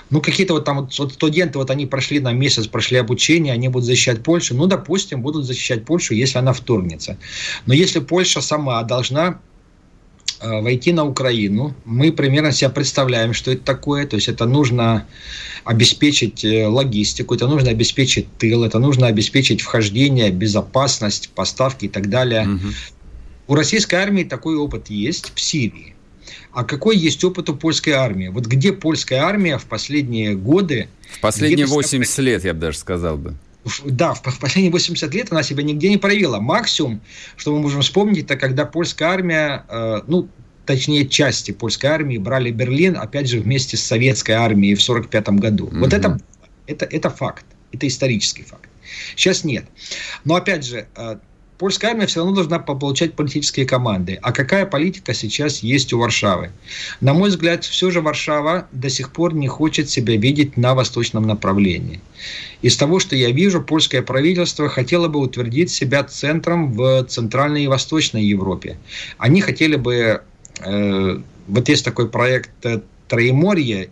Ну, 0.09 0.21
какие-то 0.21 0.53
вот 0.53 0.65
там 0.65 0.77
вот 0.77 0.93
студенты, 0.93 1.57
вот 1.57 1.69
они 1.71 1.85
прошли 1.85 2.19
на 2.19 2.33
месяц, 2.33 2.67
прошли 2.67 2.97
обучение, 2.97 3.53
они 3.53 3.67
будут 3.69 3.85
защищать 3.85 4.23
Польшу. 4.23 4.55
Ну, 4.55 4.67
допустим, 4.67 5.21
будут 5.21 5.45
защищать 5.45 5.85
Польшу, 5.85 6.13
если 6.13 6.37
она 6.37 6.53
вторгнется. 6.53 7.17
Но 7.65 7.73
если 7.73 7.99
Польша 7.99 8.41
сама 8.41 8.83
должна 8.83 9.39
э, 10.39 10.61
войти 10.61 10.93
на 10.93 11.03
Украину, 11.05 11.73
мы 11.85 12.11
примерно 12.11 12.51
себя 12.51 12.69
представляем, 12.69 13.33
что 13.33 13.51
это 13.51 13.63
такое. 13.63 14.05
То 14.05 14.15
есть 14.15 14.27
это 14.27 14.45
нужно 14.45 15.07
обеспечить 15.63 16.45
э, 16.45 16.67
логистику, 16.67 17.35
это 17.35 17.47
нужно 17.47 17.71
обеспечить 17.71 18.27
тыл, 18.37 18.63
это 18.63 18.79
нужно 18.79 19.07
обеспечить 19.07 19.61
вхождение, 19.61 20.31
безопасность, 20.31 21.29
поставки 21.35 21.85
и 21.85 21.89
так 21.89 22.09
далее. 22.09 22.47
Угу. 22.47 22.67
У 23.47 23.55
российской 23.55 23.95
армии 23.95 24.23
такой 24.23 24.55
опыт 24.55 24.89
есть 24.89 25.31
в 25.33 25.39
Сирии. 25.39 25.95
А 26.51 26.63
какой 26.63 26.97
есть 26.97 27.23
опыт 27.23 27.49
у 27.49 27.55
польской 27.55 27.93
армии? 27.93 28.27
Вот 28.27 28.45
где 28.45 28.73
польская 28.73 29.19
армия 29.19 29.57
в 29.57 29.65
последние 29.65 30.35
годы... 30.35 30.87
В 31.17 31.21
последние 31.21 31.65
80 31.65 32.17
лет, 32.19 32.43
я 32.43 32.53
бы 32.53 32.59
даже 32.59 32.77
сказал 32.77 33.17
бы. 33.17 33.35
Да, 33.85 34.13
в 34.13 34.21
последние 34.21 34.71
80 34.71 35.13
лет 35.13 35.27
она 35.31 35.43
себя 35.43 35.63
нигде 35.63 35.89
не 35.89 35.97
проявила. 35.97 36.39
Максимум, 36.39 37.01
что 37.35 37.53
мы 37.53 37.61
можем 37.61 37.81
вспомнить, 37.81 38.23
это 38.23 38.37
когда 38.37 38.65
польская 38.65 39.09
армия, 39.09 39.65
э, 39.69 40.01
ну, 40.07 40.29
точнее 40.65 41.07
части 41.07 41.51
польской 41.51 41.89
армии 41.89 42.17
брали 42.17 42.51
Берлин, 42.51 42.97
опять 42.97 43.29
же, 43.29 43.39
вместе 43.39 43.77
с 43.77 43.83
советской 43.83 44.33
армией 44.33 44.75
в 44.75 44.81
1945 44.81 45.39
году. 45.39 45.65
Угу. 45.67 45.79
Вот 45.79 45.93
это, 45.93 46.19
это, 46.65 46.85
это 46.85 47.09
факт, 47.09 47.45
это 47.71 47.87
исторический 47.87 48.43
факт. 48.43 48.69
Сейчас 49.15 49.43
нет. 49.43 49.65
Но 50.23 50.35
опять 50.35 50.65
же, 50.65 50.87
э, 50.95 51.17
польская 51.57 51.87
армия 51.87 52.05
все 52.05 52.19
равно 52.19 52.35
должна 52.35 52.59
получать 52.59 53.13
политические 53.13 53.65
команды. 53.65 54.19
А 54.21 54.31
какая 54.31 54.65
политика 54.65 55.13
сейчас 55.13 55.59
есть 55.59 55.93
у 55.93 55.99
Варшавы? 55.99 56.51
На 57.01 57.13
мой 57.13 57.29
взгляд, 57.29 57.65
все 57.65 57.91
же 57.91 58.01
Варшава 58.01 58.67
до 58.71 58.89
сих 58.89 59.11
пор 59.11 59.33
не 59.33 59.47
хочет 59.47 59.89
себя 59.89 60.15
видеть 60.17 60.57
на 60.57 60.75
восточном 60.75 61.25
направлении. 61.25 62.01
Из 62.61 62.75
того, 62.77 62.99
что 62.99 63.15
я 63.15 63.31
вижу, 63.31 63.61
польское 63.61 64.01
правительство 64.01 64.69
хотело 64.69 65.07
бы 65.07 65.19
утвердить 65.19 65.69
себя 65.69 66.03
центром 66.03 66.73
в 66.73 67.03
Центральной 67.05 67.63
и 67.63 67.67
Восточной 67.67 68.23
Европе. 68.23 68.77
Они 69.17 69.41
хотели 69.41 69.75
бы... 69.75 70.21
Э, 70.59 71.19
вот 71.47 71.69
есть 71.69 71.85
такой 71.85 72.09
проект 72.09 72.65
э, 72.65 72.81
Троеморье, 73.07 73.89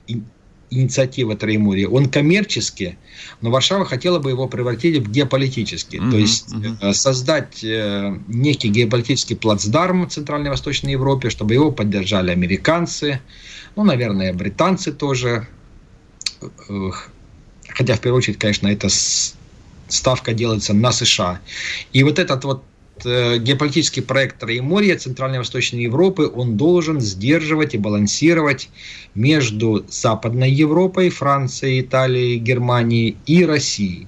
инициатива 0.69 1.35
Троеморья, 1.35 1.87
он 1.87 2.09
коммерческий, 2.09 2.97
но 3.41 3.51
Варшава 3.51 3.85
хотела 3.85 4.19
бы 4.19 4.29
его 4.29 4.47
превратить 4.47 4.97
в 4.97 5.11
геополитический. 5.11 5.99
Uh-huh, 5.99 6.11
То 6.11 6.17
есть 6.17 6.53
uh-huh. 6.53 6.93
создать 6.93 7.63
э, 7.63 8.17
некий 8.27 8.69
геополитический 8.69 9.35
плацдарм 9.35 10.07
в 10.07 10.11
Центральной 10.11 10.47
и 10.47 10.49
Восточной 10.49 10.91
Европе, 10.91 11.29
чтобы 11.29 11.53
его 11.53 11.71
поддержали 11.71 12.31
американцы, 12.31 13.21
ну, 13.75 13.83
наверное, 13.83 14.33
британцы 14.33 14.91
тоже. 14.91 15.47
Хотя, 17.67 17.95
в 17.95 17.99
первую 17.99 18.19
очередь, 18.19 18.39
конечно, 18.39 18.67
эта 18.67 18.87
ставка 19.87 20.33
делается 20.33 20.73
на 20.73 20.91
США. 20.91 21.39
И 21.93 22.03
вот 22.03 22.19
этот 22.19 22.43
вот 22.45 22.63
геополитический 23.05 24.01
проект 24.01 24.39
Троеморья 24.39 24.97
Центральной 24.97 25.35
и 25.35 25.39
Восточной 25.39 25.83
Европы, 25.83 26.31
он 26.33 26.57
должен 26.57 26.99
сдерживать 26.99 27.73
и 27.73 27.77
балансировать 27.77 28.69
между 29.13 29.85
Западной 29.87 30.51
Европой, 30.51 31.09
Францией, 31.09 31.81
Италией, 31.81 32.37
Германией 32.37 33.17
и 33.25 33.45
Россией. 33.45 34.07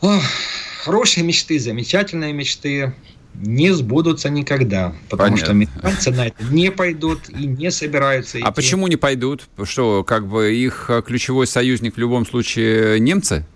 Ох, 0.00 0.22
хорошие 0.84 1.24
мечты, 1.24 1.58
замечательные 1.58 2.32
мечты 2.32 2.92
не 3.34 3.72
сбудутся 3.72 4.28
никогда, 4.28 4.94
потому 5.08 5.30
Понятно. 5.30 5.44
что 5.44 5.50
американцы 5.52 6.10
на 6.10 6.26
это 6.26 6.44
не 6.50 6.70
пойдут 6.70 7.30
и 7.30 7.46
не 7.46 7.70
собираются 7.70 8.38
а 8.38 8.40
идти. 8.40 8.46
А 8.48 8.52
почему 8.52 8.88
не 8.88 8.96
пойдут? 8.96 9.48
Что, 9.64 10.04
как 10.04 10.26
бы 10.26 10.54
их 10.54 10.90
ключевой 11.06 11.46
союзник 11.46 11.94
в 11.94 11.98
любом 11.98 12.26
случае 12.26 13.00
немцы? 13.00 13.46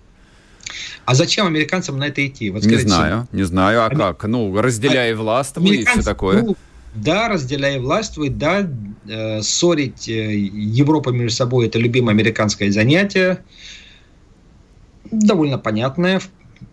А 1.05 1.15
зачем 1.15 1.45
американцам 1.47 1.97
на 1.97 2.07
это 2.07 2.25
идти? 2.25 2.49
Вот, 2.49 2.63
скажите, 2.63 2.83
не 2.85 2.89
знаю, 2.89 3.27
не 3.31 3.43
знаю. 3.43 3.81
А 3.81 3.87
Ами... 3.87 3.95
как? 3.95 4.23
Ну, 4.25 4.59
разделяй 4.59 5.13
а... 5.13 5.15
властвуй 5.15 5.77
и 5.77 5.85
все 5.85 6.01
такое. 6.01 6.43
Ну, 6.43 6.55
да, 6.97 7.29
разделяй 7.29 7.79
властвуй, 7.79 8.29
да, 8.29 8.67
э, 9.07 9.41
ссорить 9.41 10.09
э, 10.09 10.35
Европу 10.35 11.11
между 11.11 11.35
собой– 11.35 11.67
это 11.67 11.77
любимое 11.77 12.13
американское 12.13 12.71
занятие. 12.71 13.43
Довольно 15.11 15.59
понятное, 15.59 16.21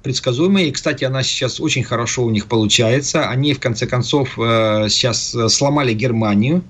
предсказуемое. 0.02 0.64
И, 0.64 0.70
кстати, 0.70 1.04
она 1.04 1.22
сейчас 1.22 1.60
очень 1.60 1.84
хорошо 1.84 2.24
у 2.24 2.30
них 2.30 2.46
получается. 2.46 3.28
Они, 3.28 3.52
в 3.52 3.60
конце 3.60 3.86
концов, 3.86 4.38
э, 4.38 4.86
сейчас 4.88 5.36
сломали 5.48 5.92
Германию. 5.92 6.62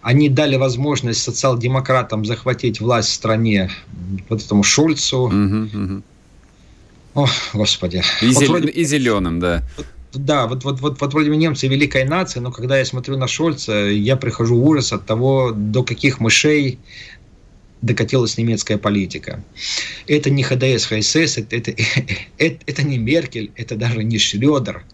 Они 0.00 0.28
дали 0.28 0.56
возможность 0.56 1.22
социал-демократам 1.22 2.24
захватить 2.24 2.80
власть 2.80 3.08
в 3.08 3.12
стране, 3.12 3.70
вот 4.28 4.42
этому 4.42 4.62
Шольцу. 4.62 5.22
Угу, 5.22 5.34
угу. 5.34 6.02
О, 7.14 7.28
господи. 7.52 8.02
И, 8.22 8.26
вот 8.26 8.42
зел... 8.42 8.48
вроде... 8.50 8.68
и 8.68 8.84
зеленым, 8.84 9.40
да. 9.40 9.62
Да, 10.12 10.46
вот, 10.46 10.64
вот, 10.64 10.80
вот, 10.80 11.00
вот 11.00 11.12
вроде 11.12 11.30
бы 11.30 11.36
немцы 11.36 11.66
великая 11.66 12.04
нация, 12.04 12.40
но 12.40 12.52
когда 12.52 12.78
я 12.78 12.84
смотрю 12.84 13.16
на 13.16 13.26
Шольца, 13.26 13.72
я 13.72 14.16
прихожу 14.16 14.56
в 14.56 14.64
ужас 14.64 14.92
от 14.92 15.06
того, 15.06 15.52
до 15.52 15.82
каких 15.82 16.20
мышей 16.20 16.78
докатилась 17.82 18.38
немецкая 18.38 18.78
политика. 18.78 19.44
Это 20.06 20.30
не 20.30 20.42
ХДС, 20.42 20.86
ХСС, 20.86 21.38
это, 21.38 21.56
это, 21.56 21.74
это, 22.38 22.58
это 22.66 22.82
не 22.82 22.98
Меркель, 22.98 23.52
это 23.56 23.76
даже 23.76 24.04
не 24.04 24.18
Шредер. 24.18 24.84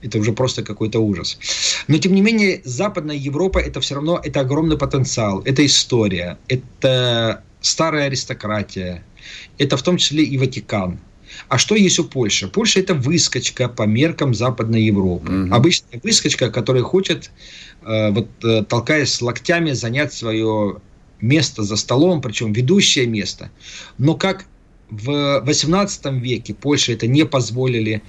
Это 0.00 0.18
уже 0.18 0.32
просто 0.32 0.64
какой-то 0.64 0.98
ужас. 0.98 1.38
Но, 1.86 1.96
тем 1.98 2.14
не 2.14 2.22
менее, 2.22 2.60
Западная 2.64 3.14
Европа– 3.14 3.58
это 3.60 3.80
все 3.80 3.94
равно 3.94 4.20
это 4.24 4.40
огромный 4.40 4.76
потенциал, 4.76 5.42
это 5.44 5.64
история, 5.64 6.38
это 6.48 7.44
старая 7.60 8.06
аристократия, 8.06 9.04
это 9.58 9.76
в 9.76 9.82
том 9.82 9.98
числе 9.98 10.24
и 10.24 10.38
Ватикан– 10.38 10.98
а 11.48 11.58
что 11.58 11.74
есть 11.74 11.98
у 11.98 12.04
Польши? 12.04 12.48
Польша 12.48 12.80
это 12.80 12.94
выскочка 12.94 13.68
по 13.68 13.82
меркам 13.82 14.34
Западной 14.34 14.82
Европы. 14.82 15.44
Угу. 15.44 15.54
Обычная 15.54 16.00
выскочка, 16.02 16.50
которая 16.50 16.82
хочет, 16.82 17.30
э, 17.82 18.10
вот, 18.10 18.28
э, 18.44 18.64
толкаясь 18.64 19.20
локтями, 19.20 19.72
занять 19.72 20.12
свое 20.12 20.80
место 21.20 21.62
за 21.62 21.76
столом, 21.76 22.20
причем 22.20 22.52
ведущее 22.52 23.06
место. 23.06 23.50
Но 23.98 24.14
как 24.14 24.46
в 24.90 25.40
18 25.44 26.20
веке 26.20 26.54
Польша 26.54 26.92
это 26.92 27.06
не 27.06 27.24
позволили. 27.24 28.02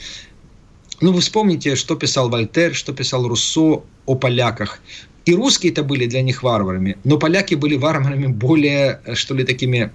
Ну, 0.99 1.13
вы 1.13 1.21
вспомните, 1.21 1.75
что 1.75 1.95
писал 1.95 2.29
Вольтер, 2.29 2.73
что 2.73 2.93
писал 2.93 3.27
Руссо 3.27 3.83
о 4.05 4.15
поляках. 4.15 4.79
И 5.25 5.33
русские 5.33 5.71
это 5.71 5.83
были 5.83 6.05
для 6.05 6.21
них 6.21 6.43
варварами, 6.43 6.97
но 7.05 7.17
поляки 7.17 7.55
были 7.55 7.77
варварами 7.77 8.27
более, 8.27 8.99
э, 9.05 9.15
что 9.15 9.33
ли, 9.33 9.45
такими 9.45 9.91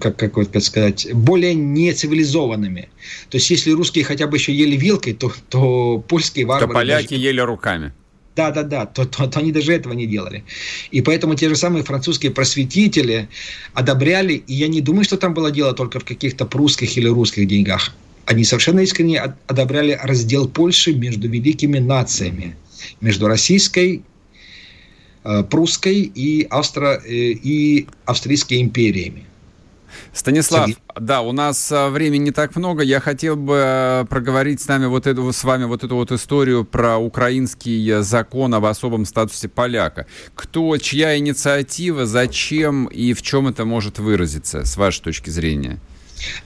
как, 0.00 0.16
как 0.16 0.36
вот 0.36 0.50
сказать, 0.62 1.08
более 1.12 1.54
нецивилизованными. 1.54 2.88
То 3.28 3.36
есть, 3.36 3.50
если 3.50 3.70
русские 3.72 4.04
хотя 4.04 4.26
бы 4.26 4.36
еще 4.36 4.52
ели 4.52 4.76
вилкой, 4.76 5.14
то, 5.14 5.32
то 5.48 6.04
польские 6.08 6.46
варвары... 6.46 6.68
То 6.68 6.74
поляки 6.74 7.14
даже... 7.14 7.22
ели 7.22 7.40
руками. 7.40 7.92
Да, 8.36 8.50
да, 8.52 8.62
да, 8.62 8.86
то, 8.86 9.04
то, 9.04 9.26
то 9.26 9.40
они 9.40 9.52
даже 9.52 9.72
этого 9.72 9.92
не 9.92 10.06
делали. 10.06 10.44
И 10.90 11.02
поэтому 11.02 11.34
те 11.34 11.48
же 11.48 11.56
самые 11.56 11.82
французские 11.82 12.30
просветители 12.32 13.28
одобряли, 13.74 14.34
и 14.34 14.54
я 14.54 14.68
не 14.68 14.80
думаю, 14.80 15.04
что 15.04 15.16
там 15.16 15.34
было 15.34 15.50
дело 15.50 15.72
только 15.74 15.98
в 15.98 16.04
каких-то 16.04 16.46
прусских 16.46 16.96
или 16.96 17.08
русских 17.08 17.48
деньгах. 17.48 17.92
Они 18.26 18.44
совершенно 18.44 18.80
искренне 18.80 19.20
одобряли 19.46 19.98
раздел 20.00 20.48
Польши 20.48 20.94
между 20.94 21.28
великими 21.28 21.78
нациями, 21.78 22.56
между 23.00 23.26
российской, 23.26 24.04
э, 25.24 25.42
прусской 25.42 26.02
и, 26.02 26.46
австро, 26.48 27.02
э, 27.04 27.10
и 27.10 27.88
австрийской 28.04 28.62
империями. 28.62 29.24
Станислав, 30.12 30.66
Сергей. 30.66 30.82
да, 30.98 31.22
у 31.22 31.32
нас 31.32 31.70
а, 31.72 31.88
времени 31.90 32.24
не 32.24 32.30
так 32.30 32.56
много. 32.56 32.82
Я 32.82 33.00
хотел 33.00 33.36
бы 33.36 33.56
а, 33.56 34.04
проговорить 34.04 34.60
с 34.60 34.68
нами 34.68 34.86
вот 34.86 35.06
эту, 35.06 35.32
с 35.32 35.44
вами 35.44 35.64
вот 35.64 35.84
эту 35.84 35.96
вот 35.96 36.12
историю 36.12 36.64
про 36.64 36.98
украинский 36.98 38.02
закон 38.02 38.54
об 38.54 38.64
особом 38.64 39.04
статусе 39.04 39.48
поляка. 39.48 40.06
Кто, 40.34 40.76
чья 40.78 41.16
инициатива, 41.16 42.06
зачем 42.06 42.86
и 42.86 43.12
в 43.12 43.22
чем 43.22 43.48
это 43.48 43.64
может 43.64 43.98
выразиться, 43.98 44.64
с 44.64 44.76
вашей 44.76 45.02
точки 45.02 45.30
зрения? 45.30 45.80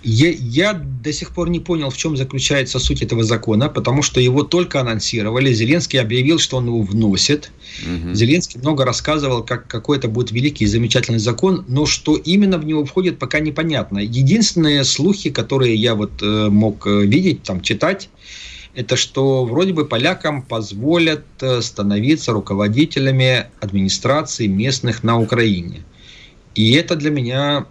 Я, 0.03 0.31
я 0.31 0.73
до 0.75 1.13
сих 1.13 1.31
пор 1.31 1.51
не 1.51 1.61
понял, 1.61 1.91
в 1.91 1.97
чем 1.97 2.17
заключается 2.17 2.79
суть 2.79 3.03
этого 3.03 3.25
закона, 3.25 3.69
потому 3.69 4.03
что 4.03 4.21
его 4.21 4.43
только 4.43 4.81
анонсировали. 4.81 5.53
Зеленский 5.53 6.01
объявил, 6.01 6.39
что 6.39 6.59
он 6.59 6.67
его 6.67 6.83
вносит. 6.83 7.51
Угу. 7.83 8.15
Зеленский 8.15 8.61
много 8.61 8.85
рассказывал, 8.85 9.43
как 9.43 9.67
какой 9.67 9.99
это 9.99 10.09
будет 10.09 10.31
великий 10.31 10.65
и 10.65 10.69
замечательный 10.69 11.19
закон, 11.19 11.65
но 11.69 11.87
что 11.87 12.17
именно 12.17 12.59
в 12.59 12.65
него 12.65 12.85
входит, 12.85 13.19
пока 13.19 13.41
непонятно. 13.41 13.99
Единственные 13.99 14.85
слухи, 14.85 15.31
которые 15.31 15.75
я 15.75 15.95
вот 15.95 16.23
э, 16.23 16.49
мог 16.49 16.87
э, 16.87 17.05
видеть, 17.07 17.43
там 17.43 17.61
читать, 17.61 18.09
это 18.75 18.97
что 18.97 19.45
вроде 19.45 19.73
бы 19.73 19.85
полякам 19.85 20.43
позволят 20.43 21.25
э, 21.41 21.61
становиться 21.63 22.33
руководителями 22.33 23.47
администрации 23.61 24.47
местных 24.47 25.03
на 25.05 25.19
Украине. 25.19 25.85
И 26.55 26.73
это 26.73 26.97
для 26.97 27.11
меня 27.11 27.67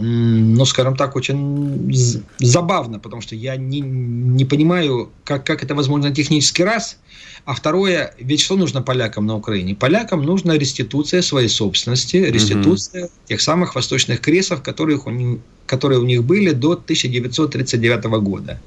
ну, 0.00 0.64
скажем 0.64 0.96
так, 0.96 1.16
очень 1.16 1.92
забавно, 2.38 2.98
потому 2.98 3.22
что 3.22 3.34
я 3.34 3.56
не, 3.56 3.80
не 3.80 4.44
понимаю, 4.44 5.10
как, 5.24 5.44
как 5.44 5.62
это 5.64 5.74
возможно 5.74 6.14
технически 6.14 6.62
раз. 6.62 6.98
А 7.44 7.54
второе, 7.54 8.14
ведь 8.18 8.40
что 8.40 8.56
нужно 8.56 8.82
полякам 8.82 9.26
на 9.26 9.34
Украине? 9.36 9.74
Полякам 9.74 10.22
нужна 10.22 10.58
реституция 10.58 11.22
своей 11.22 11.48
собственности, 11.48 12.16
реституция 12.16 13.04
угу. 13.04 13.12
тех 13.26 13.40
самых 13.40 13.74
восточных 13.74 14.20
кресов, 14.20 14.62
которые 14.62 14.98
у, 14.98 15.10
них, 15.10 15.38
которые 15.66 15.98
у 15.98 16.04
них 16.04 16.24
были 16.24 16.52
до 16.52 16.72
1939 16.72 18.04
года. 18.22 18.60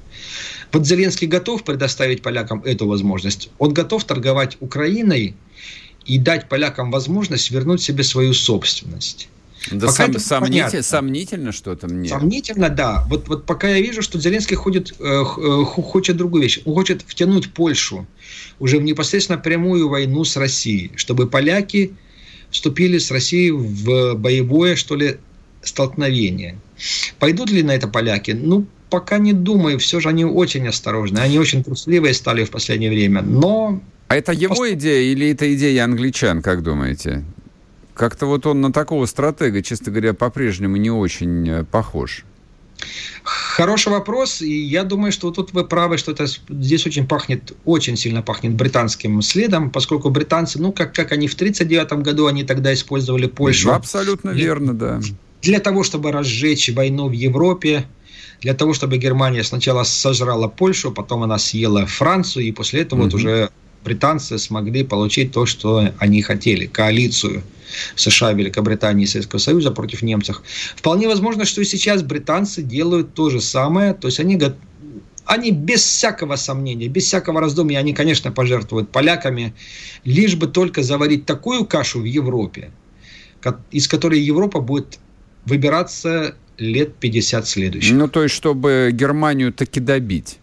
Вот 0.72 0.86
Зеленский 0.86 1.28
готов 1.28 1.64
предоставить 1.64 2.22
полякам 2.22 2.62
эту 2.64 2.86
возможность. 2.86 3.50
Он 3.58 3.72
готов 3.72 4.04
торговать 4.04 4.56
Украиной 4.60 5.34
и 6.04 6.18
дать 6.18 6.48
полякам 6.48 6.90
возможность 6.90 7.50
вернуть 7.50 7.82
себе 7.82 8.02
свою 8.02 8.34
собственность. 8.34 9.28
Да 9.70 9.88
сом, 9.88 10.18
сомнитель, 10.18 10.82
сомнительно 10.82 11.52
что-то 11.52 11.86
мне. 11.86 12.08
Сомнительно, 12.08 12.68
да. 12.68 13.04
Вот, 13.08 13.28
вот 13.28 13.44
пока 13.44 13.68
я 13.68 13.80
вижу, 13.80 14.02
что 14.02 14.18
Зеленский 14.18 14.56
ходит, 14.56 14.94
э, 14.98 15.04
э 15.04 15.64
хочет 15.64 16.16
другую 16.16 16.42
вещь. 16.42 16.60
Он 16.64 16.74
хочет 16.74 17.02
втянуть 17.06 17.52
Польшу 17.52 18.06
уже 18.58 18.78
в 18.78 18.82
непосредственно 18.82 19.38
прямую 19.38 19.88
войну 19.88 20.24
с 20.24 20.36
Россией, 20.36 20.92
чтобы 20.96 21.28
поляки 21.28 21.94
вступили 22.50 22.98
с 22.98 23.10
Россией 23.10 23.50
в 23.50 24.14
боевое, 24.14 24.76
что 24.76 24.96
ли, 24.96 25.18
столкновение. 25.62 26.56
Пойдут 27.18 27.50
ли 27.50 27.62
на 27.62 27.72
это 27.72 27.88
поляки? 27.88 28.32
Ну, 28.32 28.66
пока 28.90 29.18
не 29.18 29.32
думаю. 29.32 29.78
Все 29.78 30.00
же 30.00 30.08
они 30.08 30.24
очень 30.24 30.66
осторожны. 30.68 31.18
Они 31.18 31.38
очень 31.38 31.64
трусливые 31.64 32.14
стали 32.14 32.44
в 32.44 32.50
последнее 32.50 32.90
время. 32.90 33.22
Но... 33.22 33.80
А 34.08 34.16
это 34.16 34.32
его 34.32 34.70
идея 34.72 35.10
или 35.10 35.30
это 35.30 35.52
идея 35.54 35.84
англичан, 35.84 36.42
как 36.42 36.62
думаете? 36.62 37.24
Как-то 37.94 38.26
вот 38.26 38.46
он 38.46 38.60
на 38.60 38.72
такого 38.72 39.06
стратега, 39.06 39.62
честно 39.62 39.92
говоря, 39.92 40.14
по-прежнему 40.14 40.76
не 40.76 40.90
очень 40.90 41.48
э, 41.48 41.64
похож. 41.64 42.24
Хороший 43.22 43.92
вопрос, 43.92 44.42
и 44.42 44.50
я 44.50 44.82
думаю, 44.82 45.12
что 45.12 45.30
тут 45.30 45.52
вы 45.52 45.64
правы, 45.64 45.98
что 45.98 46.12
это 46.12 46.26
здесь 46.26 46.86
очень 46.86 47.06
пахнет, 47.06 47.52
очень 47.64 47.96
сильно 47.96 48.22
пахнет 48.22 48.54
британским 48.54 49.22
следом, 49.22 49.70
поскольку 49.70 50.10
британцы, 50.10 50.58
ну, 50.58 50.72
как, 50.72 50.94
как 50.94 51.12
они 51.12 51.28
в 51.28 51.34
1939 51.34 52.04
году, 52.04 52.26
они 52.26 52.44
тогда 52.44 52.72
использовали 52.72 53.26
Польшу. 53.26 53.72
Абсолютно 53.72 54.32
для, 54.32 54.44
верно, 54.44 54.74
да. 54.74 55.00
Для 55.42 55.60
того, 55.60 55.84
чтобы 55.84 56.10
разжечь 56.12 56.70
войну 56.70 57.08
в 57.08 57.12
Европе, 57.12 57.84
для 58.40 58.54
того, 58.54 58.74
чтобы 58.74 58.96
Германия 58.96 59.44
сначала 59.44 59.84
сожрала 59.84 60.48
Польшу, 60.48 60.90
потом 60.90 61.22
она 61.22 61.38
съела 61.38 61.86
Францию, 61.86 62.46
и 62.46 62.52
после 62.52 62.80
этого 62.80 63.00
mm 63.00 63.04
вот 63.04 63.14
уже 63.14 63.50
британцы 63.84 64.38
смогли 64.38 64.84
получить 64.84 65.32
то, 65.32 65.46
что 65.46 65.90
они 65.98 66.22
хотели, 66.22 66.66
коалицию 66.66 67.42
США, 67.96 68.32
Великобритании 68.32 69.04
и 69.04 69.06
Советского 69.06 69.38
Союза 69.38 69.70
против 69.70 70.02
немцев. 70.02 70.42
Вполне 70.76 71.08
возможно, 71.08 71.44
что 71.44 71.60
и 71.60 71.64
сейчас 71.64 72.02
британцы 72.02 72.62
делают 72.62 73.14
то 73.14 73.30
же 73.30 73.40
самое, 73.40 73.94
то 73.94 74.08
есть 74.08 74.20
они 74.20 74.36
они 75.24 75.52
без 75.52 75.82
всякого 75.82 76.36
сомнения, 76.36 76.88
без 76.88 77.04
всякого 77.04 77.40
раздумья, 77.40 77.78
они, 77.78 77.92
конечно, 77.92 78.32
пожертвуют 78.32 78.90
поляками, 78.90 79.54
лишь 80.04 80.34
бы 80.34 80.46
только 80.46 80.82
заварить 80.82 81.26
такую 81.26 81.64
кашу 81.64 82.00
в 82.00 82.04
Европе, 82.04 82.70
из 83.70 83.88
которой 83.88 84.20
Европа 84.20 84.60
будет 84.60 84.98
выбираться 85.46 86.34
лет 86.58 86.96
50 86.96 87.48
следующих. 87.48 87.94
Ну, 87.94 88.08
то 88.08 88.22
есть, 88.22 88.34
чтобы 88.34 88.90
Германию 88.92 89.52
таки 89.52 89.80
добить. 89.80 90.38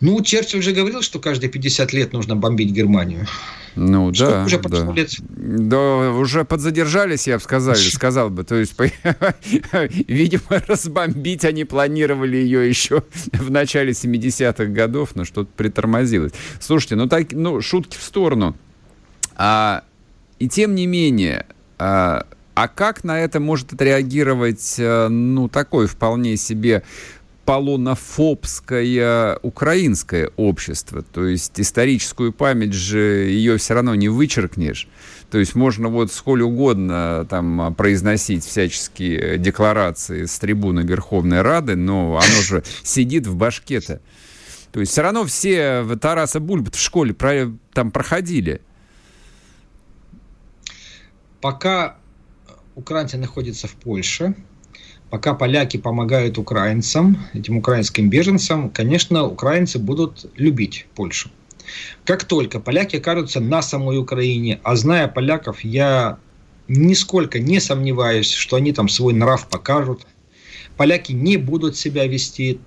Ну, 0.00 0.20
Черчилль 0.22 0.60
уже 0.60 0.72
говорил, 0.72 1.02
что 1.02 1.18
каждые 1.18 1.50
50 1.50 1.92
лет 1.92 2.12
нужно 2.12 2.36
бомбить 2.36 2.70
Германию. 2.70 3.26
Ну 3.74 4.12
Сколько 4.12 4.32
да, 4.32 4.44
уже 4.44 4.58
да. 4.58 4.92
лет? 4.92 5.10
Да, 5.20 6.10
уже 6.12 6.44
подзадержались, 6.44 7.28
я 7.28 7.36
бы 7.36 7.42
сказал, 7.42 7.74
сказал 7.76 8.30
бы. 8.30 8.44
То 8.44 8.56
есть, 8.56 8.74
видимо, 10.08 10.62
разбомбить 10.66 11.44
они 11.44 11.64
планировали 11.64 12.36
ее 12.36 12.68
еще 12.68 13.02
в 13.32 13.50
начале 13.50 13.92
70-х 13.92 14.66
годов, 14.66 15.10
но 15.14 15.24
что-то 15.24 15.50
притормозилось. 15.56 16.32
Слушайте, 16.60 16.96
ну 16.96 17.08
так, 17.08 17.32
ну 17.32 17.60
шутки 17.60 17.96
в 17.96 18.02
сторону. 18.02 18.56
А, 19.36 19.84
и 20.40 20.48
тем 20.48 20.74
не 20.74 20.86
менее, 20.86 21.46
а, 21.78 22.26
а 22.54 22.66
как 22.66 23.04
на 23.04 23.20
это 23.20 23.38
может 23.38 23.72
отреагировать, 23.72 24.74
э, 24.78 25.06
ну, 25.06 25.48
такой 25.48 25.86
вполне 25.86 26.36
себе 26.36 26.82
полонофобское 27.48 29.38
украинское 29.40 30.30
общество. 30.36 31.00
То 31.00 31.24
есть 31.26 31.58
историческую 31.58 32.30
память 32.30 32.74
же 32.74 32.98
ее 32.98 33.56
все 33.56 33.72
равно 33.72 33.94
не 33.94 34.10
вычеркнешь. 34.10 34.86
То 35.30 35.38
есть 35.38 35.54
можно 35.54 35.88
вот 35.88 36.12
сколь 36.12 36.42
угодно 36.42 37.26
там 37.30 37.74
произносить 37.74 38.44
всяческие 38.44 39.38
декларации 39.38 40.26
с 40.26 40.38
трибуны 40.38 40.80
Верховной 40.80 41.40
Рады, 41.40 41.74
но 41.74 42.18
оно 42.18 42.42
же 42.42 42.64
сидит 42.82 43.26
в 43.26 43.34
башке-то. 43.36 44.02
То 44.70 44.80
есть 44.80 44.92
все 44.92 45.00
равно 45.00 45.24
все 45.24 45.86
Тараса 45.98 46.40
Бульбат 46.40 46.74
в 46.74 46.80
школе 46.82 47.14
про, 47.14 47.50
там 47.72 47.90
проходили. 47.90 48.60
Пока 51.40 51.96
украинцы 52.74 53.16
находятся 53.16 53.68
в 53.68 53.72
Польше, 53.72 54.34
пока 55.10 55.34
поляки 55.34 55.76
помогают 55.76 56.38
украинцам, 56.38 57.18
этим 57.32 57.56
украинским 57.58 58.10
беженцам, 58.10 58.70
конечно, 58.70 59.24
украинцы 59.24 59.78
будут 59.78 60.30
любить 60.36 60.86
Польшу. 60.94 61.30
Как 62.04 62.24
только 62.24 62.60
поляки 62.60 62.96
окажутся 62.96 63.40
на 63.40 63.62
самой 63.62 63.98
Украине, 63.98 64.60
а 64.62 64.76
зная 64.76 65.08
поляков, 65.08 65.60
я 65.62 66.18
нисколько 66.66 67.38
не 67.38 67.60
сомневаюсь, 67.60 68.30
что 68.30 68.56
они 68.56 68.72
там 68.72 68.88
свой 68.88 69.12
нрав 69.12 69.48
покажут. 69.48 70.06
Поляки 70.76 71.12
не 71.12 71.36
будут 71.36 71.76
себя 71.76 72.06
вести 72.06 72.60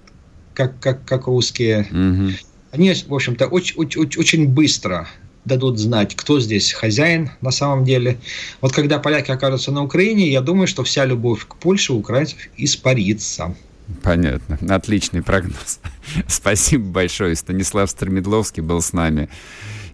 как, 0.53 0.79
как, 0.79 1.05
как 1.05 1.27
русские. 1.27 1.87
Угу. 1.91 2.31
Они, 2.71 2.93
в 2.93 3.13
общем-то, 3.13 3.47
очень, 3.47 3.75
очень, 3.77 4.19
очень 4.19 4.47
быстро 4.47 5.07
дадут 5.45 5.79
знать, 5.79 6.15
кто 6.15 6.39
здесь 6.39 6.71
хозяин 6.71 7.31
на 7.41 7.51
самом 7.51 7.83
деле. 7.83 8.17
Вот 8.61 8.73
когда 8.73 8.99
поляки 8.99 9.31
окажутся 9.31 9.71
на 9.71 9.83
Украине, 9.83 10.29
я 10.29 10.41
думаю, 10.41 10.67
что 10.67 10.83
вся 10.83 11.05
любовь 11.05 11.45
к 11.47 11.55
Польше 11.55 11.93
у 11.93 11.97
украинцев 11.99 12.37
испарится. 12.57 13.55
Понятно. 14.03 14.57
Отличный 14.73 15.21
прогноз. 15.21 15.79
Спасибо 16.27 16.85
большое. 16.85 17.35
Станислав 17.35 17.89
Стремедловский 17.89 18.61
был 18.61 18.81
с 18.81 18.93
нами 18.93 19.29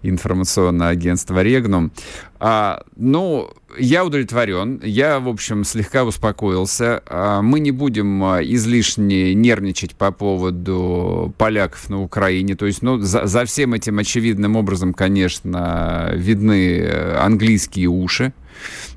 информационное 0.02 0.88
агентство 0.88 1.42
«Регнум». 1.42 1.90
А, 2.38 2.84
ну, 2.96 3.50
я 3.76 4.04
удовлетворен. 4.04 4.80
Я, 4.82 5.20
в 5.20 5.28
общем, 5.28 5.64
слегка 5.64 6.04
успокоился. 6.04 7.02
А, 7.06 7.42
мы 7.42 7.60
не 7.60 7.70
будем 7.70 8.24
а, 8.24 8.42
излишне 8.42 9.34
нервничать 9.34 9.94
по 9.94 10.10
поводу 10.10 11.34
поляков 11.36 11.90
на 11.90 12.02
Украине. 12.02 12.56
То 12.56 12.66
есть, 12.66 12.82
ну, 12.82 12.98
за, 12.98 13.26
за 13.26 13.44
всем 13.44 13.74
этим 13.74 13.98
очевидным 13.98 14.56
образом, 14.56 14.94
конечно, 14.94 16.12
видны 16.14 16.78
э, 16.78 17.16
английские 17.18 17.88
уши. 17.88 18.32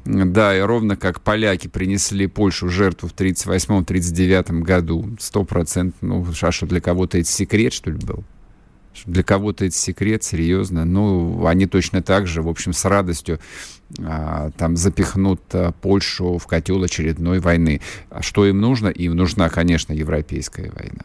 Да, 0.05 0.57
и 0.57 0.61
ровно 0.61 0.95
как 0.95 1.21
поляки 1.21 1.67
принесли 1.67 2.27
Польшу 2.27 2.69
жертву 2.69 3.09
в 3.09 3.13
1938-1939 3.13 4.61
году, 4.61 5.09
сто 5.19 5.43
процентов, 5.43 5.99
ну, 6.01 6.25
а 6.41 6.51
что, 6.51 6.65
для 6.65 6.81
кого-то 6.81 7.19
это 7.19 7.29
секрет, 7.29 7.73
что 7.73 7.91
ли, 7.91 7.97
был? 7.97 8.23
Для 9.05 9.23
кого-то 9.23 9.65
это 9.65 9.75
секрет, 9.75 10.23
серьезно. 10.23 10.85
Ну, 10.85 11.45
они 11.45 11.65
точно 11.65 12.01
так 12.01 12.27
же, 12.27 12.41
в 12.41 12.49
общем, 12.49 12.73
с 12.73 12.85
радостью 12.85 13.39
а, 13.99 14.51
там 14.57 14.77
запихнут 14.77 15.41
а, 15.53 15.71
Польшу 15.71 16.37
в 16.37 16.47
котел 16.47 16.83
очередной 16.83 17.39
войны. 17.39 17.81
А 18.09 18.21
что 18.21 18.45
им 18.45 18.59
нужно? 18.59 18.89
Им 18.89 19.15
нужна, 19.15 19.49
конечно, 19.49 19.93
европейская 19.93 20.71
война. 20.71 21.03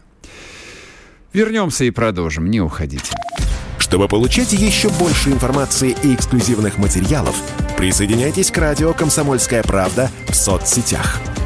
Вернемся 1.32 1.84
и 1.84 1.90
продолжим. 1.90 2.50
Не 2.50 2.60
уходите. 2.60 3.14
Чтобы 3.78 4.08
получать 4.08 4.52
еще 4.52 4.88
больше 4.90 5.30
информации 5.30 5.94
и 6.02 6.14
эксклюзивных 6.14 6.78
материалов, 6.78 7.36
присоединяйтесь 7.76 8.50
к 8.50 8.58
радио 8.58 8.92
«Комсомольская 8.94 9.62
правда» 9.62 10.10
в 10.28 10.34
соцсетях– 10.34 11.20